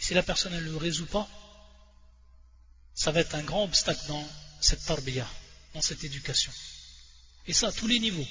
Et 0.00 0.02
si 0.02 0.14
la 0.14 0.22
personne 0.22 0.54
ne 0.54 0.60
le 0.60 0.76
résout 0.76 1.06
pas, 1.06 1.28
ça 2.94 3.12
va 3.12 3.20
être 3.20 3.34
un 3.34 3.42
grand 3.42 3.64
obstacle 3.64 4.00
dans 4.08 4.26
cette 4.62 4.84
tarbiyah, 4.86 5.28
dans 5.74 5.82
cette 5.82 6.02
éducation. 6.04 6.52
Et 7.46 7.52
ça 7.52 7.68
à 7.68 7.72
tous 7.72 7.86
les 7.86 7.98
niveaux. 8.00 8.26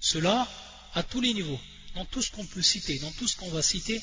Cela 0.00 0.48
à 0.94 1.02
tous 1.02 1.20
les 1.20 1.34
niveaux. 1.34 1.60
Dans 1.96 2.04
tout 2.04 2.22
ce 2.22 2.30
qu'on 2.30 2.46
peut 2.46 2.62
citer, 2.62 3.00
dans 3.00 3.10
tout 3.12 3.26
ce 3.26 3.36
qu'on 3.36 3.50
va 3.50 3.62
citer, 3.62 4.00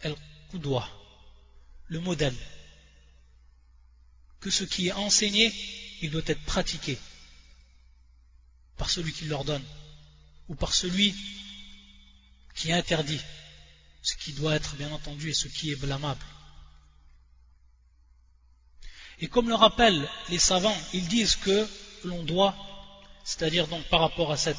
elle 0.00 0.16
doit 0.54 0.88
le 1.88 2.00
modèle. 2.00 2.34
Que 4.40 4.50
ce 4.50 4.64
qui 4.64 4.88
est 4.88 4.92
enseigné 4.92 5.52
il 6.02 6.10
doit 6.10 6.22
être 6.26 6.42
pratiqué 6.44 6.98
par 8.76 8.90
celui 8.90 9.12
qui 9.12 9.24
l'ordonne 9.26 9.64
ou 10.48 10.54
par 10.54 10.74
celui 10.74 11.14
qui 12.54 12.72
interdit 12.72 13.20
ce 14.06 14.14
qui 14.14 14.32
doit 14.32 14.54
être 14.54 14.76
bien 14.76 14.92
entendu 14.92 15.30
et 15.30 15.34
ce 15.34 15.48
qui 15.48 15.72
est 15.72 15.74
blâmable. 15.74 16.24
Et 19.18 19.26
comme 19.26 19.48
le 19.48 19.56
rappellent 19.56 20.08
les 20.28 20.38
savants, 20.38 20.76
ils 20.92 21.08
disent 21.08 21.34
que 21.34 21.68
l'on 22.04 22.22
doit, 22.22 22.54
c'est-à-dire 23.24 23.66
donc 23.66 23.82
par 23.88 23.98
rapport 24.00 24.30
à 24.30 24.36
cette 24.36 24.56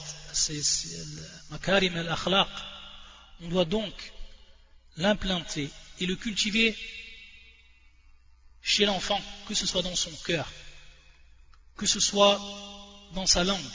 makarim 1.50 1.96
al-akhlaq, 1.96 2.50
on 3.42 3.48
doit 3.48 3.64
donc 3.64 3.94
l'implanter 4.98 5.70
et 6.02 6.06
le 6.06 6.18
cultiver 6.18 6.78
chez 8.62 8.86
l'enfant, 8.86 9.22
que 9.48 9.54
ce 9.54 9.66
soit 9.66 9.82
dans 9.82 9.96
son 9.96 10.12
cœur, 10.26 10.52
que 11.78 11.86
ce 11.86 12.02
soit 12.02 12.38
dans 13.14 13.26
sa 13.26 13.46
langue, 13.46 13.74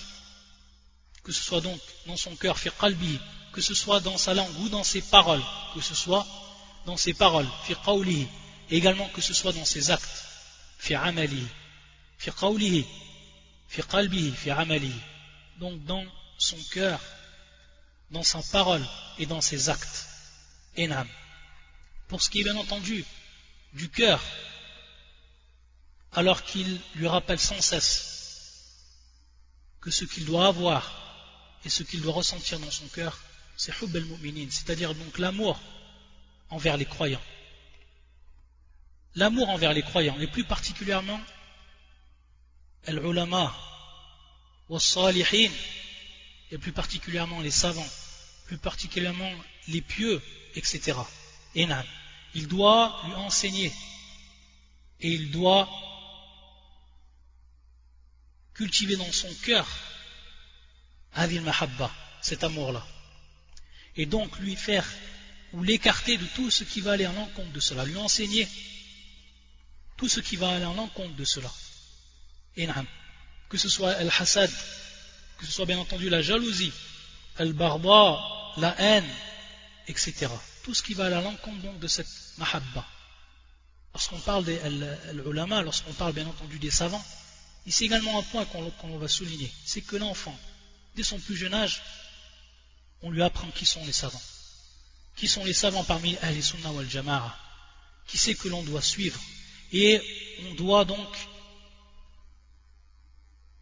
que 1.23 1.33
ce 1.33 1.43
soit 1.43 1.63
donc 1.63 1.81
dans 2.05 2.19
son 2.19 2.37
cœur, 2.37 2.59
fi 2.59 2.69
qalbi, 2.79 3.19
que 3.53 3.61
ce 3.61 3.75
soit 3.75 4.01
dans 4.01 4.17
sa 4.17 4.35
langue 4.35 4.59
ou 4.61 4.69
dans 4.69 4.85
ses 4.85 5.03
paroles, 5.03 5.43
que 5.75 5.81
ce 5.81 5.95
soit 5.95 6.27
dans 6.87 6.97
ses 6.97 7.15
paroles, 7.15 7.49
et 8.71 8.77
également 8.77 9.09
que 9.11 9.21
ce 9.21 9.35
soit 9.35 9.53
dans 9.53 9.65
ses 9.65 9.91
actes, 9.91 10.25
fi 10.79 10.95
amalihi, 10.95 11.47
fi 12.19 12.31
qawlihi, 12.33 12.87
fi 13.69 13.83
qalbihi, 13.83 14.33
fi 14.33 14.51
amalihi. 14.51 15.01
Donc 15.59 15.85
dans 15.85 16.05
son 16.39 16.59
cœur, 16.73 17.01
dans 18.11 18.23
sa 18.23 18.41
parole 18.51 18.85
et 19.19 19.27
dans 19.27 19.41
ses 19.41 19.69
actes. 19.69 20.07
Enam. 20.79 21.07
Pour 22.09 22.23
ce 22.23 22.31
qui 22.31 22.41
est 22.41 22.45
bien 22.45 22.57
entendu 22.57 23.05
du 23.75 23.91
cœur, 23.91 24.23
alors 26.13 26.43
qu'il 26.43 26.81
lui 26.95 27.07
rappelle 27.07 27.39
sans 27.39 27.61
cesse 27.61 28.13
que 29.81 29.91
ce 29.91 30.05
qu'il 30.05 30.25
doit 30.25 30.47
avoir 30.47 30.91
et 31.65 31.71
ce 31.71 31.83
qu'il 31.83 32.01
doit 32.01 32.15
ressentir 32.15 32.59
dans 32.59 32.71
son 32.71 32.87
cœur, 32.89 33.19
c'est 33.57 33.73
hub 33.83 33.95
al-mu'minin, 33.95 34.49
c'est-à-dire 34.51 34.95
donc 34.95 35.19
l'amour 35.19 35.61
envers 36.51 36.77
les 36.77 36.85
croyants. 36.85 37.23
L'amour 39.15 39.49
envers 39.51 39.73
les 39.73 39.83
croyants, 39.83 40.19
et 40.19 40.27
plus 40.27 40.45
particulièrement 40.45 41.21
al-ulama, 42.87 43.55
salihin 44.79 45.51
et 46.51 46.59
plus 46.59 46.73
particulièrement 46.73 47.41
les 47.41 47.51
savants, 47.51 47.89
plus 48.47 48.59
particulièrement 48.59 49.31
les 49.69 49.81
pieux, 49.81 50.21
etc. 50.55 50.99
Il 51.55 52.49
doit 52.49 53.01
lui 53.05 53.15
enseigner 53.15 53.73
et 55.01 55.09
il 55.09 55.31
doit 55.31 55.69
cultiver 58.55 58.97
dans 58.97 59.13
son 59.13 59.33
cœur 59.45 59.67
Adil 61.15 61.43
Mahabba, 61.43 61.91
cet 62.23 62.43
amour-là. 62.43 62.87
Et 63.97 64.07
donc 64.07 64.39
lui 64.39 64.57
faire 64.57 64.87
ou 65.53 65.63
l'écarter 65.63 66.17
de 66.17 66.25
tout 66.35 66.51
ce 66.51 66.65
qui 66.65 66.81
va 66.81 66.93
aller 66.93 67.07
en 67.07 67.13
l'encontre 67.13 67.53
de 67.53 67.61
cela, 67.61 67.85
lui 67.85 67.97
enseigner 67.97 68.49
tout 69.97 70.09
ce 70.09 70.21
qui 70.21 70.37
va 70.37 70.51
aller 70.51 70.65
en 70.65 70.75
l'encontre 70.75 71.15
de 71.15 71.25
cela. 71.25 71.51
Que 73.49 73.59
ce 73.59 73.69
soit 73.69 73.93
al-hasad, 73.93 74.51
que 75.39 75.47
ce 75.47 75.53
soit 75.53 75.67
bien 75.67 75.79
entendu 75.79 76.09
la 76.09 76.23
jalousie, 76.23 76.73
al-barba, 77.37 78.19
la 78.57 78.75
haine, 78.81 79.09
etc. 79.89 80.29
Tout 80.63 80.75
ce 80.75 80.83
qui 80.83 80.95
va 80.95 81.07
aller 81.07 81.17
à 81.17 81.21
l'encontre 81.21 81.79
de 81.79 81.89
cette 81.89 82.09
mahabba. 82.39 82.87
Lorsqu'on 83.93 84.21
parle 84.21 84.45
des 84.45 84.59
ulama, 85.13 85.61
lorsqu'on 85.63 85.93
parle 85.93 86.15
bien 86.15 86.27
entendu 86.27 86.59
des 86.59 86.71
savants, 86.71 87.05
ici 87.67 87.85
également 87.85 88.19
un 88.19 88.23
point 88.23 88.47
qu'on 88.47 88.99
va 88.99 89.09
souligner, 89.09 89.53
c'est 89.67 89.83
que 89.83 89.97
l'enfant, 89.97 90.39
dès 90.97 91.03
son 91.03 91.19
plus 91.19 91.37
jeune 91.37 91.53
âge, 91.53 91.83
on 93.03 93.11
lui 93.11 93.23
apprend 93.23 93.51
qui 93.51 93.67
sont 93.67 93.85
les 93.85 93.93
savants. 93.93 94.23
Qui 95.17 95.29
sont 95.29 95.45
les 95.45 95.53
savants 95.53 95.85
parmi 95.85 96.17
Ahl 96.19 96.43
Sunnah 96.43 96.73
wal 96.73 96.89
Jama'a 96.89 97.37
Qui 98.07 98.19
c'est 98.19 98.35
que 98.35 98.49
l'on 98.49 98.63
doit 98.63 98.83
suivre 98.83 99.21
Et 99.73 100.01
on 100.47 100.55
doit 100.55 100.85
donc 100.85 101.09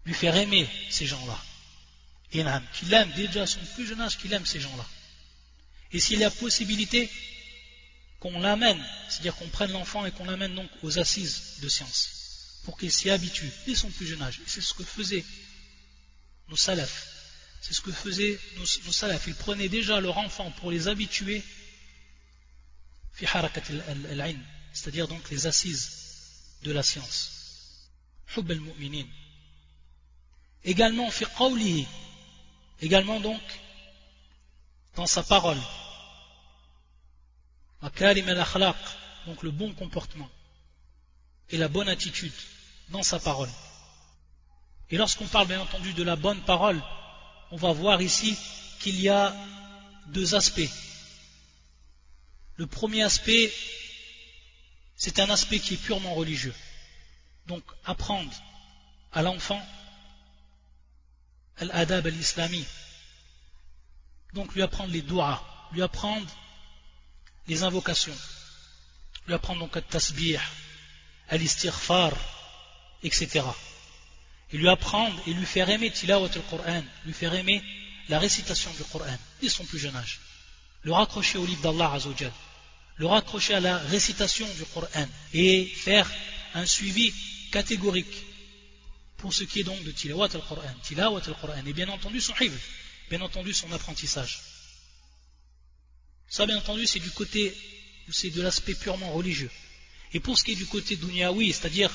lui 0.05 0.15
faire 0.15 0.37
aimer 0.37 0.69
ces 0.91 1.07
gens-là. 1.07 1.39
Qu'il 2.31 2.93
aime 2.95 3.13
déjà 3.17 3.47
son 3.47 3.61
plus 3.75 3.87
jeune 3.87 4.01
âge, 4.01 4.19
qu'il 4.19 4.33
aime 4.33 4.47
ces 4.47 4.61
gens-là. 4.61 4.87
Et 5.93 5.99
s'il 5.99 6.21
y 6.21 6.25
a 6.25 6.31
possibilité 6.31 7.11
qu'on 8.21 8.39
l'amène, 8.39 8.83
c'est-à-dire 9.09 9.35
qu'on 9.35 9.49
prenne 9.49 9.73
l'enfant 9.73 10.07
et 10.07 10.13
qu'on 10.13 10.25
l'amène 10.25 10.55
donc 10.55 10.71
aux 10.83 10.99
assises 10.99 11.57
de 11.63 11.69
science, 11.69 12.61
pour 12.65 12.79
qu'il 12.79 12.93
s'y 12.93 13.11
habitue 13.11 13.51
dès 13.67 13.75
son 13.75 13.91
plus 13.91 14.07
jeune 14.07 14.23
âge. 14.23 14.41
Et 14.41 14.49
c'est 14.49 14.61
ce 14.61 14.75
que 14.75 14.85
faisaient 14.85 15.25
nos 16.49 16.57
salafs. 16.57 17.20
C'est 17.61 17.75
ce 17.75 17.81
que 17.83 17.93
faisaient 17.93 18.39
nos, 18.57 18.67
salafs. 18.67 19.27
Ils 19.27 19.35
prenaient 19.35 19.69
déjà 19.69 20.01
leur 20.01 20.17
enfant 20.19 20.51
pour 20.53 20.71
les 20.71 20.89
habituer, 20.89 21.43
c'est-à-dire 24.73 25.09
donc 25.09 25.31
les 25.31 25.47
assises 25.47 25.91
de 26.63 26.73
la 26.73 26.83
science. 26.83 27.91
Également, 30.65 31.11
également 32.81 33.21
donc, 33.21 33.43
dans 34.95 35.07
sa 35.07 35.23
parole, 35.23 35.59
donc 39.27 39.43
le 39.43 39.51
bon 39.51 39.73
comportement 39.75 40.31
et 41.51 41.59
la 41.59 41.69
bonne 41.69 41.89
attitude 41.89 42.33
dans 42.89 43.03
sa 43.03 43.19
parole. 43.19 43.51
Et 44.91 44.97
lorsqu'on 44.97 45.27
parle 45.27 45.49
bien 45.49 45.61
entendu 45.61 45.93
de 45.93 46.03
la 46.03 46.17
bonne 46.17 46.41
parole, 46.43 46.83
on 47.51 47.57
va 47.57 47.73
voir 47.73 48.01
ici 48.01 48.37
qu'il 48.81 49.01
y 49.01 49.09
a 49.09 49.35
deux 50.09 50.35
aspects. 50.35 50.71
Le 52.57 52.67
premier 52.67 53.03
aspect, 53.03 53.53
c'est 54.97 55.19
un 55.19 55.31
aspect 55.31 55.59
qui 55.59 55.75
est 55.75 55.83
purement 55.85 56.15
religieux. 56.15 56.55
Donc 57.47 57.65
apprendre 57.85 58.33
à 59.13 59.23
l'enfant 59.23 59.61
al-adab 61.57 62.07
al-islami. 62.07 62.65
Donc 64.35 64.55
lui 64.55 64.63
apprendre 64.63 64.93
les 64.93 65.03
doigts, 65.03 65.43
lui 65.73 65.83
apprendre 65.83 66.27
les 67.49 67.63
invocations, 67.63 68.17
lui 69.27 69.35
apprendre 69.35 69.61
donc 69.61 69.77
al-tasbih, 69.77 70.39
al-istighfar, 71.29 72.13
etc. 73.03 73.43
Et 74.53 74.59
lui 74.59 74.69
apprendre 74.69 75.21
et 75.27 75.33
lui 75.33 75.47
faire 75.47 75.71
aimer 75.71 75.91
tilawat 75.91 76.31
al-Qur'an, 76.35 76.83
lui 77.05 77.13
faire 77.13 77.35
aimer 77.35 77.63
la 78.09 78.19
récitation 78.19 78.71
du 78.73 78.85
Qur'an 78.85 79.19
dès 79.41 79.49
son 79.49 79.65
plus 79.65 79.79
jeune 79.79 79.97
âge. 79.97 80.21
Le 80.83 80.93
raccrocher 80.93 81.39
au 81.39 81.47
livre 81.47 81.63
d'Allah 81.63 81.93
Azzawajal, 81.93 82.33
le 82.97 83.07
raccrocher 83.07 83.55
à 83.55 83.61
la 83.61 83.79
récitation 83.79 84.47
du 84.55 84.65
Qur'an 84.65 85.09
et 85.33 85.67
faire 85.67 86.11
un 86.55 86.67
suivi 86.67 87.13
catégorique 87.53 88.27
pour 89.19 89.33
ce 89.35 89.45
qui 89.45 89.61
est 89.61 89.65
donc 89.65 89.83
de 89.85 89.93
tilawat 89.93 90.31
al-Qur'an, 90.35 90.75
tilawat 90.83 91.23
al-Qur'an, 91.27 91.65
et 91.67 91.73
bien 91.73 91.89
entendu 91.89 92.21
son 92.21 92.35
hifz, 92.41 92.53
bien 93.09 93.21
entendu 93.21 93.53
son 93.55 93.71
apprentissage. 93.73 94.41
Ça, 96.31 96.47
bien 96.47 96.59
entendu, 96.59 96.87
c'est 96.87 97.01
du 97.01 97.11
côté, 97.11 97.55
c'est 98.09 98.31
de 98.31 98.41
l'aspect 98.41 98.75
purement 98.75 99.13
religieux. 99.13 99.51
Et 100.13 100.21
pour 100.21 100.39
ce 100.39 100.45
qui 100.45 100.53
est 100.53 100.57
du 100.57 100.67
côté 100.67 100.99
oui, 101.35 101.53
c'est-à-dire 101.53 101.91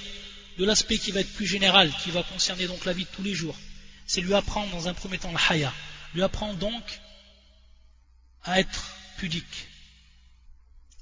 de 0.57 0.65
l'aspect 0.65 0.97
qui 0.97 1.11
va 1.11 1.19
être 1.19 1.33
plus 1.33 1.45
général, 1.45 1.91
qui 2.03 2.11
va 2.11 2.23
concerner 2.23 2.67
donc 2.67 2.85
la 2.85 2.93
vie 2.93 3.05
de 3.05 3.09
tous 3.09 3.23
les 3.23 3.33
jours, 3.33 3.57
c'est 4.05 4.21
lui 4.21 4.33
apprendre 4.33 4.71
dans 4.71 4.87
un 4.87 4.93
premier 4.93 5.17
temps 5.17 5.31
le 5.31 5.37
haya, 5.49 5.73
lui 6.13 6.23
apprendre 6.23 6.55
donc 6.55 7.01
à 8.43 8.59
être 8.59 8.85
pudique, 9.17 9.67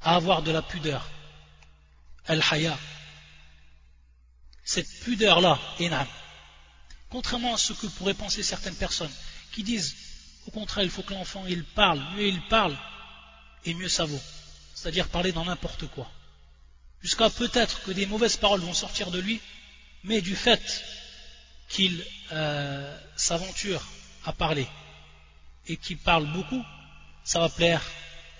à 0.01 0.15
avoir 0.15 0.41
de 0.41 0.51
la 0.51 0.61
pudeur, 0.61 1.09
al-haya, 2.25 2.77
cette 4.63 4.89
pudeur-là, 5.01 5.59
énorme. 5.79 6.07
Contrairement 7.09 7.53
à 7.53 7.57
ce 7.57 7.73
que 7.73 7.87
pourraient 7.87 8.13
penser 8.13 8.41
certaines 8.41 8.75
personnes 8.75 9.11
qui 9.51 9.61
disent, 9.61 9.95
au 10.47 10.51
contraire, 10.51 10.83
il 10.83 10.89
faut 10.89 11.03
que 11.03 11.13
l'enfant 11.13 11.45
il 11.47 11.63
parle, 11.63 11.99
mieux 12.15 12.27
il 12.27 12.41
parle, 12.47 12.75
et 13.65 13.73
mieux 13.73 13.89
ça 13.89 14.05
vaut. 14.05 14.21
C'est-à-dire 14.73 15.07
parler 15.09 15.31
dans 15.31 15.45
n'importe 15.45 15.87
quoi. 15.87 16.09
Jusqu'à 17.03 17.29
peut-être 17.29 17.83
que 17.83 17.91
des 17.91 18.05
mauvaises 18.05 18.37
paroles 18.37 18.61
vont 18.61 18.73
sortir 18.73 19.11
de 19.11 19.19
lui, 19.19 19.41
mais 20.05 20.21
du 20.21 20.37
fait 20.37 20.83
qu'il 21.67 22.03
euh, 22.31 22.97
s'aventure 23.17 23.85
à 24.23 24.31
parler 24.31 24.67
et 25.67 25.75
qu'il 25.75 25.97
parle 25.97 26.31
beaucoup, 26.31 26.63
ça 27.25 27.39
va 27.39 27.49
plaire 27.49 27.83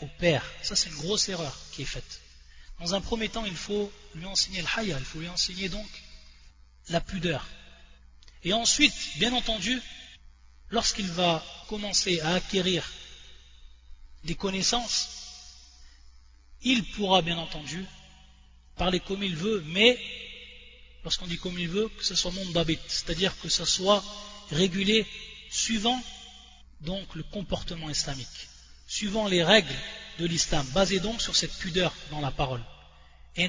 au 0.02 0.08
père. 0.18 0.50
Ça, 0.62 0.78
c'est 0.78 0.90
une 0.90 0.96
grosse 0.96 1.28
erreur 1.28 1.56
qui 1.74 1.82
est 1.82 1.86
faite. 1.86 2.22
Dans 2.80 2.96
un 2.96 3.02
premier 3.02 3.28
temps, 3.28 3.46
il 3.46 3.56
faut 3.56 3.92
lui 4.16 4.26
enseigner 4.26 4.62
le 4.62 4.68
haya, 4.76 4.98
il 4.98 5.06
faut 5.06 5.20
lui 5.20 5.30
enseigner 5.30 5.68
donc 5.68 5.88
la 6.88 7.02
pudeur. 7.02 7.46
Et 8.44 8.54
ensuite, 8.54 8.94
bien 9.18 9.34
entendu, 9.34 9.82
lorsqu'il 10.70 11.08
va 11.08 11.44
commencer 11.68 12.22
à 12.22 12.36
acquérir 12.36 12.90
des 14.24 14.36
connaissances, 14.36 15.10
il 16.62 16.86
pourra 16.92 17.22
bien 17.22 17.38
entendu 17.38 17.86
parler 18.77 19.01
comme 19.01 19.23
il 19.23 19.37
veut, 19.37 19.63
mais 19.67 19.99
lorsqu'on 21.05 21.27
dit 21.27 21.39
comme 21.39 21.59
il 21.59 21.69
veut, 21.69 21.89
que 21.89 22.05
ce 22.05 22.15
soit 22.15 22.31
monde 22.31 22.53
d'habit, 22.53 22.79
c'est-à-dire 22.89 23.39
que 23.41 23.49
ce 23.49 23.65
soit 23.65 24.05
régulé 24.51 25.07
suivant 25.51 26.01
donc 26.81 27.15
le 27.15 27.23
comportement 27.25 27.91
islamique, 27.91 28.49
suivant 28.87 29.27
les 29.27 29.43
règles 29.43 29.75
de 30.19 30.27
l'islam, 30.27 30.67
basé 30.69 31.01
donc 31.01 31.21
sur 31.21 31.35
cette 31.37 31.53
pudeur 31.59 31.93
dans 32.11 32.21
la 32.21 32.31
parole. 32.31 32.63
Et 33.37 33.49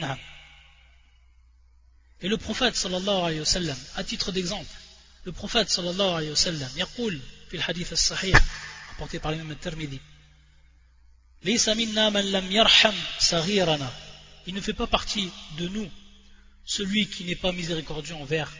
le 2.27 2.37
prophète 2.37 2.75
sallallahu 2.75 3.23
alayhi 3.23 3.39
wa 3.39 3.45
sallam, 3.45 3.77
à 3.95 4.03
titre 4.03 4.31
d'exemple, 4.31 4.69
le 5.23 5.31
prophète 5.31 5.69
sallallahu 5.69 6.15
alayhi 6.17 6.29
wa 6.29 6.35
sallam, 6.35 6.69
يقول 6.77 7.19
في 7.49 7.57
الحديث 7.57 7.93
الصحيح 7.93 8.37
rapporté 8.89 9.19
par 9.19 9.31
l'imam 9.31 9.51
al-Tirmidhi 9.51 9.99
ليس 11.43 11.69
منا 11.69 12.09
من 12.09 12.31
لم 12.31 12.51
يرحم 12.51 12.93
صغيرنا 13.19 14.02
il 14.46 14.54
ne 14.54 14.60
fait 14.60 14.72
pas 14.72 14.86
partie 14.86 15.30
de 15.58 15.68
nous 15.68 15.90
celui 16.64 17.08
qui 17.08 17.24
n'est 17.24 17.36
pas 17.36 17.52
miséricordieux 17.52 18.14
envers 18.14 18.52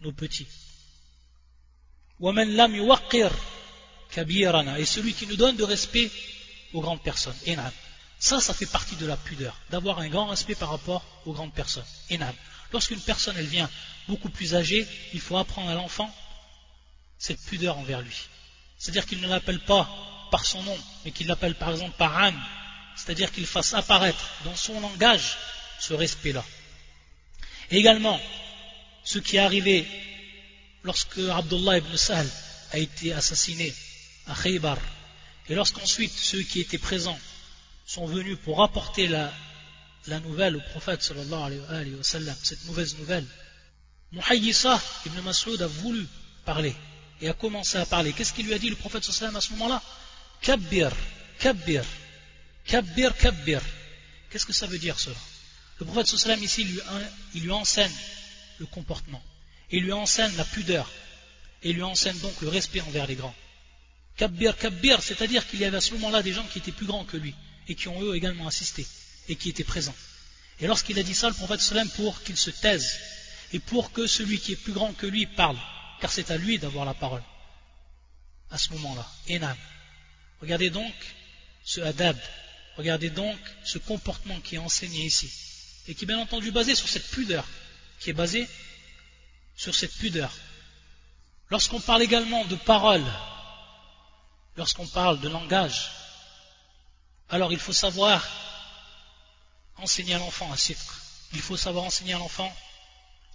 nos 0.00 0.12
petits. 0.12 0.46
Et 2.20 2.24
celui 4.84 5.12
qui 5.14 5.26
nous 5.26 5.36
donne 5.36 5.56
de 5.56 5.64
respect 5.64 6.10
aux 6.72 6.80
grandes 6.80 7.02
personnes. 7.02 7.36
Ça, 8.20 8.40
ça 8.40 8.54
fait 8.54 8.66
partie 8.66 8.96
de 8.96 9.06
la 9.06 9.16
pudeur, 9.16 9.56
d'avoir 9.70 10.00
un 10.00 10.08
grand 10.08 10.26
respect 10.26 10.56
par 10.56 10.70
rapport 10.70 11.04
aux 11.24 11.32
grandes 11.32 11.54
personnes. 11.54 11.84
Lorsqu'une 12.72 13.00
personne, 13.00 13.36
elle 13.38 13.46
vient 13.46 13.70
beaucoup 14.08 14.28
plus 14.28 14.54
âgée, 14.54 14.86
il 15.12 15.20
faut 15.20 15.36
apprendre 15.36 15.70
à 15.70 15.74
l'enfant 15.74 16.12
cette 17.18 17.40
pudeur 17.42 17.78
envers 17.78 18.02
lui. 18.02 18.16
C'est-à-dire 18.78 19.06
qu'il 19.06 19.20
ne 19.20 19.28
l'appelle 19.28 19.60
pas 19.60 19.88
par 20.30 20.44
son 20.44 20.62
nom, 20.62 20.78
mais 21.04 21.10
qu'il 21.10 21.26
l'appelle 21.26 21.54
par 21.54 21.70
exemple 21.70 21.96
par 21.96 22.16
Anne 22.16 22.38
c'est-à-dire 22.98 23.32
qu'il 23.32 23.46
fasse 23.46 23.74
apparaître 23.74 24.28
dans 24.44 24.56
son 24.56 24.80
langage 24.80 25.38
ce 25.78 25.94
respect-là. 25.94 26.44
également, 27.70 28.20
ce 29.04 29.18
qui 29.18 29.36
est 29.36 29.40
arrivé 29.40 29.86
lorsque 30.82 31.18
Abdullah 31.18 31.78
ibn 31.78 31.96
Sahl 31.96 32.28
a 32.72 32.78
été 32.78 33.12
assassiné 33.12 33.72
à 34.26 34.34
Khaybar, 34.34 34.78
et 35.48 35.54
lorsqu'ensuite 35.54 36.12
ceux 36.12 36.42
qui 36.42 36.60
étaient 36.60 36.78
présents 36.78 37.18
sont 37.86 38.06
venus 38.06 38.36
pour 38.44 38.62
apporter 38.62 39.08
la, 39.08 39.32
nouvelle 40.24 40.56
au 40.56 40.60
prophète 40.60 41.02
cette 41.02 42.64
mauvaise 42.66 42.98
nouvelle, 42.98 43.26
Muhayyisa 44.12 44.80
ibn 45.06 45.20
Mas'ud 45.20 45.60
a 45.62 45.66
voulu 45.66 46.06
parler 46.44 46.74
et 47.20 47.28
a 47.28 47.32
commencé 47.32 47.78
à 47.78 47.86
parler. 47.86 48.12
Qu'est-ce 48.12 48.32
qu'il 48.32 48.46
lui 48.46 48.54
a 48.54 48.58
dit 48.58 48.70
le 48.70 48.76
prophète 48.76 49.08
à 49.08 49.40
ce 49.40 49.52
moment-là? 49.52 49.82
Kabbir, 50.40 50.92
kabbir, 51.38 51.84
kabbir, 52.68 53.16
kabbir. 53.16 53.62
Qu'est-ce 54.30 54.46
que 54.46 54.52
ça 54.52 54.66
veut 54.66 54.78
dire 54.78 54.98
cela? 55.00 55.16
Le 55.80 55.86
prophète 55.86 56.06
sallam 56.06 56.42
ici, 56.42 56.64
lui, 56.64 56.80
il 57.34 57.42
lui 57.42 57.52
enseigne 57.52 57.92
le 58.58 58.66
comportement. 58.66 59.22
Il 59.70 59.84
lui 59.84 59.92
enseigne 59.92 60.34
la 60.36 60.44
pudeur. 60.44 60.90
Et 61.62 61.70
il 61.70 61.76
lui 61.76 61.82
enseigne 61.82 62.18
donc 62.18 62.40
le 62.40 62.48
respect 62.48 62.80
envers 62.80 63.06
les 63.06 63.16
grands. 63.16 63.34
Kabbir, 64.16 64.56
kabbir, 64.56 65.02
c'est-à-dire 65.02 65.46
qu'il 65.48 65.60
y 65.60 65.64
avait 65.64 65.76
à 65.76 65.80
ce 65.80 65.94
moment-là 65.94 66.22
des 66.22 66.32
gens 66.32 66.44
qui 66.44 66.58
étaient 66.58 66.72
plus 66.72 66.86
grands 66.86 67.04
que 67.04 67.16
lui 67.16 67.34
et 67.68 67.74
qui 67.74 67.88
ont 67.88 68.02
eux 68.02 68.16
également 68.16 68.46
assisté 68.46 68.86
et 69.28 69.36
qui 69.36 69.48
étaient 69.48 69.64
présents. 69.64 69.94
Et 70.60 70.66
lorsqu'il 70.66 70.98
a 70.98 71.02
dit 71.02 71.14
ça, 71.14 71.28
le 71.28 71.34
prophète 71.34 71.60
sallam 71.60 71.88
pour 71.90 72.22
qu'il 72.22 72.36
se 72.36 72.50
taise 72.50 72.98
et 73.52 73.60
pour 73.60 73.92
que 73.92 74.06
celui 74.06 74.38
qui 74.40 74.52
est 74.52 74.56
plus 74.56 74.72
grand 74.72 74.92
que 74.92 75.06
lui 75.06 75.26
parle, 75.26 75.58
car 76.00 76.10
c'est 76.10 76.30
à 76.30 76.36
lui 76.36 76.58
d'avoir 76.58 76.84
la 76.84 76.94
parole 76.94 77.22
à 78.50 78.58
ce 78.58 78.72
moment-là. 78.72 79.06
Enam. 79.30 79.56
Regardez 80.40 80.70
donc 80.70 80.94
ce 81.64 81.80
adab, 81.80 82.16
regardez 82.78 83.10
donc 83.10 83.36
ce 83.64 83.78
comportement 83.78 84.40
qui 84.40 84.54
est 84.54 84.58
enseigné 84.58 85.04
ici, 85.04 85.30
et 85.88 85.94
qui 85.94 86.04
est 86.04 86.06
bien 86.06 86.20
entendu 86.20 86.52
basé 86.52 86.74
sur 86.76 86.88
cette 86.88 87.10
pudeur, 87.10 87.44
qui 88.00 88.10
est 88.10 88.14
basé 88.14 88.48
sur 89.56 89.74
cette 89.74 89.92
pudeur. 89.94 90.32
Lorsqu'on 91.50 91.80
parle 91.80 92.02
également 92.02 92.44
de 92.44 92.54
parole, 92.54 93.04
lorsqu'on 94.56 94.86
parle 94.86 95.20
de 95.20 95.28
langage, 95.28 95.90
alors 97.28 97.52
il 97.52 97.58
faut 97.58 97.72
savoir 97.72 98.26
enseigner 99.76 100.14
à 100.14 100.18
l'enfant 100.18 100.50
un 100.52 100.56
citre. 100.56 101.02
Il 101.32 101.40
faut 101.40 101.56
savoir 101.56 101.84
enseigner 101.84 102.14
à 102.14 102.18
l'enfant 102.18 102.54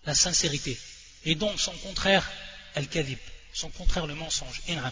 la 0.06 0.16
sincérité. 0.16 0.80
Et 1.26 1.36
donc 1.36 1.60
son 1.60 1.74
contraire, 1.80 2.30
al-kadhib, 2.76 3.20
son 3.54 3.70
contraire 3.70 4.08
le 4.08 4.16
mensonge, 4.16 4.62
in'am. 4.68 4.92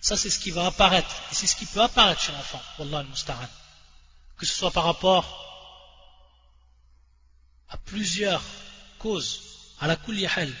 Ça 0.00 0.16
c'est 0.16 0.30
ce 0.30 0.38
qui 0.38 0.52
va 0.52 0.66
apparaître, 0.66 1.22
et 1.32 1.34
c'est 1.34 1.48
ce 1.48 1.56
qui 1.56 1.66
peut 1.66 1.82
apparaître 1.82 2.20
chez 2.20 2.32
l'enfant, 2.32 2.62
wallah 2.78 3.00
al-musta'an. 3.00 3.48
Que 4.38 4.46
ce 4.46 4.54
soit 4.54 4.70
par 4.70 4.84
rapport 4.84 5.44
à 7.68 7.76
plusieurs 7.76 8.42
causes, 8.98 9.40
à 9.80 9.86
la 9.86 9.96
kullihal, 9.96 10.52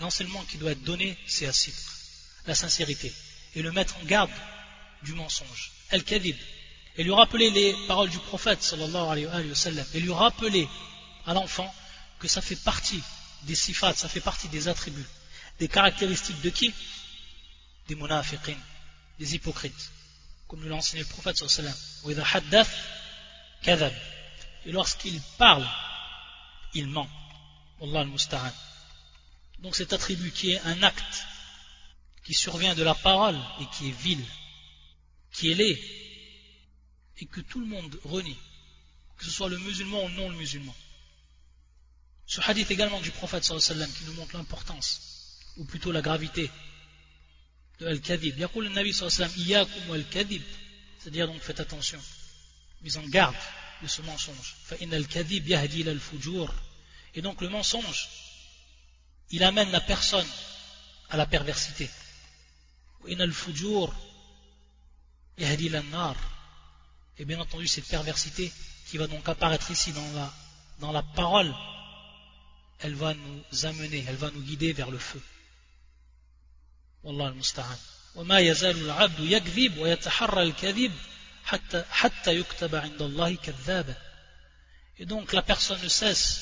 l'enseignement 0.00 0.42
qui 0.44 0.56
doit 0.58 0.72
être 0.72 0.82
donné, 0.82 1.16
c'est 1.26 1.46
à 1.46 1.52
citre, 1.52 1.92
la 2.46 2.54
sincérité, 2.54 3.12
et 3.54 3.62
le 3.62 3.70
mettre 3.70 3.96
en 3.98 4.04
garde 4.04 4.30
du 5.02 5.12
mensonge, 5.12 5.72
al-kadhib, 5.90 6.36
et 6.96 7.04
lui 7.04 7.12
rappeler 7.12 7.50
les 7.50 7.76
paroles 7.86 8.08
du 8.08 8.18
prophète 8.18 8.62
sallallahu 8.62 9.10
alayhi 9.10 9.48
wa 9.48 9.54
sallam, 9.54 9.86
et 9.94 10.00
lui 10.00 10.12
rappeler 10.12 10.66
à 11.26 11.34
l'enfant 11.34 11.72
que 12.18 12.28
ça 12.28 12.40
fait 12.40 12.56
partie 12.56 13.02
des 13.42 13.54
sifat, 13.54 13.94
ça 13.94 14.08
fait 14.08 14.20
partie 14.20 14.48
des 14.48 14.68
attributs, 14.68 15.06
des 15.60 15.68
caractéristiques 15.68 16.40
de 16.40 16.50
qui? 16.50 16.72
Des 17.88 17.94
munafiqin, 17.94 18.56
des 19.18 19.34
hypocrites, 19.34 19.90
comme 20.46 20.60
nous 20.60 20.68
l'a 20.68 20.76
enseigné 20.76 21.02
le 21.02 21.08
prophète 21.08 21.36
sallallahu 21.36 21.74
alayhi 22.04 22.20
wa 22.20 22.26
sallam. 22.26 22.66
Et 23.66 24.72
lorsqu'il 24.72 25.20
parle, 25.36 25.66
il 26.74 26.86
ment. 26.86 27.08
Allah 27.80 28.00
al-Musta'an. 28.00 28.52
Donc 29.60 29.76
cet 29.76 29.92
attribut 29.92 30.30
qui 30.32 30.52
est 30.52 30.60
un 30.60 30.82
acte 30.82 31.24
qui 32.24 32.34
survient 32.34 32.74
de 32.74 32.82
la 32.82 32.94
parole 32.94 33.38
et 33.60 33.66
qui 33.74 33.88
est 33.88 34.02
vil, 34.02 34.24
qui 35.32 35.50
est 35.50 35.54
laid, 35.54 35.80
et 37.18 37.26
que 37.26 37.40
tout 37.40 37.60
le 37.60 37.66
monde 37.66 37.98
renie, 38.04 38.36
que 39.16 39.24
ce 39.24 39.30
soit 39.30 39.48
le 39.48 39.58
musulman 39.58 40.04
ou 40.04 40.08
non 40.10 40.28
le 40.28 40.36
musulman. 40.36 40.74
Ce 42.26 42.40
hadith 42.42 42.70
également 42.70 43.00
du 43.00 43.10
prophète 43.10 43.44
qui 43.44 44.04
nous 44.04 44.12
montre 44.12 44.36
l'importance, 44.36 45.38
ou 45.56 45.64
plutôt 45.64 45.90
la 45.90 46.02
gravité 46.02 46.50
de 47.80 47.86
Al-Kadhib. 47.86 48.38
le 48.38 48.68
Nabi 48.68 48.92
sallam, 48.92 49.30
al-Kadhib, 49.90 50.42
c'est-à-dire 50.98 51.26
donc 51.26 51.40
faites 51.40 51.60
attention, 51.60 52.00
mise 52.82 52.96
en 52.98 53.06
garde 53.06 53.36
de 53.82 53.88
ce 53.88 54.02
mensonge. 54.02 54.56
Et 57.14 57.22
donc 57.22 57.40
le 57.40 57.48
mensonge, 57.48 58.08
il 59.30 59.42
amène 59.42 59.70
la 59.70 59.80
personne 59.80 60.26
à 61.10 61.16
la 61.16 61.26
perversité. 61.26 61.88
Et 63.08 63.16
bien 67.24 67.40
entendu, 67.40 67.66
cette 67.66 67.88
perversité 67.88 68.52
qui 68.86 68.98
va 68.98 69.06
donc 69.06 69.28
apparaître 69.28 69.70
ici 69.70 69.92
dans 69.92 70.12
la, 70.12 70.32
dans 70.80 70.92
la 70.92 71.02
parole 71.02 71.54
elle 72.80 72.94
va 72.94 73.14
nous 73.14 73.66
amener, 73.66 74.04
elle 74.06 74.16
va 74.16 74.30
nous 74.30 74.40
guider 74.40 74.72
vers 74.72 74.90
le 74.90 74.98
feu. 74.98 75.20
Wallah 77.02 77.28
al-musta'an. 77.28 77.78
Et 84.98 85.06
donc 85.06 85.32
la 85.32 85.42
personne 85.42 85.80
ne 85.82 85.88
cesse 85.88 86.40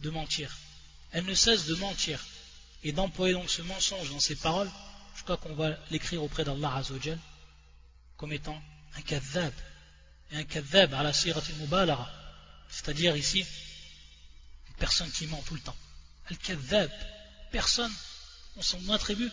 de 0.00 0.10
mentir. 0.10 0.56
Elle 1.12 1.24
ne 1.24 1.34
cesse 1.34 1.66
de 1.66 1.74
mentir 1.76 2.24
et 2.82 2.92
d'employer 2.92 3.34
donc 3.34 3.48
ce 3.50 3.62
mensonge 3.62 4.10
dans 4.10 4.20
ses 4.20 4.36
paroles 4.36 4.70
Je 5.16 5.22
crois 5.22 5.36
qu'on 5.36 5.54
va 5.54 5.76
l'écrire 5.90 6.22
auprès 6.22 6.44
d'Allah 6.44 6.76
Azzawajal 6.76 7.18
comme 8.16 8.32
étant 8.32 8.60
un 8.96 9.02
kadhab. 9.02 9.52
Et 10.30 10.36
un 10.36 10.44
kadhab 10.44 10.94
à 10.94 11.02
la 11.02 11.12
sirat 11.12 11.42
al-mubalara. 11.48 12.10
C'est-à-dire 12.68 13.16
ici, 13.16 13.44
une 14.68 14.74
personne 14.74 15.10
qui 15.10 15.26
ment 15.26 15.42
tout 15.46 15.54
le 15.54 15.60
temps. 15.60 15.76
Al-kadhab. 16.30 16.90
Personne, 17.50 17.92
on 18.56 18.62
s'en 18.62 18.88
attribue, 18.88 19.30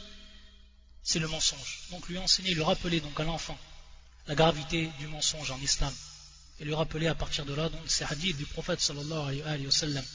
c'est 1.04 1.20
le 1.20 1.28
mensonge. 1.28 1.80
Donc 1.92 2.10
lui 2.10 2.18
enseigner, 2.18 2.54
le 2.54 2.64
rappeler 2.64 3.00
donc 3.00 3.18
à 3.20 3.24
l'enfant 3.24 3.58
la 4.28 4.36
gravité 4.36 4.90
du 5.00 5.08
mensonge 5.08 5.52
en 5.52 5.60
islam. 5.60 5.94
Et 6.60 6.66
lui 6.66 6.74
rappeler 6.74 7.08
à 7.08 7.16
partir 7.16 7.46
de 7.46 7.54
là 7.54 7.70
donc 7.70 7.90
ces 7.90 8.04
hadiths 8.04 8.38
du 8.38 8.46
prophète 8.46 8.82
sallallahu 8.82 9.42
alayhi 9.42 9.66
wa 9.66 9.72
sallam. 9.72 10.06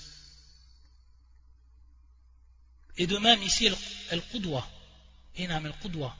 Et 2.96 3.06
de 3.06 3.18
même 3.18 3.42
ici 3.42 3.68
Al-Qudwa. 4.10 4.68
Al-Qudwa. 5.38 6.16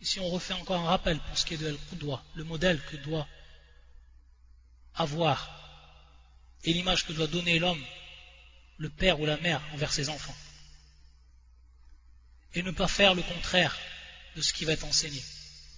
Ici 0.00 0.20
on 0.20 0.28
refait 0.30 0.54
encore 0.54 0.80
un 0.80 0.86
rappel 0.86 1.18
pour 1.18 1.36
ce 1.36 1.44
qui 1.44 1.54
est 1.54 1.58
de 1.58 1.68
Al-Qudwa, 1.68 2.22
le 2.34 2.44
modèle 2.44 2.80
que 2.90 2.96
doit 2.96 3.26
avoir 4.94 5.50
et 6.64 6.72
l'image 6.72 7.04
que 7.04 7.12
doit 7.12 7.26
donner 7.26 7.58
l'homme 7.58 7.84
le 8.78 8.88
père 8.88 9.20
ou 9.20 9.26
la 9.26 9.36
mère 9.38 9.60
envers 9.72 9.92
ses 9.92 10.08
enfants. 10.08 10.36
Et 12.54 12.62
ne 12.62 12.70
pas 12.70 12.88
faire 12.88 13.14
le 13.14 13.22
contraire 13.22 13.76
de 14.36 14.42
ce 14.42 14.52
qui 14.52 14.64
va 14.64 14.72
être 14.72 14.84
enseigné. 14.84 15.22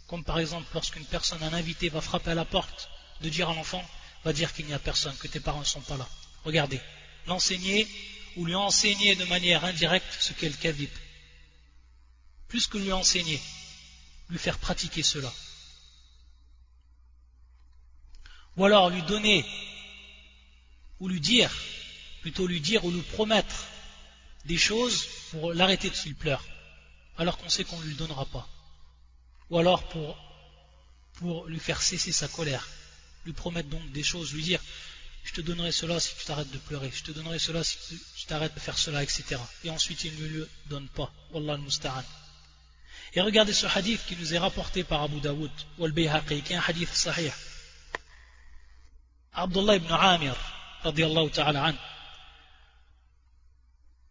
Comme 0.07 0.25
par 0.25 0.39
exemple 0.39 0.69
lorsqu'une 0.75 1.05
personne, 1.05 1.43
un 1.43 1.53
invité 1.53 1.89
va 1.89 2.01
frapper 2.01 2.31
à 2.31 2.35
la 2.35 2.45
porte, 2.45 2.91
de 3.21 3.29
dire 3.29 3.51
à 3.51 3.55
l'enfant, 3.55 3.85
va 4.25 4.33
dire 4.33 4.53
qu'il 4.53 4.67
n'y 4.67 4.75
a 4.75 4.79
personne, 4.79 5.17
que 5.17 5.29
tes 5.29 5.41
parents 5.41 5.61
ne 5.61 5.65
sont 5.65 5.81
pas 5.81 5.97
là. 5.97 6.09
Regardez, 6.45 6.81
l'enseigner 7.27 7.89
ou 8.37 8.45
lui 8.45 8.55
enseigner 8.55 9.17
de 9.17 9.25
manière 9.25 9.65
indirecte 9.65 10.17
ce 10.21 10.33
qu'est 10.33 10.49
le 10.49 10.55
kadib. 10.55 10.91
Plus 12.49 12.67
que 12.67 12.79
lui 12.79 12.93
enseigner, 12.93 13.41
lui 14.29 14.39
faire 14.39 14.59
pratiquer 14.59 15.03
cela. 15.03 15.33
Ou 18.57 18.65
alors 18.65 18.91
lui 18.91 19.03
donner 19.03 19.45
ou 21.01 21.09
lui 21.09 21.21
dire 21.21 21.53
plutôt 22.23 22.47
lui 22.47 22.61
dire 22.61 22.85
ou 22.85 22.91
lui 22.91 23.03
promettre 23.03 23.67
des 24.45 24.57
choses 24.57 25.07
pour 25.31 25.53
l'arrêter 25.53 25.91
de 25.91 25.95
s'il 25.95 26.15
pleure, 26.15 26.45
alors 27.19 27.39
qu'on 27.39 27.49
sait 27.49 27.65
qu'on 27.65 27.79
ne 27.79 27.85
lui 27.87 27.95
donnera 27.95 28.27
pas. 28.27 28.49
Ou 29.51 29.59
alors 29.59 29.89
pour, 29.89 31.47
lui 31.47 31.59
faire 31.59 31.83
cesser 31.83 32.13
sa 32.13 32.29
colère, 32.29 32.69
lui 33.25 33.33
promettre 33.33 33.69
donc 33.69 33.91
des 33.93 34.03
choses, 34.03 34.33
lui 34.33 34.43
dire 34.43 34.61
je 35.25 35.33
te 35.33 35.41
donnerai 35.41 35.73
cela 35.73 35.99
si 35.99 36.15
tu 36.15 36.25
t'arrêtes 36.25 36.51
de 36.53 36.59
pleurer, 36.59 36.91
je 36.95 37.03
te 37.03 37.11
donnerai 37.11 37.39
cela 37.39 37.65
si 37.65 37.77
tu 38.17 38.27
t'arrêtes 38.27 38.55
de 38.55 38.61
faire 38.61 38.79
cela, 38.79 39.03
etc. 39.03 39.37
Et 39.65 39.71
ensuite 39.71 40.05
il 40.05 40.15
ne 40.21 40.27
lui 40.27 40.45
donne 40.67 40.89
pas. 40.89 41.13
Wallah 41.33 41.55
al 41.55 42.05
Et 43.15 43.21
regardez 43.21 43.53
ce 43.53 43.67
hadith 43.67 44.05
qui 44.07 44.17
nous 44.17 44.35
est 44.35 44.39
rapporté 44.39 44.85
par 44.85 45.03
Abu 45.03 45.21
Dawood, 45.21 45.51
ou 45.79 45.85
al-Bayhaqi, 45.85 46.43
qui 46.43 46.53
est 46.53 46.57
un 46.57 46.63
hadith 46.67 46.93
sahih. 46.93 47.33
Abdullah 49.33 49.77
ibn 49.77 49.93
Amir, 49.93 50.37
radiallahu 50.85 51.31
ta'ala 51.31 51.65
anhu, 51.65 51.79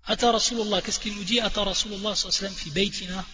Ata 0.08 0.32
Rasulullah, 0.32 0.82
qu'est-ce 0.82 1.00
qu'il 1.00 1.16
nous 1.16 1.24
dit? 1.24 1.40
Ata 1.40 1.64
Rasulullah 1.64 2.14
fi 2.16 2.70
baytina 2.70 3.26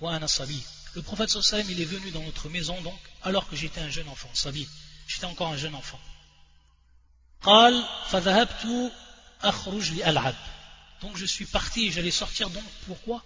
wa 0.00 0.14
ana 0.14 0.28
sabi. 0.28 0.64
Le 0.95 1.01
prophète 1.01 1.29
sallam, 1.29 1.69
il 1.69 1.79
est 1.79 1.85
venu 1.85 2.11
dans 2.11 2.23
notre 2.23 2.49
maison 2.49 2.79
donc, 2.81 2.99
alors 3.23 3.47
que 3.47 3.55
j'étais 3.55 3.81
un 3.81 3.89
jeune 3.89 4.09
enfant, 4.09 4.29
sabi. 4.33 4.67
J'étais 5.07 5.25
encore 5.25 5.47
un 5.47 5.57
jeune 5.57 5.75
enfant. 5.75 5.99
قال 7.43 7.83
فذهبت 8.09 8.91
أخرج 9.43 9.91
لألعب. 9.91 10.35
Donc 11.01 11.17
je 11.17 11.25
suis 11.25 11.45
parti 11.45 11.87
et 11.87 11.91
j'allais 11.91 12.11
sortir 12.11 12.49
donc 12.49 12.63
pourquoi 12.87 13.23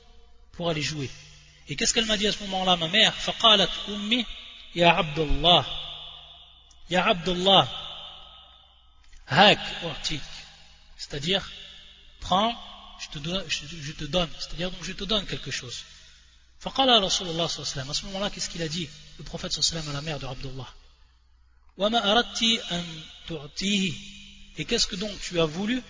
Pour 0.53 0.69
aller 0.69 0.81
jouer. 0.81 1.09
Et 1.67 1.75
qu'est-ce 1.75 1.93
qu'elle 1.93 2.05
m'a 2.05 2.17
dit 2.17 2.27
à 2.27 2.31
ce 2.31 2.39
moment-là, 2.43 2.77
ma 2.77 2.87
mère 2.87 3.13
فقالت 3.13 3.71
أمي 3.89 4.25
يا 4.75 4.87
عبد 4.87 5.19
الله 5.19 5.65
يا 6.89 6.99
عبد 6.99 7.29
الله 7.29 7.67
هاك 9.27 9.59
أعطيك. 9.83 10.21
C'est-à-dire, 10.97 11.49
prends 12.21 12.55
je 12.99 13.09
te 13.09 14.03
donne, 14.05 14.29
c'est-à-dire 14.39 14.71
donc 14.71 14.83
je 14.83 14.93
te 14.93 15.03
donne 15.03 15.25
quelque 15.25 15.51
chose. 15.51 15.83
فقال 16.60 17.02
رسول 17.02 17.28
الله 17.28 17.46
صلى 17.46 17.58
الله 17.58 17.72
عليه 17.72 17.82
وسلم 17.82 17.90
à 17.90 17.94
ce 17.94 18.06
moment-là 18.06 18.30
qu'est-ce 18.30 18.50
qu'il 18.50 18.62
a 18.62 18.68
dit 18.68 18.88
le 19.18 19.24
prophète 19.24 19.56
وسلم 19.58 19.88
à 19.90 19.92
la 19.92 20.02
mère 20.02 20.18
de 20.18 20.26
Abdullah 20.26 20.68
وما 21.78 22.12
أردت 22.12 22.42
أن 22.72 22.84
تعطيه 23.28 23.92
et 24.58 24.64
qu'est-ce 24.64 24.86
que 24.86 24.96
donc 24.96 25.18
tu 25.20 25.40
as 25.40 25.46
voulu 25.46 25.82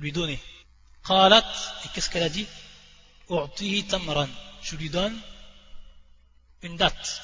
lui 0.00 0.12
donner? 0.12 0.38
قالت 1.04 1.44
et 1.84 1.88
qu'est-ce 1.94 2.10
qu'elle 2.10 2.24
a 2.24 2.28
dit 2.28 2.46
أعطيه 3.30 3.88
تمرا 3.88 4.28
je 4.62 4.76
lui 4.76 4.90
donne 4.90 5.16
une 6.62 6.76
date. 6.76 7.20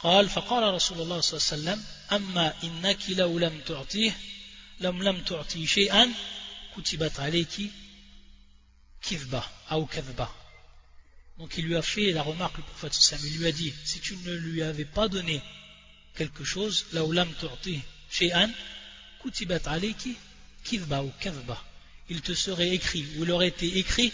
قال 0.00 0.28
فقال 0.28 0.74
رسول 0.74 1.00
الله 1.00 1.20
صلى 1.20 1.38
الله 1.38 1.70
عليه 1.70 1.82
وسلم 1.82 1.84
أما 2.12 2.54
إنك 2.64 3.10
لو 3.10 3.38
لم 3.38 3.60
تعطيه 3.60 4.12
لم 4.80 5.02
لم 5.02 5.22
تعطيه 5.22 5.66
شيئا 5.66 6.12
كتبت 6.76 7.20
عليك 7.20 7.70
كذبة 9.02 9.42
أو 9.72 9.86
كذبة. 9.86 10.28
Donc 11.38 11.58
il 11.58 11.66
lui 11.66 11.76
a 11.76 11.82
fait 11.82 12.12
la 12.12 12.22
remarque, 12.22 12.56
le 12.58 12.62
prophète 12.62 12.94
sallam, 12.94 13.26
il 13.26 13.38
lui 13.38 13.46
a 13.46 13.52
dit, 13.52 13.74
si 13.84 14.00
tu 14.00 14.16
ne 14.18 14.34
lui 14.34 14.62
avais 14.62 14.84
pas 14.84 15.08
donné 15.08 15.42
quelque 16.14 16.44
chose, 16.44 16.86
où 16.94 17.12
l'âme 17.12 17.32
tu'ti 17.34 17.82
shay'an, 18.08 18.50
kutibat 19.20 19.62
alayki 19.66 20.16
kizba 20.64 21.02
ou 21.02 21.12
kazba. 21.20 21.62
Il 22.08 22.20
te 22.20 22.34
serait 22.34 22.68
écrit, 22.68 23.04
ou 23.16 23.24
il 23.24 23.30
aurait 23.32 23.48
été 23.48 23.78
écrit 23.78 24.12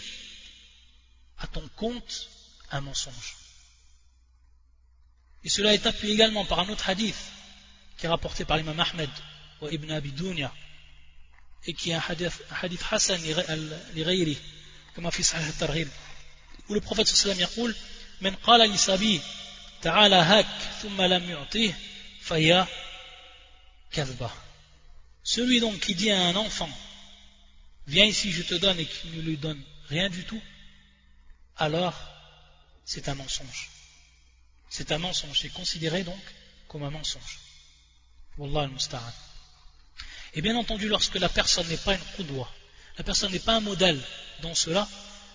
à 1.37 1.47
ton 1.47 1.67
compte 1.75 2.29
un 2.71 2.81
mensonge. 2.81 3.35
Et 5.43 5.49
cela 5.49 5.73
est 5.73 5.85
appuyé 5.85 6.13
également 6.13 6.45
par 6.45 6.59
un 6.59 6.69
autre 6.69 6.89
hadith 6.89 7.15
qui 7.97 8.05
est 8.05 8.09
rapporté 8.09 8.45
par 8.45 8.57
l'imam 8.57 8.79
Ahmed 8.79 9.09
ou 9.61 9.67
Ibn 9.69 9.91
Abi 9.91 10.11
Dunya 10.11 10.53
et 11.65 11.73
qui 11.73 11.91
est 11.91 11.95
un 11.95 12.03
hadith, 12.07 12.41
un 12.49 12.55
hadith 12.61 12.83
Hassan 12.89 13.21
li 13.21 14.37
comme 14.95 15.05
a 15.05 15.11
fait 15.11 15.23
Sahih 15.23 15.51
Targhib 15.53 15.87
où 16.68 16.74
le 16.74 16.80
prophète 16.80 17.06
sallam 17.08 17.40
يقول 17.40 17.74
من 18.20 18.34
قال 18.34 18.70
لسبي 18.70 19.20
تعالى 19.82 20.16
هاك 20.16 20.46
ثم 20.82 21.02
لم 21.02 21.30
يعطيه 21.30 21.78
فهي 22.22 22.66
كذبة 23.92 24.30
celui 25.24 25.60
donc 25.60 25.80
qui 25.80 25.94
dit 25.94 26.10
à 26.10 26.20
un 26.20 26.36
enfant 26.36 26.70
viens 27.86 28.04
ici 28.04 28.32
je 28.32 28.42
te 28.42 28.54
donne 28.54 28.78
et 28.78 28.86
qui 28.86 29.08
ne 29.08 29.20
lui 29.22 29.36
donne 29.36 29.62
rien 29.88 30.08
du 30.08 30.24
tout 30.24 30.42
alors 31.56 31.94
c'est 32.84 33.08
un 33.08 33.14
mensonge 33.14 33.70
c'est 34.70 34.92
un 34.92 34.98
mensonge 34.98 35.38
c'est 35.40 35.52
considéré 35.52 36.02
donc 36.04 36.24
comme 36.68 36.84
un 36.84 36.90
mensonge 36.90 37.38
Wallah 38.38 38.62
al-musta'an 38.62 39.12
et 40.34 40.42
bien 40.42 40.56
entendu 40.56 40.88
lorsque 40.88 41.16
la 41.16 41.28
personne 41.28 41.68
n'est 41.68 41.84
pas 41.88 41.94
une 41.94 42.06
qudwa 42.16 42.48
la 42.98 43.04
personne 43.04 43.32
n'est 43.32 43.46
pas 43.50 43.56
un 43.56 43.60
modèle 43.60 44.00
dans 44.42 44.54
cela 44.54 44.88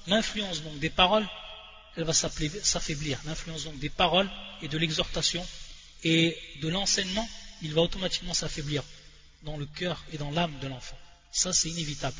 l'influence 0.07 0.63
donc 0.63 0.79
des 0.79 0.91
paroles, 0.91 1.27
elle 1.97 2.05
va 2.05 2.13
s'affaiblir. 2.13 3.19
L'influence 3.25 3.65
donc 3.65 3.79
des 3.79 3.91
paroles 3.91 4.31
et 4.63 4.69
de 4.69 4.79
l'exhortation 4.79 5.47
et 6.05 6.39
de 6.61 6.69
l'enseignement, 6.69 7.29
il 7.63 7.73
va 7.75 7.83
automatiquement 7.83 8.35
s'affaiblir 8.35 8.83
dans 9.43 9.57
le 9.57 9.67
cœur 9.67 10.05
et 10.13 10.19
dans 10.19 10.31
l'âme 10.31 10.59
de 10.61 10.69
l'enfant. 10.69 10.99
Ça, 11.33 11.53
c'est 11.53 11.71
inévitable. 11.71 12.17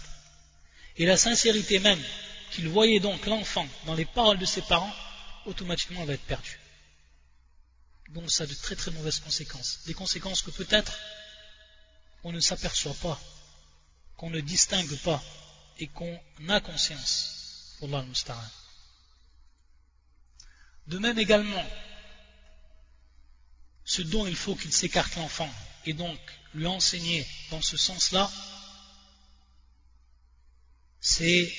Et 0.97 1.07
la 1.07 1.17
sincérité 1.17 1.79
même 1.79 2.03
qu'il 2.53 2.69
voyait 2.69 3.01
donc 3.01 3.27
l'enfant 3.27 3.67
dans 3.85 3.95
les 3.95 4.05
paroles 4.05 4.39
de 4.39 4.47
ses 4.47 4.63
parents, 4.63 4.95
automatiquement 5.45 6.01
elle 6.01 6.09
va 6.09 6.15
être 6.15 6.23
perdue. 6.23 6.59
Donc 8.11 8.31
ça 8.31 8.45
a 8.45 8.47
de 8.47 8.55
très 8.55 8.77
très 8.77 8.91
mauvaises 8.93 9.19
conséquences. 9.19 9.81
Des 9.87 9.95
conséquences 9.95 10.43
que 10.43 10.51
peut-être 10.51 10.97
on 12.25 12.33
ne 12.33 12.41
s'aperçoit 12.41 12.95
pas, 13.03 13.21
qu'on 14.17 14.31
ne 14.31 14.41
distingue 14.41 14.97
pas 14.99 15.23
et 15.79 15.89
qu'on 15.89 16.19
a 16.49 16.61
conscience. 16.61 17.36
De 20.87 20.99
même 20.99 21.19
également, 21.19 21.67
ce 23.85 24.03
dont 24.03 24.27
il 24.27 24.37
faut 24.37 24.55
qu'il 24.55 24.73
s'écarte 24.73 25.17
l'enfant 25.17 25.53
et 25.85 25.93
donc 25.93 26.19
lui 26.55 26.67
enseigner 26.67 27.27
dans 27.51 27.63
ce 27.63 27.77
sens-là, 27.77 28.31
c'est 31.01 31.53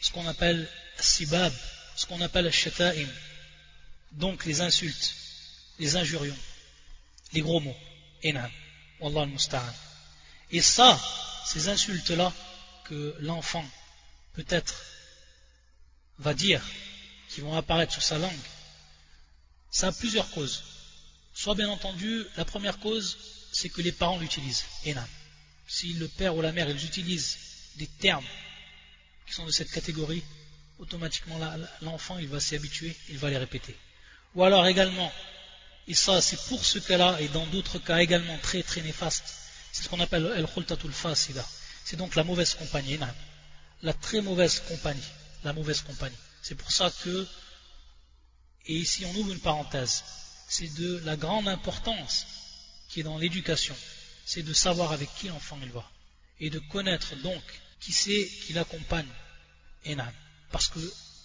ce 0.00 0.10
qu'on 0.10 0.26
appelle 0.26 0.68
sibab, 0.98 1.52
ce 1.96 2.06
qu'on 2.06 2.20
appelle 2.20 2.50
shata'im, 2.52 3.08
donc 4.12 4.44
les 4.44 4.60
insultes, 4.60 5.14
les 5.78 5.96
injurions, 5.96 6.38
les 7.32 7.40
gros 7.40 7.60
mots, 7.60 7.76
enam, 8.24 8.50
wallah 9.00 9.22
al 9.22 9.74
Et 10.50 10.60
ça, 10.60 11.00
ces 11.46 11.68
insultes-là, 11.68 12.32
que 12.84 13.16
l'enfant 13.20 13.64
peut-être 14.34 14.91
va 16.22 16.34
dire, 16.34 16.62
qui 17.28 17.40
vont 17.40 17.56
apparaître 17.56 17.92
sur 17.92 18.02
sa 18.02 18.18
langue, 18.18 18.44
ça 19.70 19.88
a 19.88 19.92
plusieurs 19.92 20.30
causes. 20.30 20.62
Soit 21.34 21.54
bien 21.54 21.68
entendu, 21.68 22.24
la 22.36 22.44
première 22.44 22.78
cause, 22.78 23.18
c'est 23.52 23.68
que 23.68 23.82
les 23.82 23.92
parents 23.92 24.18
l'utilisent. 24.18 24.64
Enam. 24.86 25.06
Si 25.66 25.94
le 25.94 26.08
père 26.08 26.36
ou 26.36 26.42
la 26.42 26.52
mère, 26.52 26.68
ils 26.68 26.84
utilisent 26.84 27.38
des 27.76 27.86
termes 27.86 28.26
qui 29.26 29.34
sont 29.34 29.46
de 29.46 29.50
cette 29.50 29.70
catégorie, 29.70 30.22
automatiquement 30.78 31.38
l'enfant, 31.80 32.18
il 32.18 32.28
va 32.28 32.40
s'y 32.40 32.54
habituer, 32.54 32.94
il 33.08 33.18
va 33.18 33.30
les 33.30 33.38
répéter. 33.38 33.76
Ou 34.34 34.44
alors 34.44 34.66
également, 34.66 35.10
et 35.88 35.94
ça 35.94 36.20
c'est 36.20 36.40
pour 36.48 36.64
ce 36.64 36.78
cas-là, 36.78 37.18
et 37.20 37.28
dans 37.28 37.46
d'autres 37.46 37.78
cas 37.78 37.98
également 37.98 38.36
très 38.38 38.62
très 38.62 38.82
néfastes, 38.82 39.34
c'est 39.72 39.84
ce 39.84 39.88
qu'on 39.88 40.00
appelle 40.00 40.30
el 40.36 40.46
khultatul 40.46 40.92
fasida. 40.92 41.46
C'est 41.84 41.96
donc 41.96 42.14
la 42.14 42.24
mauvaise 42.24 42.54
compagnie, 42.54 42.98
la 43.82 43.92
très 43.94 44.20
mauvaise 44.20 44.60
compagnie 44.68 45.00
la 45.44 45.52
mauvaise 45.52 45.82
compagnie. 45.82 46.16
C'est 46.42 46.54
pour 46.54 46.70
ça 46.72 46.90
que, 47.02 47.26
et 48.66 48.74
ici 48.74 49.04
on 49.04 49.14
ouvre 49.16 49.32
une 49.32 49.40
parenthèse, 49.40 50.04
c'est 50.48 50.72
de 50.74 50.98
la 51.04 51.16
grande 51.16 51.48
importance 51.48 52.26
qui 52.88 53.00
est 53.00 53.04
dans 53.04 53.18
l'éducation, 53.18 53.76
c'est 54.24 54.42
de 54.42 54.52
savoir 54.52 54.92
avec 54.92 55.08
qui 55.16 55.28
l'enfant 55.28 55.58
il 55.62 55.70
va, 55.70 55.88
et 56.40 56.50
de 56.50 56.58
connaître 56.58 57.16
donc 57.16 57.42
qui 57.80 57.92
c'est 57.92 58.28
qui 58.44 58.52
l'accompagne, 58.52 59.08
Enam, 59.86 60.12
parce 60.50 60.68
que 60.68 60.80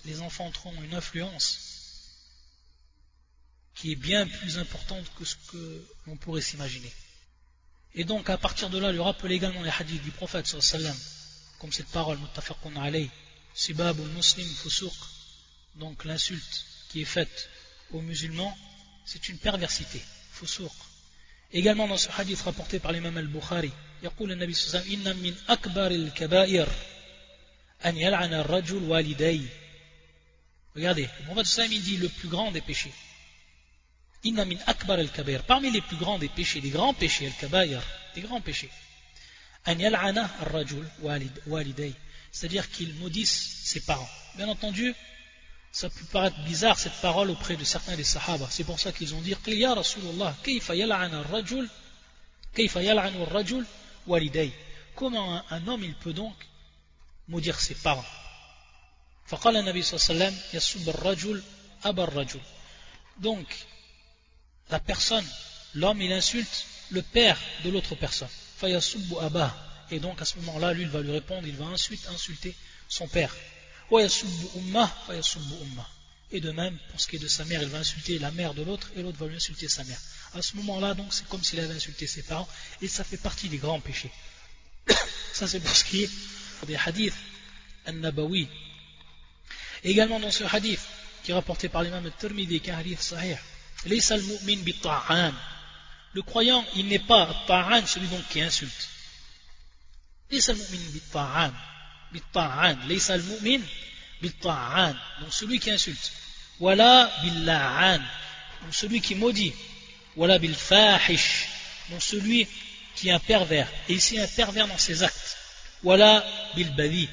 les 0.06 0.22
enfants 0.22 0.52
ont 0.66 0.84
une 0.84 0.96
influence 0.96 1.60
qui 3.76 3.92
est 3.92 3.96
bien 3.96 4.28
plus 4.28 4.58
importante 4.58 5.06
que 5.16 5.26
ce 5.26 5.36
que 5.52 5.86
l'on 6.08 6.18
pourrait 6.18 6.42
s'imaginer. 6.42 6.92
Et 7.94 8.04
donc 8.04 8.30
à 8.30 8.38
partir 8.38 8.70
de 8.70 8.80
là, 8.80 8.92
lui 8.92 9.00
rappeler 9.00 9.36
également 9.36 9.62
les 9.62 9.70
hadiths 9.70 10.02
du 10.02 10.12
prophète 10.12 10.48
comme 11.60 11.72
cette 11.72 11.88
parole, 11.88 12.18
muttafaqun 12.20 12.76
alayh, 12.76 13.10
Sibab 13.57 13.99
muslim 14.15 14.49
fusuq, 14.49 14.93
donc 15.77 16.05
l'insulte 16.05 16.65
qui 16.89 17.03
est 17.03 17.13
faite 17.17 17.49
aux 17.93 18.01
musulmans, 18.01 18.57
c'est 19.05 19.29
une 19.29 19.39
perversité, 19.39 20.01
fusuq. 20.33 20.73
Également 21.53 21.87
dans 21.87 21.99
ce 21.99 22.09
hadith 22.17 22.41
rapporté 22.43 22.79
par 22.79 22.93
l'imam 22.93 23.17
al-Bukhari, 23.17 23.73
يقول 24.03 24.33
النبي 24.33 24.55
صلى 24.55 24.67
الله 24.67 24.81
عليه 24.81 24.99
وسلم 24.99 25.09
إن 25.09 25.17
من 25.17 25.35
أكبر 25.49 25.87
الكبائر 25.87 26.69
أن 27.85 27.97
يلعن 27.97 28.35
الرجل 28.35 28.83
والديه 28.83 29.47
Regardez, 30.75 31.07
le 31.21 31.25
prophète 31.27 31.47
sallam 31.47 31.73
il 31.73 31.83
dit 31.83 31.99
le 31.99 32.09
plus 32.09 32.29
grand 32.29 32.51
des 32.51 32.63
péchés. 32.63 32.93
Inna 34.25 34.47
min 34.47 34.57
akbar 34.67 34.99
al-kabair. 34.99 35.45
Parmi 35.45 35.71
les 35.71 35.83
plus 35.83 35.97
grands 35.97 36.19
des 36.19 36.31
péchés, 36.31 36.63
des 36.63 36.71
grands 36.71 36.95
péchés, 36.95 37.27
al-kabair, 37.27 37.83
des 38.15 38.23
grands 38.23 38.41
péchés. 38.41 38.71
An 39.67 39.79
yal'ana 39.79 40.25
ar-rajul 40.41 40.87
walidayh 41.47 41.95
c'est-à-dire 42.38 42.70
qu'ils 42.70 42.94
maudissent 42.96 43.62
ses 43.64 43.80
parents. 43.80 44.10
Bien 44.36 44.48
entendu, 44.48 44.94
ça 45.72 45.90
peut 45.90 46.06
paraître 46.12 46.40
bizarre 46.44 46.78
cette 46.78 47.02
parole 47.02 47.32
auprès 47.32 47.56
de 47.56 47.64
certains 47.64 47.96
des 47.96 48.04
sahaba. 48.04 48.48
C'est 48.52 48.64
pour 48.64 48.80
ça 48.80 48.92
qu'ils 48.92 49.16
ont 49.16 49.22
dit 49.22 49.34
Rasulullah, 49.34 50.36
Comment 54.96 55.44
un, 55.50 55.68
homme 55.68 55.84
il 55.84 55.96
peut 55.96 56.14
donc 56.14 56.36
maudire 57.28 57.60
ses 57.60 57.74
parents? 57.74 58.06
Donc, 63.18 63.48
la 64.70 64.80
personne, 64.80 65.26
l'homme, 65.74 66.02
il 66.04 66.14
insulte 66.14 66.66
le 66.92 67.02
père 67.02 67.40
de 67.64 67.72
l'autre 67.72 67.96
personne. 67.96 68.30
Et 69.92 70.00
donc 70.00 70.22
à 70.22 70.26
ce 70.26 70.38
moment-là, 70.38 70.74
lui, 70.74 70.84
il 70.84 70.90
va 70.90 71.02
lui 71.02 71.12
répondre, 71.12 71.48
il 71.48 71.56
va 71.56 71.66
ensuite 71.66 72.08
insulter 72.08 72.56
son 72.90 73.08
père. 73.08 73.34
Et 76.30 76.42
de 76.42 76.52
même, 76.52 76.78
pour 76.90 77.00
ce 77.00 77.08
qui 77.08 77.16
est 77.16 77.20
de 77.20 77.28
sa 77.28 77.46
mère, 77.46 77.62
il 77.62 77.70
va 77.70 77.78
insulter 77.78 78.20
la 78.20 78.32
mère 78.32 78.54
de 78.54 78.64
l'autre 78.64 78.90
et 78.96 79.02
l'autre 79.02 79.18
va 79.18 79.28
lui 79.28 79.36
insulter 79.36 79.70
sa 79.70 79.84
mère. 79.86 80.00
À 80.34 80.42
ce 80.42 80.58
moment-là, 80.58 80.94
donc, 80.94 81.14
c'est 81.14 81.28
comme 81.30 81.44
s'il 81.44 81.60
avait 81.60 81.74
insulté 81.74 82.06
ses 82.06 82.24
parents 82.24 82.50
et 82.82 82.88
ça 82.88 83.04
fait 83.04 83.18
partie 83.18 83.48
des 83.48 83.58
grands 83.58 83.80
péchés. 83.80 84.12
ça, 85.34 85.48
c'est 85.48 85.62
pour 85.62 85.76
ce 85.76 85.86
qui 85.86 86.04
est 86.04 86.10
des 86.66 86.76
hadiths 86.76 87.14
al-Nabawi. 87.86 88.50
Également 89.84 90.20
dans 90.20 90.32
ce 90.32 90.44
hadith, 90.44 90.82
qui 91.24 91.32
est 91.32 91.34
rapporté 91.34 91.70
par 91.70 91.84
l'imam 91.84 92.06
al-Tirmidhi, 92.06 92.60
qui 92.60 92.70
est 92.70 92.74
un 92.74 92.80
hadith 92.80 93.02
sahih, 93.02 93.38
le 96.14 96.22
croyant, 96.24 96.66
il 96.76 96.88
n'est 96.88 97.00
pas 97.00 97.44
ta'an, 97.48 97.86
celui 97.86 98.08
donc 98.08 98.28
qui 98.30 98.42
insulte. 98.42 98.90
Laisse 100.32 100.50
al-mu'min 100.50 100.92
bit-ta'an. 100.94 101.54
Bit-ta'an. 104.22 104.96
Donc 105.22 105.32
celui 105.34 105.60
qui 105.60 105.72
insulte. 105.72 106.12
Wala 106.60 107.12
bil-la'an. 107.24 108.00
Donc 108.64 108.74
celui 108.74 109.02
qui 109.02 109.16
maudit. 109.16 109.54
Wala 110.16 110.40
bil-fahish. 110.40 111.48
Donc 111.90 112.02
celui 112.02 112.48
qui 112.96 113.10
est 113.10 113.12
un 113.12 113.20
pervers. 113.20 113.68
Et 113.88 113.94
ici 113.94 114.20
un 114.20 114.28
pervers 114.28 114.68
dans 114.68 114.78
ses 114.78 115.04
actes. 115.04 115.38
Wala 115.84 116.26
bil-badi. 116.56 117.08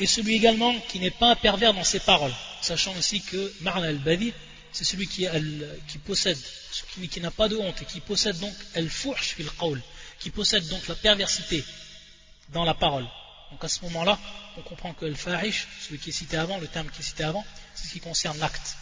Et 0.00 0.06
celui 0.06 0.34
également 0.34 0.78
qui 0.88 1.00
n'est 1.00 1.10
pas 1.10 1.32
un 1.32 1.36
pervers 1.36 1.74
dans 1.74 1.84
ses 1.84 2.00
paroles. 2.00 2.34
Sachant 2.60 2.96
aussi 2.96 3.20
que 3.20 3.52
Marna 3.60 3.88
al-Badi, 3.88 4.32
c'est 4.72 4.84
celui 4.84 5.08
qui, 5.08 5.26
possède, 6.04 6.38
celui 6.70 7.08
qui 7.08 7.20
n'a 7.20 7.30
pas 7.30 7.48
de 7.48 7.56
honte 7.56 7.82
et 7.82 7.84
qui 7.84 8.00
possède 8.00 8.38
donc 8.38 8.54
al-fuhsh 8.74 9.34
fil 9.34 9.50
qawl 9.58 9.80
qui 10.28 10.34
possède 10.34 10.68
donc 10.68 10.86
la 10.88 10.94
perversité 10.94 11.64
dans 12.50 12.64
la 12.64 12.74
parole. 12.74 13.08
Donc 13.50 13.64
à 13.64 13.68
ce 13.68 13.80
moment-là, 13.84 14.18
on 14.58 14.62
comprend 14.62 14.92
que 14.92 15.06
le 15.06 15.14
fahish, 15.14 15.66
celui 15.80 15.98
qui 15.98 16.10
est 16.10 16.12
cité 16.12 16.36
avant, 16.36 16.58
le 16.58 16.66
terme 16.66 16.90
qui 16.90 17.00
est 17.00 17.02
cité 17.02 17.24
avant, 17.24 17.46
c'est 17.74 17.86
ce 17.86 17.92
qui 17.94 18.00
concerne 18.00 18.38
l'acte. 18.38 18.76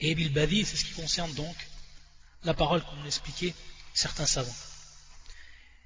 Et 0.00 0.12
bil 0.16 0.32
badi, 0.32 0.64
c'est 0.64 0.76
ce 0.76 0.84
qui 0.84 0.94
concerne 0.94 1.32
donc 1.34 1.54
la 2.42 2.52
parole, 2.52 2.82
comme 2.82 3.04
l'expliquaient 3.04 3.54
certains 3.94 4.26
savants. 4.26 4.56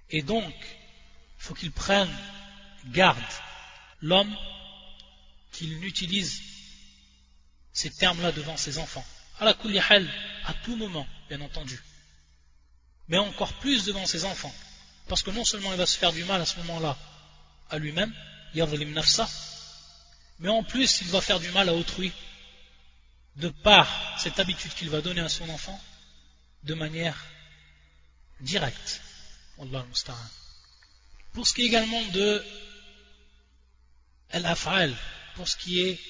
Et 0.09 0.23
donc, 0.23 0.55
il 0.57 1.43
faut 1.43 1.53
qu'il 1.53 1.71
prenne 1.71 2.09
garde, 2.87 3.19
l'homme, 4.01 4.35
qu'il 5.53 5.79
n'utilise 5.79 6.41
ces 7.75 7.91
termes-là 7.91 8.33
devant 8.33 8.57
ses 8.57 8.79
enfants. 8.79 9.05
À 9.41 9.45
la 9.45 9.51
à 9.51 10.55
tout 10.65 10.77
moment, 10.77 11.07
bien 11.29 11.43
entendu. 11.43 11.83
Mais 13.09 13.19
encore 13.19 13.53
plus 13.55 13.85
devant 13.85 14.07
ses 14.07 14.25
enfants. 14.25 14.55
Parce 15.09 15.23
que 15.23 15.31
non 15.31 15.45
seulement 15.45 15.73
il 15.73 15.79
va 15.79 15.87
se 15.87 15.99
faire 15.99 16.13
du 16.13 16.25
mal 16.25 16.41
à 16.41 16.47
ce 16.47 16.57
moment-là 16.59 16.97
à 17.71 17.79
lui-même, 17.79 18.13
mais 20.39 20.49
en 20.49 20.63
plus 20.63 21.01
il 21.01 21.09
va 21.09 21.21
faire 21.21 21.41
du 21.41 21.51
mal 21.51 21.69
à 21.69 21.75
autrui 21.75 22.13
de 23.37 23.49
par 23.49 23.89
cette 24.19 24.39
habitude 24.39 24.73
qu'il 24.75 24.91
va 24.91 25.01
donner 25.01 25.21
à 25.21 25.29
son 25.29 25.49
enfant 25.49 25.81
de 26.63 26.75
manière 26.75 27.17
directe. 28.41 29.01
Pour 31.33 31.47
ce 31.47 31.55
qui 31.55 31.63
est 31.63 31.67
également 31.67 32.03
de 32.07 32.45
al 34.31 34.97
pour 35.37 35.49
ce 35.49 35.57
qui 35.57 35.81
est 35.81 36.01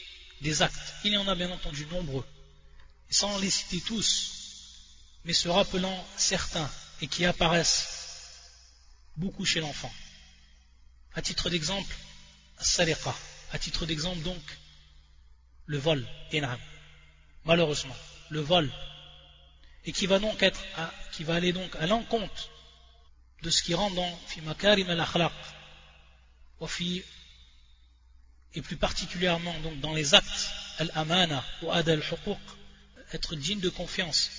des 0.42 0.62
actes, 0.62 0.95
il 1.05 1.12
y 1.12 1.16
en 1.16 1.28
a 1.28 1.34
bien 1.34 1.51
entendu 1.51 1.86
nombreux, 1.86 2.26
sans 3.09 3.38
les 3.38 3.51
citer 3.51 3.80
tous, 3.80 4.32
mais 5.24 5.32
se 5.32 5.49
rappelant 5.49 6.07
certains 6.16 6.70
et 7.05 7.07
qui 7.07 7.26
apparaissent 7.26 8.40
beaucoup 9.18 9.44
chez 9.44 9.61
l'enfant. 9.61 9.92
À 11.12 11.20
titre 11.20 11.50
d'exemple, 11.50 11.94
saliqa. 12.59 13.14
À 13.52 13.59
titre 13.59 13.84
d'exemple, 13.84 14.22
donc, 14.22 14.42
le 15.66 15.76
vol, 15.76 16.09
Malheureusement, 17.44 17.96
le 18.30 18.40
vol. 18.40 18.72
Et 19.84 19.92
qui 19.92 20.07
va 20.07 20.18
donc 20.18 20.42
être, 20.42 20.62
qui 21.12 21.24
va 21.24 21.34
aller 21.34 21.52
donc 21.52 21.76
à 21.76 21.86
l'encontre 21.86 22.48
de 23.42 23.50
ce 23.50 23.62
qui 23.62 23.74
rentre 23.74 23.96
dans 23.96 24.16
fi 24.26 24.40
makarim 24.40 24.88
al-akhlaq, 24.88 25.38
et 28.55 28.62
plus 28.62 28.78
particulièrement 28.78 29.57
donc 29.61 29.78
dans 29.80 29.92
les 29.92 30.14
actes 30.14 30.48
al-amana 30.78 31.44
ou 31.61 31.70
ad 31.70 31.86
al-huquq, 31.86 32.44
être 33.12 33.36
digne 33.36 33.61
de 33.61 33.68
confiance 33.68 34.30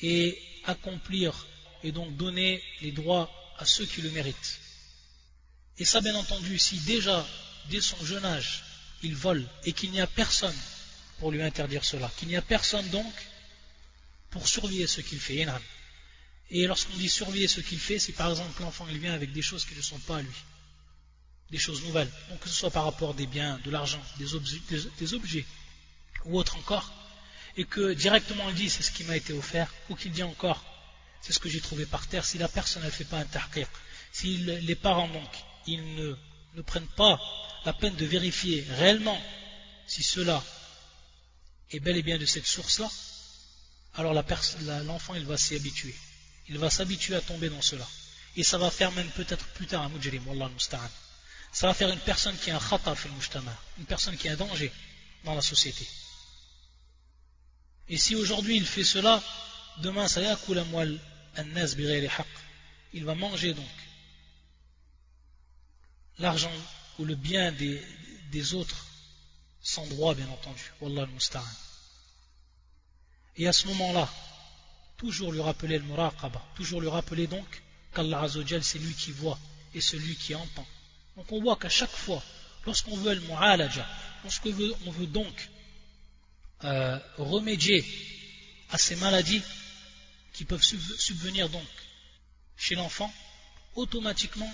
et 0.00 0.36
accomplir 0.64 1.46
et 1.82 1.92
donc 1.92 2.16
donner 2.16 2.62
les 2.80 2.92
droits 2.92 3.30
à 3.58 3.64
ceux 3.64 3.86
qui 3.86 4.02
le 4.02 4.10
méritent. 4.10 4.60
Et 5.78 5.84
ça, 5.84 6.00
bien 6.00 6.14
entendu, 6.14 6.58
si 6.58 6.78
déjà, 6.80 7.26
dès 7.68 7.80
son 7.80 8.02
jeune 8.04 8.24
âge, 8.24 8.64
il 9.02 9.14
vole 9.14 9.46
et 9.64 9.72
qu'il 9.72 9.90
n'y 9.90 10.00
a 10.00 10.06
personne 10.06 10.54
pour 11.18 11.30
lui 11.30 11.42
interdire 11.42 11.84
cela, 11.84 12.10
qu'il 12.16 12.28
n'y 12.28 12.36
a 12.36 12.42
personne 12.42 12.88
donc 12.90 13.12
pour 14.30 14.48
surveiller 14.48 14.86
ce 14.86 15.00
qu'il 15.00 15.20
fait. 15.20 15.46
Et 16.50 16.66
lorsqu'on 16.66 16.96
dit 16.96 17.08
surveiller 17.08 17.48
ce 17.48 17.60
qu'il 17.60 17.78
fait, 17.78 17.98
c'est 17.98 18.12
par 18.12 18.30
exemple 18.30 18.62
l'enfant 18.62 18.86
il 18.90 18.98
vient 18.98 19.14
avec 19.14 19.32
des 19.32 19.42
choses 19.42 19.64
qui 19.64 19.74
ne 19.74 19.82
sont 19.82 19.98
pas 20.00 20.18
à 20.18 20.22
lui, 20.22 20.36
des 21.50 21.58
choses 21.58 21.82
nouvelles, 21.82 22.10
donc 22.30 22.40
que 22.40 22.48
ce 22.48 22.54
soit 22.54 22.70
par 22.70 22.84
rapport 22.84 23.14
des 23.14 23.26
biens, 23.26 23.58
de 23.64 23.70
l'argent, 23.70 24.02
des, 24.18 24.26
des, 24.98 25.14
objets 25.14 25.44
ou 26.24 26.38
autre 26.38 26.56
encore, 26.56 26.92
et 27.56 27.64
que 27.64 27.92
directement 27.94 28.48
il 28.50 28.54
dit 28.54 28.70
c'est 28.70 28.82
ce 28.82 28.90
qui 28.90 29.04
m'a 29.04 29.16
été 29.16 29.32
offert, 29.32 29.72
ou 29.88 29.94
qu'il 29.94 30.12
dit 30.12 30.22
encore 30.22 30.64
c'est 31.20 31.32
ce 31.32 31.38
que 31.38 31.48
j'ai 31.48 31.60
trouvé 31.60 31.86
par 31.86 32.06
terre, 32.06 32.24
si 32.24 32.38
la 32.38 32.48
personne 32.48 32.84
ne 32.84 32.90
fait 32.90 33.04
pas 33.04 33.18
un 33.18 33.24
tahqiq, 33.24 33.68
si 34.12 34.38
les 34.38 34.74
parents 34.74 35.08
donc 35.08 35.30
ils 35.66 35.84
ne, 35.94 36.62
prennent 36.62 36.86
pas 36.96 37.20
la 37.64 37.72
peine 37.72 37.94
de 37.96 38.06
vérifier 38.06 38.66
réellement 38.70 39.20
si 39.86 40.02
cela 40.02 40.42
est 41.70 41.80
bel 41.80 41.96
et 41.96 42.02
bien 42.02 42.18
de 42.18 42.26
cette 42.26 42.46
source-là, 42.46 42.90
alors 43.94 44.14
l'enfant 44.14 45.14
il 45.14 45.24
va 45.26 45.36
s'y 45.36 45.54
habituer. 45.54 45.94
Il 46.48 46.58
va 46.58 46.70
s'habituer 46.70 47.16
à 47.16 47.20
tomber 47.20 47.48
dans 47.48 47.62
cela. 47.62 47.86
Et 48.36 48.44
ça 48.44 48.58
va 48.58 48.70
faire 48.70 48.92
même 48.92 49.10
peut-être 49.10 49.44
plus 49.54 49.66
tard 49.66 49.82
un 49.82 49.88
mujrim, 49.88 50.26
wallah 50.28 50.50
Ça 51.52 51.66
va 51.66 51.74
faire 51.74 51.90
une 51.90 52.00
personne 52.00 52.36
qui 52.36 52.50
est 52.50 52.52
un 52.52 52.60
khata 52.60 52.94
fil 52.94 53.10
une 53.78 53.86
personne 53.86 54.16
qui 54.16 54.28
est 54.28 54.30
un 54.30 54.36
danger 54.36 54.70
dans 55.24 55.34
la 55.34 55.42
société. 55.42 55.86
Et 57.88 57.96
si 57.96 58.14
aujourd'hui 58.14 58.56
il 58.56 58.66
fait 58.66 58.84
cela, 58.84 59.22
demain 59.82 60.08
ça 60.08 60.22
y 60.22 60.26
a 60.26 60.38
il 62.92 63.04
va 63.04 63.14
manger 63.14 63.52
donc 63.54 63.64
l'argent 66.18 66.50
ou 66.98 67.04
le 67.04 67.14
bien 67.14 67.52
des, 67.52 68.54
autres 68.54 68.86
sans 69.62 69.86
droit, 69.86 70.14
bien 70.14 70.28
entendu. 70.28 70.72
Wallah 70.80 71.02
al 71.02 71.42
Et 73.36 73.48
à 73.48 73.52
ce 73.52 73.66
moment-là, 73.68 74.08
toujours 74.96 75.32
lui 75.32 75.40
rappeler 75.40 75.78
le 75.78 75.84
muraqaba, 75.84 76.42
toujours 76.54 76.80
lui 76.80 76.88
rappeler 76.88 77.26
donc 77.26 77.62
qu'Allah 77.94 78.22
Azzawajal 78.22 78.62
c'est 78.62 78.78
lui 78.78 78.94
qui 78.94 79.12
voit 79.12 79.38
et 79.74 79.80
celui 79.80 80.16
qui 80.16 80.34
entend. 80.34 80.66
Donc 81.16 81.30
on 81.32 81.40
voit 81.40 81.56
qu'à 81.56 81.68
chaque 81.68 81.90
fois, 81.90 82.22
lorsqu'on 82.64 82.96
veut 82.96 83.14
le 83.14 83.20
mu'alaja, 83.22 83.86
lorsqu'on 84.22 84.52
veut, 84.52 84.72
on 84.86 84.90
veut 84.90 85.06
donc 85.06 85.50
euh, 86.64 86.98
remédier 87.18 87.84
à 88.70 88.78
ces 88.78 88.96
maladies 88.96 89.42
qui 90.36 90.44
peuvent 90.44 90.62
subvenir 90.62 91.48
donc 91.48 91.66
chez 92.56 92.74
l'enfant, 92.74 93.12
automatiquement 93.74 94.52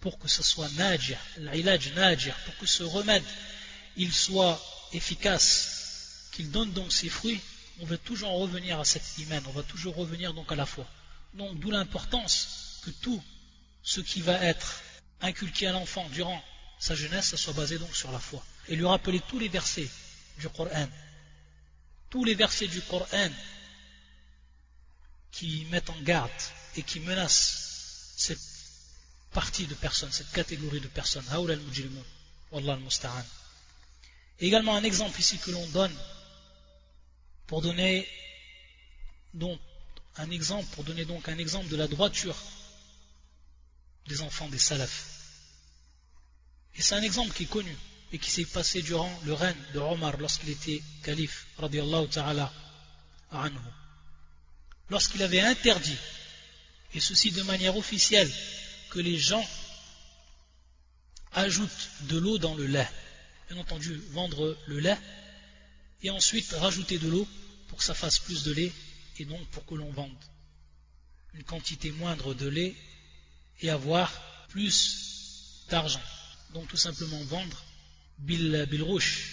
pour 0.00 0.18
que 0.18 0.28
ce 0.28 0.42
soit 0.42 0.68
najir, 0.72 1.18
l'ilaj 1.38 1.92
najir, 1.94 2.36
pour 2.44 2.56
que 2.58 2.66
ce 2.66 2.82
remède 2.82 3.24
il 3.96 4.12
soit 4.12 4.60
efficace, 4.92 6.28
qu'il 6.32 6.50
donne 6.50 6.72
donc 6.72 6.92
ses 6.92 7.08
fruits, 7.08 7.40
on 7.80 7.86
va 7.86 7.96
toujours 7.96 8.38
revenir 8.38 8.78
à 8.78 8.84
cette 8.84 9.18
iman, 9.18 9.42
on 9.46 9.52
va 9.52 9.62
toujours 9.62 9.96
revenir 9.96 10.34
donc 10.34 10.52
à 10.52 10.56
la 10.56 10.66
foi. 10.66 10.86
Donc 11.32 11.58
d'où 11.58 11.70
l'importance 11.70 12.80
que 12.84 12.90
tout 12.90 13.22
ce 13.82 14.00
qui 14.00 14.20
va 14.20 14.34
être 14.44 14.82
inculqué 15.22 15.66
à 15.68 15.72
l'enfant 15.72 16.06
durant 16.10 16.42
sa 16.78 16.94
jeunesse, 16.94 17.28
ça 17.28 17.36
soit 17.38 17.54
basé 17.54 17.78
donc 17.78 17.96
sur 17.96 18.12
la 18.12 18.18
foi. 18.18 18.44
Et 18.68 18.76
lui 18.76 18.84
rappeler 18.84 19.20
tous 19.26 19.38
les 19.38 19.48
versets 19.48 19.88
du 20.38 20.48
Coran, 20.50 20.88
tous 22.10 22.24
les 22.24 22.34
versets 22.34 22.68
du 22.68 22.82
Coran 22.82 23.30
qui 25.34 25.66
mettent 25.70 25.90
en 25.90 26.00
garde 26.02 26.30
et 26.76 26.82
qui 26.82 27.00
menacent 27.00 28.14
cette 28.16 28.40
partie 29.32 29.66
de 29.66 29.74
personnes, 29.74 30.12
cette 30.12 30.30
catégorie 30.30 30.80
de 30.80 30.86
personnes. 30.86 31.24
également 34.38 34.76
un 34.76 34.84
exemple 34.84 35.18
ici 35.20 35.38
que 35.38 35.50
l'on 35.50 35.66
donne 35.68 35.96
pour 37.46 37.62
donner 37.62 38.08
donc 39.34 39.60
un 40.16 40.30
exemple, 40.30 40.66
pour 40.74 40.84
donner 40.84 41.04
donc 41.04 41.28
un 41.28 41.38
exemple 41.38 41.68
de 41.68 41.76
la 41.76 41.88
droiture 41.88 42.36
des 44.06 44.20
enfants 44.22 44.48
des 44.48 44.58
salafs. 44.58 45.06
Et 46.76 46.82
c'est 46.82 46.94
un 46.94 47.02
exemple 47.02 47.34
qui 47.34 47.44
est 47.44 47.46
connu 47.46 47.76
et 48.12 48.18
qui 48.18 48.30
s'est 48.30 48.44
passé 48.44 48.82
durant 48.82 49.12
le 49.24 49.32
règne 49.32 49.62
de 49.72 49.80
Omar 49.80 50.16
lorsqu'il 50.18 50.50
était 50.50 50.80
calife, 51.02 51.46
ta'ala 51.58 52.52
anhu. 53.32 53.58
Lorsqu'il 54.90 55.22
avait 55.22 55.40
interdit, 55.40 55.96
et 56.94 57.00
ceci 57.00 57.30
de 57.30 57.42
manière 57.42 57.76
officielle, 57.76 58.30
que 58.90 59.00
les 59.00 59.18
gens 59.18 59.46
ajoutent 61.32 61.90
de 62.02 62.18
l'eau 62.18 62.38
dans 62.38 62.54
le 62.54 62.66
lait. 62.66 62.88
Bien 63.48 63.58
entendu, 63.58 64.00
vendre 64.10 64.56
le 64.66 64.78
lait 64.78 64.98
et 66.02 66.10
ensuite 66.10 66.50
rajouter 66.52 66.98
de 66.98 67.08
l'eau 67.08 67.26
pour 67.68 67.78
que 67.78 67.84
ça 67.84 67.94
fasse 67.94 68.18
plus 68.18 68.44
de 68.44 68.52
lait 68.52 68.72
et 69.18 69.24
donc 69.24 69.44
pour 69.48 69.64
que 69.66 69.74
l'on 69.74 69.90
vende 69.90 70.16
une 71.34 71.42
quantité 71.42 71.90
moindre 71.90 72.34
de 72.34 72.48
lait 72.48 72.74
et 73.60 73.70
avoir 73.70 74.12
plus 74.48 75.64
d'argent. 75.68 76.02
Donc 76.52 76.68
tout 76.68 76.76
simplement 76.76 77.22
vendre 77.24 77.64
bil, 78.18 78.66
bil 78.70 78.82
rouge. 78.82 79.30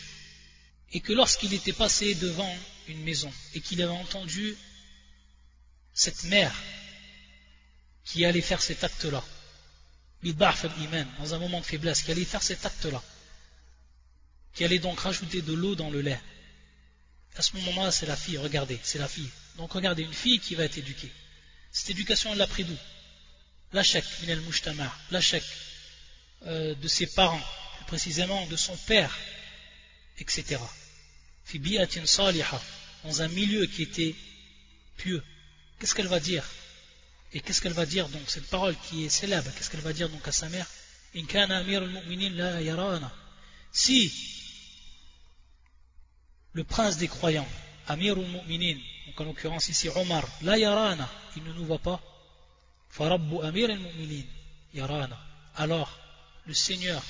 Et 0.93 0.99
que 0.99 1.13
lorsqu'il 1.13 1.53
était 1.53 1.73
passé 1.73 2.15
devant 2.15 2.57
une 2.87 3.01
maison 3.03 3.31
et 3.53 3.61
qu'il 3.61 3.81
avait 3.81 3.91
entendu 3.91 4.57
cette 6.01 6.23
mère 6.23 6.55
qui 8.05 8.25
allait 8.25 8.41
faire 8.41 8.59
cet 8.59 8.83
acte-là, 8.83 9.23
dans 10.23 11.33
un 11.35 11.37
moment 11.37 11.59
de 11.59 11.65
faiblesse, 11.65 12.01
qui 12.01 12.11
allait 12.11 12.25
faire 12.25 12.41
cet 12.41 12.65
acte-là, 12.65 13.03
qui 14.55 14.63
allait 14.63 14.79
donc 14.79 14.99
rajouter 14.99 15.43
de 15.43 15.53
l'eau 15.53 15.75
dans 15.75 15.91
le 15.91 16.01
lait, 16.01 16.19
À 17.35 17.43
ce 17.43 17.55
moment-là, 17.57 17.91
c'est 17.91 18.07
la 18.07 18.15
fille, 18.15 18.39
regardez, 18.39 18.79
c'est 18.81 18.97
la 18.97 19.07
fille. 19.07 19.29
Donc 19.57 19.73
regardez, 19.73 20.01
une 20.01 20.13
fille 20.13 20.39
qui 20.39 20.55
va 20.55 20.63
être 20.63 20.79
éduquée. 20.79 21.11
Cette 21.71 21.91
éducation, 21.91 22.31
elle 22.31 22.39
l'a 22.39 22.47
pris 22.47 22.63
d'où? 22.63 22.77
La 23.71 23.83
chèque, 23.83 24.05
minel 24.21 24.41
mujtama, 24.41 24.91
la 25.11 25.21
chèque 25.21 25.51
euh, 26.47 26.73
de 26.73 26.87
ses 26.87 27.05
parents, 27.05 27.45
plus 27.77 27.85
précisément 27.85 28.47
de 28.47 28.55
son 28.55 28.75
père, 28.75 29.15
etc. 30.17 30.57
Dans 33.03 33.21
un 33.21 33.27
milieu 33.27 33.67
qui 33.67 33.83
était 33.83 34.15
pieux. 34.97 35.23
Qu'est-ce 35.81 35.95
qu'elle 35.95 36.07
va 36.07 36.19
dire? 36.19 36.45
Et 37.33 37.41
qu'est-ce 37.41 37.59
qu'elle 37.59 37.73
va 37.73 37.87
dire 37.87 38.07
donc 38.07 38.21
Cette 38.27 38.47
parole 38.51 38.75
qui 38.87 39.05
est 39.05 39.09
célèbre, 39.09 39.49
qu'est-ce 39.55 39.71
qu'elle 39.71 39.81
va 39.81 39.93
dire 39.93 40.09
donc 40.09 40.27
à 40.27 40.31
sa 40.31 40.47
mère? 40.47 40.67
Si 43.71 44.13
le 46.53 46.63
prince 46.63 46.97
des 46.97 47.07
croyants, 47.07 47.47
Amir 47.87 48.15
al-Mu'minin, 48.15 48.79
donc 49.07 49.21
en 49.21 49.23
l'occurrence 49.23 49.69
ici 49.69 49.89
Omar, 49.89 50.23
la 50.43 50.59
yarana, 50.59 51.09
il 51.35 51.43
ne 51.45 51.53
nous 51.53 51.65
voit 51.65 51.79
pas. 51.79 51.99
Farabbu 52.91 53.41
Amir 53.41 53.71
al-Mu'minin, 53.71 54.25
yarana. 54.75 55.17
Alors, 55.55 55.97
le 56.45 56.53
Seigneur 56.53 57.03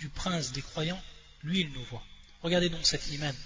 du 0.00 0.08
prince 0.08 0.50
des 0.50 0.62
croyants, 0.62 1.00
lui, 1.44 1.60
il 1.60 1.70
nous 1.70 1.84
voit. 1.84 2.02
Regardez 2.42 2.70
donc 2.70 2.84
cette 2.84 3.06
iman. 3.12 3.36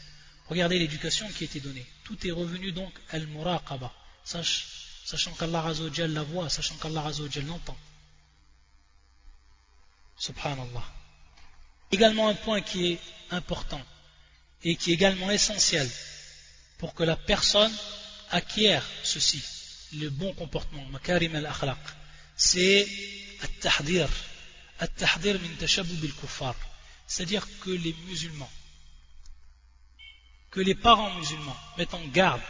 Regardez 0.48 0.78
l'éducation 0.78 1.28
qui 1.28 1.44
été 1.44 1.60
donnée. 1.60 1.84
Tout 2.04 2.26
est 2.26 2.30
revenu 2.30 2.72
donc 2.72 2.94
al-muraqaba, 3.10 3.92
sachant 4.24 5.32
qu'Allah 5.32 5.66
Azzawajal 5.66 6.12
la 6.12 6.22
voit, 6.22 6.48
sachant 6.48 6.76
qu'Allah 6.76 7.06
Azzawajal 7.06 7.46
l'entend. 7.46 7.76
Subhanallah. 10.16 10.84
Également 11.92 12.28
un 12.28 12.34
point 12.34 12.60
qui 12.60 12.92
est 12.92 13.00
important 13.30 13.82
et 14.62 14.76
qui 14.76 14.90
est 14.90 14.94
également 14.94 15.30
essentiel 15.30 15.88
pour 16.78 16.94
que 16.94 17.02
la 17.02 17.16
personne 17.16 17.72
acquiert 18.30 18.84
ceci, 19.02 19.42
le 19.94 20.10
bon 20.10 20.32
comportement, 20.34 20.84
makarim 20.86 21.34
al-akhlaq, 21.36 21.78
c'est 22.36 22.88
at-tahdir, 23.42 24.08
at-tahdir 24.80 25.38
min 25.40 25.94
bil-kuffar, 25.94 26.56
c'est-à-dire 27.06 27.46
que 27.60 27.70
les 27.70 27.94
musulmans, 28.06 28.50
que 30.50 30.60
les 30.60 30.74
parents 30.74 31.14
musulmans 31.14 31.56
mettent 31.76 31.94
en 31.94 32.04
garde, 32.06 32.42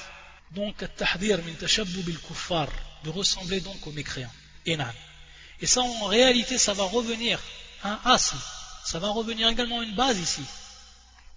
donc 0.54 0.82
at-tahdir 0.82 1.38
min 1.44 1.54
bil-kuffar, 2.02 2.68
de 3.04 3.10
ressembler 3.10 3.60
donc 3.60 3.86
aux 3.86 3.92
mécréants. 3.92 4.32
Et 4.66 5.66
ça, 5.66 5.82
en 5.82 6.06
réalité, 6.06 6.58
ça 6.58 6.72
va 6.72 6.84
revenir 6.84 7.38
un 7.82 7.98
asl, 8.04 8.36
ça 8.84 8.98
va 8.98 9.10
revenir 9.10 9.48
également 9.48 9.82
une 9.82 9.94
base 9.94 10.18
ici, 10.18 10.42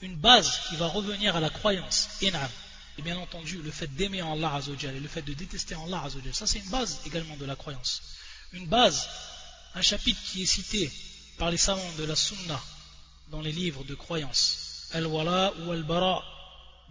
une 0.01 0.15
base 0.15 0.61
qui 0.69 0.75
va 0.75 0.87
revenir 0.87 1.35
à 1.35 1.39
la 1.39 1.49
croyance. 1.49 2.09
Et 2.21 3.01
bien 3.01 3.17
entendu, 3.17 3.61
le 3.61 3.71
fait 3.71 3.87
d'aimer 3.87 4.21
Allah 4.21 4.55
Azzawajal 4.55 4.95
et 4.95 4.99
le 4.99 5.07
fait 5.07 5.21
de 5.21 5.33
détester 5.33 5.75
Allah 5.75 6.01
Azzawajal, 6.03 6.33
ça 6.33 6.47
c'est 6.47 6.59
une 6.59 6.69
base 6.69 7.01
également 7.05 7.35
de 7.37 7.45
la 7.45 7.55
croyance. 7.55 8.01
Une 8.53 8.67
base, 8.67 9.07
un 9.75 9.81
chapitre 9.81 10.19
qui 10.31 10.43
est 10.43 10.47
cité 10.47 10.91
par 11.37 11.51
les 11.51 11.57
savants 11.57 11.93
de 11.97 12.05
la 12.05 12.15
Sunna 12.15 12.59
dans 13.29 13.41
les 13.41 13.51
livres 13.51 13.83
de 13.83 13.93
croyance. 13.93 14.87
Al-Wala 14.93 15.53
ou 15.59 15.71
Al-Bara. 15.71 16.23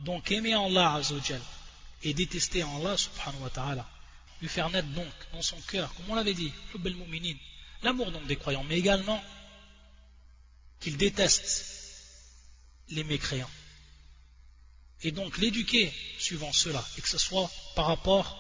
Donc 0.00 0.30
aimer 0.30 0.52
Allah 0.52 0.94
Azzawajal 0.94 1.40
et 2.03 2.13
détester 2.13 2.63
Allah 2.63 2.97
subhanahu 2.97 3.41
wa 3.43 3.49
ta'ala. 3.49 3.87
Lui 4.41 4.49
faire 4.49 4.69
naître 4.69 4.87
donc 4.89 5.13
dans 5.33 5.41
son 5.41 5.59
cœur, 5.61 5.93
comme 5.95 6.09
on 6.09 6.15
l'avait 6.15 6.33
dit, 6.33 6.51
l'amour 7.83 8.11
donc 8.11 8.25
des 8.27 8.35
croyants, 8.35 8.63
mais 8.63 8.77
également 8.77 9.23
qu'il 10.79 10.97
déteste 10.97 11.65
les 12.89 13.03
mécréants. 13.03 13.49
Et 15.03 15.11
donc 15.11 15.37
l'éduquer 15.37 15.93
suivant 16.17 16.53
cela, 16.53 16.83
et 16.97 17.01
que 17.01 17.09
ce 17.09 17.17
soit 17.17 17.49
par 17.75 17.87
rapport 17.87 18.37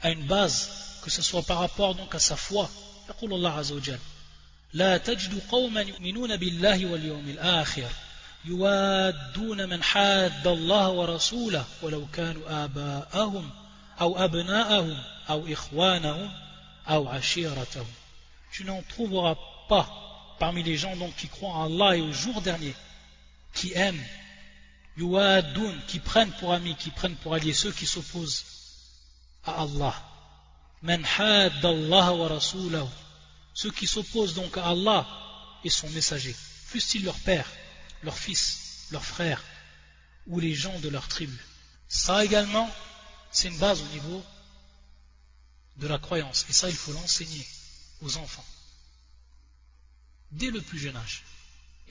à 0.00 0.10
une 0.10 0.26
base, 0.26 0.70
que 1.02 1.10
ce 1.10 1.22
soit 1.22 1.42
par 1.42 1.58
rapport 1.58 1.94
donc 1.94 2.14
à 2.14 2.18
sa 2.18 2.36
foi. 2.36 2.70
يقول 3.08 3.34
الله 3.34 3.50
عز 3.50 3.72
وجل 3.72 3.98
لا 4.72 4.96
تجد 4.96 5.42
قوما 5.50 5.80
يؤمنون 5.80 6.36
بالله 6.36 6.86
واليوم 6.86 7.28
الآخر 7.28 7.90
يوادون 8.44 9.68
من 9.68 9.82
حاد 9.82 10.46
الله 10.46 10.88
ورسوله 10.88 11.64
ولو 11.82 12.06
كانوا 12.12 12.64
آباءهم 12.64 13.50
أو 14.00 14.24
أبناءهم 14.24 15.02
أو 15.30 15.52
إخوانهم 15.52 16.30
أو 16.88 17.08
عشيرتهم 17.08 17.86
Tu 18.50 18.64
n'en 18.64 18.82
trouveras 18.88 19.36
pas 19.68 19.86
parmi 20.38 20.62
les 20.62 20.76
gens 20.76 20.96
donc 20.96 21.14
qui 21.16 21.28
croient 21.28 21.52
en 21.52 21.66
Allah 21.66 21.96
et 21.96 22.00
au 22.00 22.12
jour 22.12 22.40
dernier 22.40 22.74
qui 23.52 23.72
aiment, 23.74 24.04
yuadun, 24.96 25.74
qui 25.86 25.98
prennent 25.98 26.32
pour 26.32 26.52
amis, 26.52 26.74
qui 26.76 26.90
prennent 26.90 27.16
pour 27.16 27.34
alliés 27.34 27.52
ceux 27.52 27.72
qui 27.72 27.86
s'opposent 27.86 28.44
à 29.44 29.62
Allah. 29.62 29.94
Man 30.82 31.04
Allah 31.18 32.14
wa 32.14 32.28
rasulahu. 32.28 32.86
Ceux 33.54 33.70
qui 33.70 33.86
s'opposent 33.86 34.34
donc 34.34 34.56
à 34.56 34.66
Allah 34.66 35.06
et 35.64 35.70
son 35.70 35.88
messager, 35.90 36.34
fussent-ils 36.66 37.04
leur 37.04 37.16
père, 37.16 37.46
Leur 38.03 38.17
fils, 38.17 38.87
leur 38.91 39.03
frère 39.03 39.43
ou 40.27 40.39
les 40.39 40.53
gens 40.53 40.77
de 40.79 40.89
leur 40.89 41.07
tribu. 41.07 41.37
Ça 41.87 42.23
également, 42.23 42.69
c'est 43.31 43.49
une 43.49 43.57
base 43.57 43.81
au 43.81 43.87
niveau 43.87 44.23
de 45.77 45.87
la 45.87 45.97
croyance. 45.97 46.45
Et 46.49 46.53
ça, 46.53 46.69
il 46.69 46.75
faut 46.75 46.93
l'enseigner 46.93 47.45
aux 48.01 48.17
enfants. 48.17 48.45
Dès 50.31 50.51
le 50.51 50.61
plus 50.61 50.79
jeune 50.79 50.95
âge. 50.95 51.23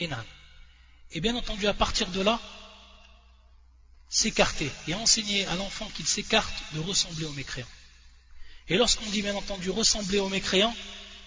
Enan. 0.00 0.24
Et 1.12 1.20
bien 1.20 1.36
entendu, 1.36 1.66
à 1.66 1.74
partir 1.74 2.08
de 2.08 2.20
là, 2.20 2.40
s'écarter 4.08 4.70
et 4.88 4.94
enseigner 4.94 5.46
à 5.46 5.54
l'enfant 5.56 5.88
qu'il 5.94 6.06
s'écarte 6.06 6.54
de 6.74 6.80
ressembler 6.80 7.24
aux 7.24 7.32
mécréants. 7.32 7.66
Et 8.68 8.76
lorsqu'on 8.76 9.08
dit 9.10 9.22
bien 9.22 9.34
entendu 9.34 9.70
ressembler 9.70 10.18
aux 10.18 10.28
mécréants, 10.28 10.74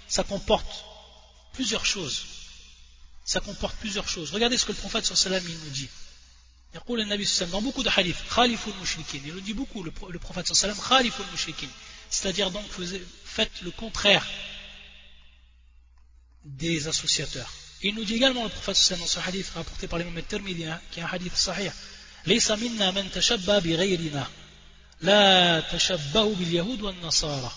ça 0.08 0.24
comporte 0.24 0.86
plusieurs 1.54 1.86
choses 1.86 2.26
ça 3.26 3.40
comporte 3.40 3.76
plusieurs 3.78 4.08
choses. 4.08 4.32
Regardez 4.32 4.58
ce 4.58 4.66
que 4.66 4.72
le 4.72 4.78
prophète 4.78 5.04
sallam 5.04 5.44
il 5.46 5.58
nous 5.58 5.72
dit. 5.72 5.90
Dans 7.52 7.62
beaucoup 7.62 7.84
de 7.84 7.90
hadiths, 7.90 8.24
Il 9.14 9.34
nous 9.34 9.42
dit 9.42 9.54
beaucoup, 9.54 9.82
le, 9.84 9.92
le 10.10 10.20
prophète 10.20 10.54
sallam, 10.54 10.78
C'est-à-dire 12.10 12.52
donc, 12.52 12.66
faites 13.24 13.62
le 13.64 13.72
contraire 13.72 14.26
des 16.44 16.88
associateurs. 16.88 17.52
Il 17.82 17.96
nous 17.96 18.04
dit 18.04 18.16
également, 18.16 18.44
le 18.44 18.50
prophète 18.50 18.76
sallam, 18.76 19.02
dans 19.02 19.08
ce 19.08 19.20
hadith 19.20 19.50
rapporté 19.56 19.88
par 19.88 19.98
l'imam 19.98 20.18
al-Tirmidhi, 20.18 20.66
hein, 20.66 20.80
qui 20.92 21.00
est 21.00 21.04
un 21.04 21.08
hadith 21.08 21.36
sahih, 21.36 21.72
Laysa 22.26 22.58
minna 22.58 22.92
man 22.92 23.10
tashabba 23.10 23.62
bi 23.62 23.76
ghayrina, 23.76 24.30
la 25.02 25.62
tashabbahu 25.64 26.36
bil 26.36 26.54
yahud 26.54 26.82
wa 26.82 26.94
nasara, 27.02 27.52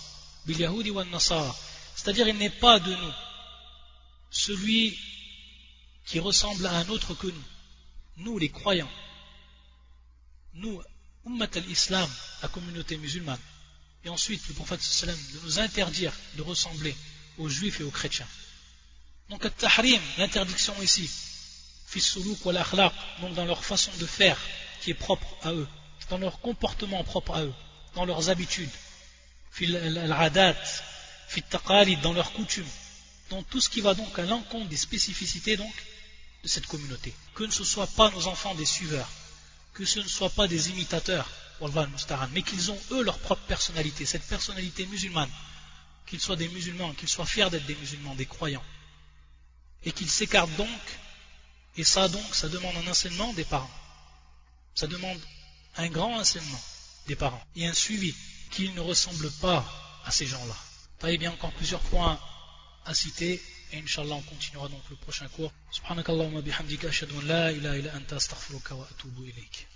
bil 0.46 0.60
yahudi 0.60 0.90
wa 0.90 1.04
nasara. 1.04 1.54
C'est-à-dire, 1.94 2.28
il 2.28 2.38
n'est 2.38 2.50
pas 2.50 2.78
de 2.78 2.94
nous 2.94 3.12
celui 4.30 4.98
qui 6.08 6.20
ressemble 6.20 6.66
à 6.66 6.72
un 6.72 6.88
autre 6.88 7.14
que 7.14 7.26
nous. 7.26 7.44
Nous 8.16 8.38
les 8.38 8.48
croyants. 8.48 8.90
Nous 10.54 10.82
ummat 11.26 11.50
al-islam 11.54 12.10
la 12.42 12.48
communauté 12.48 12.96
musulmane. 12.96 13.38
Et 14.04 14.08
ensuite 14.08 14.42
le 14.48 14.54
prophète 14.54 14.80
de 14.80 15.40
nous 15.44 15.58
interdire 15.58 16.12
de 16.36 16.42
ressembler 16.42 16.96
aux 17.36 17.50
juifs 17.50 17.80
et 17.80 17.84
aux 17.84 17.90
chrétiens. 17.90 18.26
Donc, 19.28 19.44
tahrim, 19.58 20.00
l'interdiction 20.16 20.74
ici, 20.80 21.10
donc 23.20 23.34
dans 23.34 23.44
leur 23.44 23.62
façon 23.62 23.90
de 23.98 24.06
faire 24.06 24.38
qui 24.80 24.92
est 24.92 24.94
propre 24.94 25.28
à 25.42 25.52
eux, 25.52 25.68
dans 26.08 26.16
leur 26.16 26.40
comportement 26.40 27.04
propre 27.04 27.34
à 27.34 27.42
eux, 27.44 27.54
dans 27.94 28.06
leurs 28.06 28.30
habitudes, 28.30 28.70
dans 32.02 32.12
leurs 32.14 32.32
coutumes, 32.32 32.72
dans 33.28 33.42
tout 33.42 33.60
ce 33.60 33.68
qui 33.68 33.82
va 33.82 33.92
donc 33.92 34.18
à 34.18 34.22
l'encontre 34.22 34.68
des 34.68 34.76
spécificités 34.76 35.58
donc 35.58 35.74
de 36.42 36.48
cette 36.48 36.66
communauté. 36.66 37.14
Que 37.34 37.44
ne 37.44 37.50
ce 37.50 37.64
soit 37.64 37.86
pas 37.86 38.10
nos 38.10 38.26
enfants 38.26 38.54
des 38.54 38.64
suiveurs, 38.64 39.08
que 39.74 39.84
ce 39.84 40.00
ne 40.00 40.08
soit 40.08 40.30
pas 40.30 40.48
des 40.48 40.70
imitateurs, 40.70 41.28
mais 42.32 42.42
qu'ils 42.42 42.70
ont 42.70 42.80
eux 42.92 43.02
leur 43.02 43.18
propre 43.18 43.42
personnalité, 43.42 44.06
cette 44.06 44.26
personnalité 44.26 44.86
musulmane, 44.86 45.30
qu'ils 46.06 46.20
soient 46.20 46.36
des 46.36 46.48
musulmans, 46.48 46.92
qu'ils 46.94 47.08
soient 47.08 47.26
fiers 47.26 47.50
d'être 47.50 47.66
des 47.66 47.74
musulmans, 47.76 48.14
des 48.14 48.26
croyants 48.26 48.64
et 49.84 49.92
qu'ils 49.92 50.10
s'écartent 50.10 50.54
donc, 50.56 50.68
et 51.76 51.84
ça 51.84 52.08
donc, 52.08 52.34
ça 52.34 52.48
demande 52.48 52.76
un 52.76 52.90
enseignement 52.90 53.32
des 53.34 53.44
parents. 53.44 53.70
Ça 54.74 54.86
demande 54.86 55.20
un 55.76 55.88
grand 55.88 56.16
enseignement 56.18 56.60
des 57.06 57.16
parents 57.16 57.42
et 57.56 57.66
un 57.66 57.74
suivi 57.74 58.14
qu'ils 58.50 58.74
ne 58.74 58.80
ressemblent 58.80 59.30
pas 59.40 59.64
à 60.04 60.10
ces 60.10 60.26
gens-là. 60.26 60.56
Il 61.08 61.18
bien 61.18 61.32
encore 61.32 61.52
plusieurs 61.52 61.80
points 61.80 62.18
à 62.84 62.94
citer 62.94 63.40
et 63.72 63.78
Inch'Allah 63.78 64.16
on 64.16 64.22
continuera 64.22 64.68
donc 64.68 64.82
le 64.90 64.96
prochain 64.96 65.28
cours. 65.28 65.52
Subhanakallah 65.70 66.42
bihamdika 66.42 66.88
ashhadu 66.88 67.14
an 67.18 67.26
la 67.26 67.52
ilaha 67.52 67.76
illa 67.78 67.94
anta 67.94 68.16
astaghfiruka 68.16 68.74
wa 68.74 68.86
atubu 68.90 69.24
ilayk. 69.24 69.66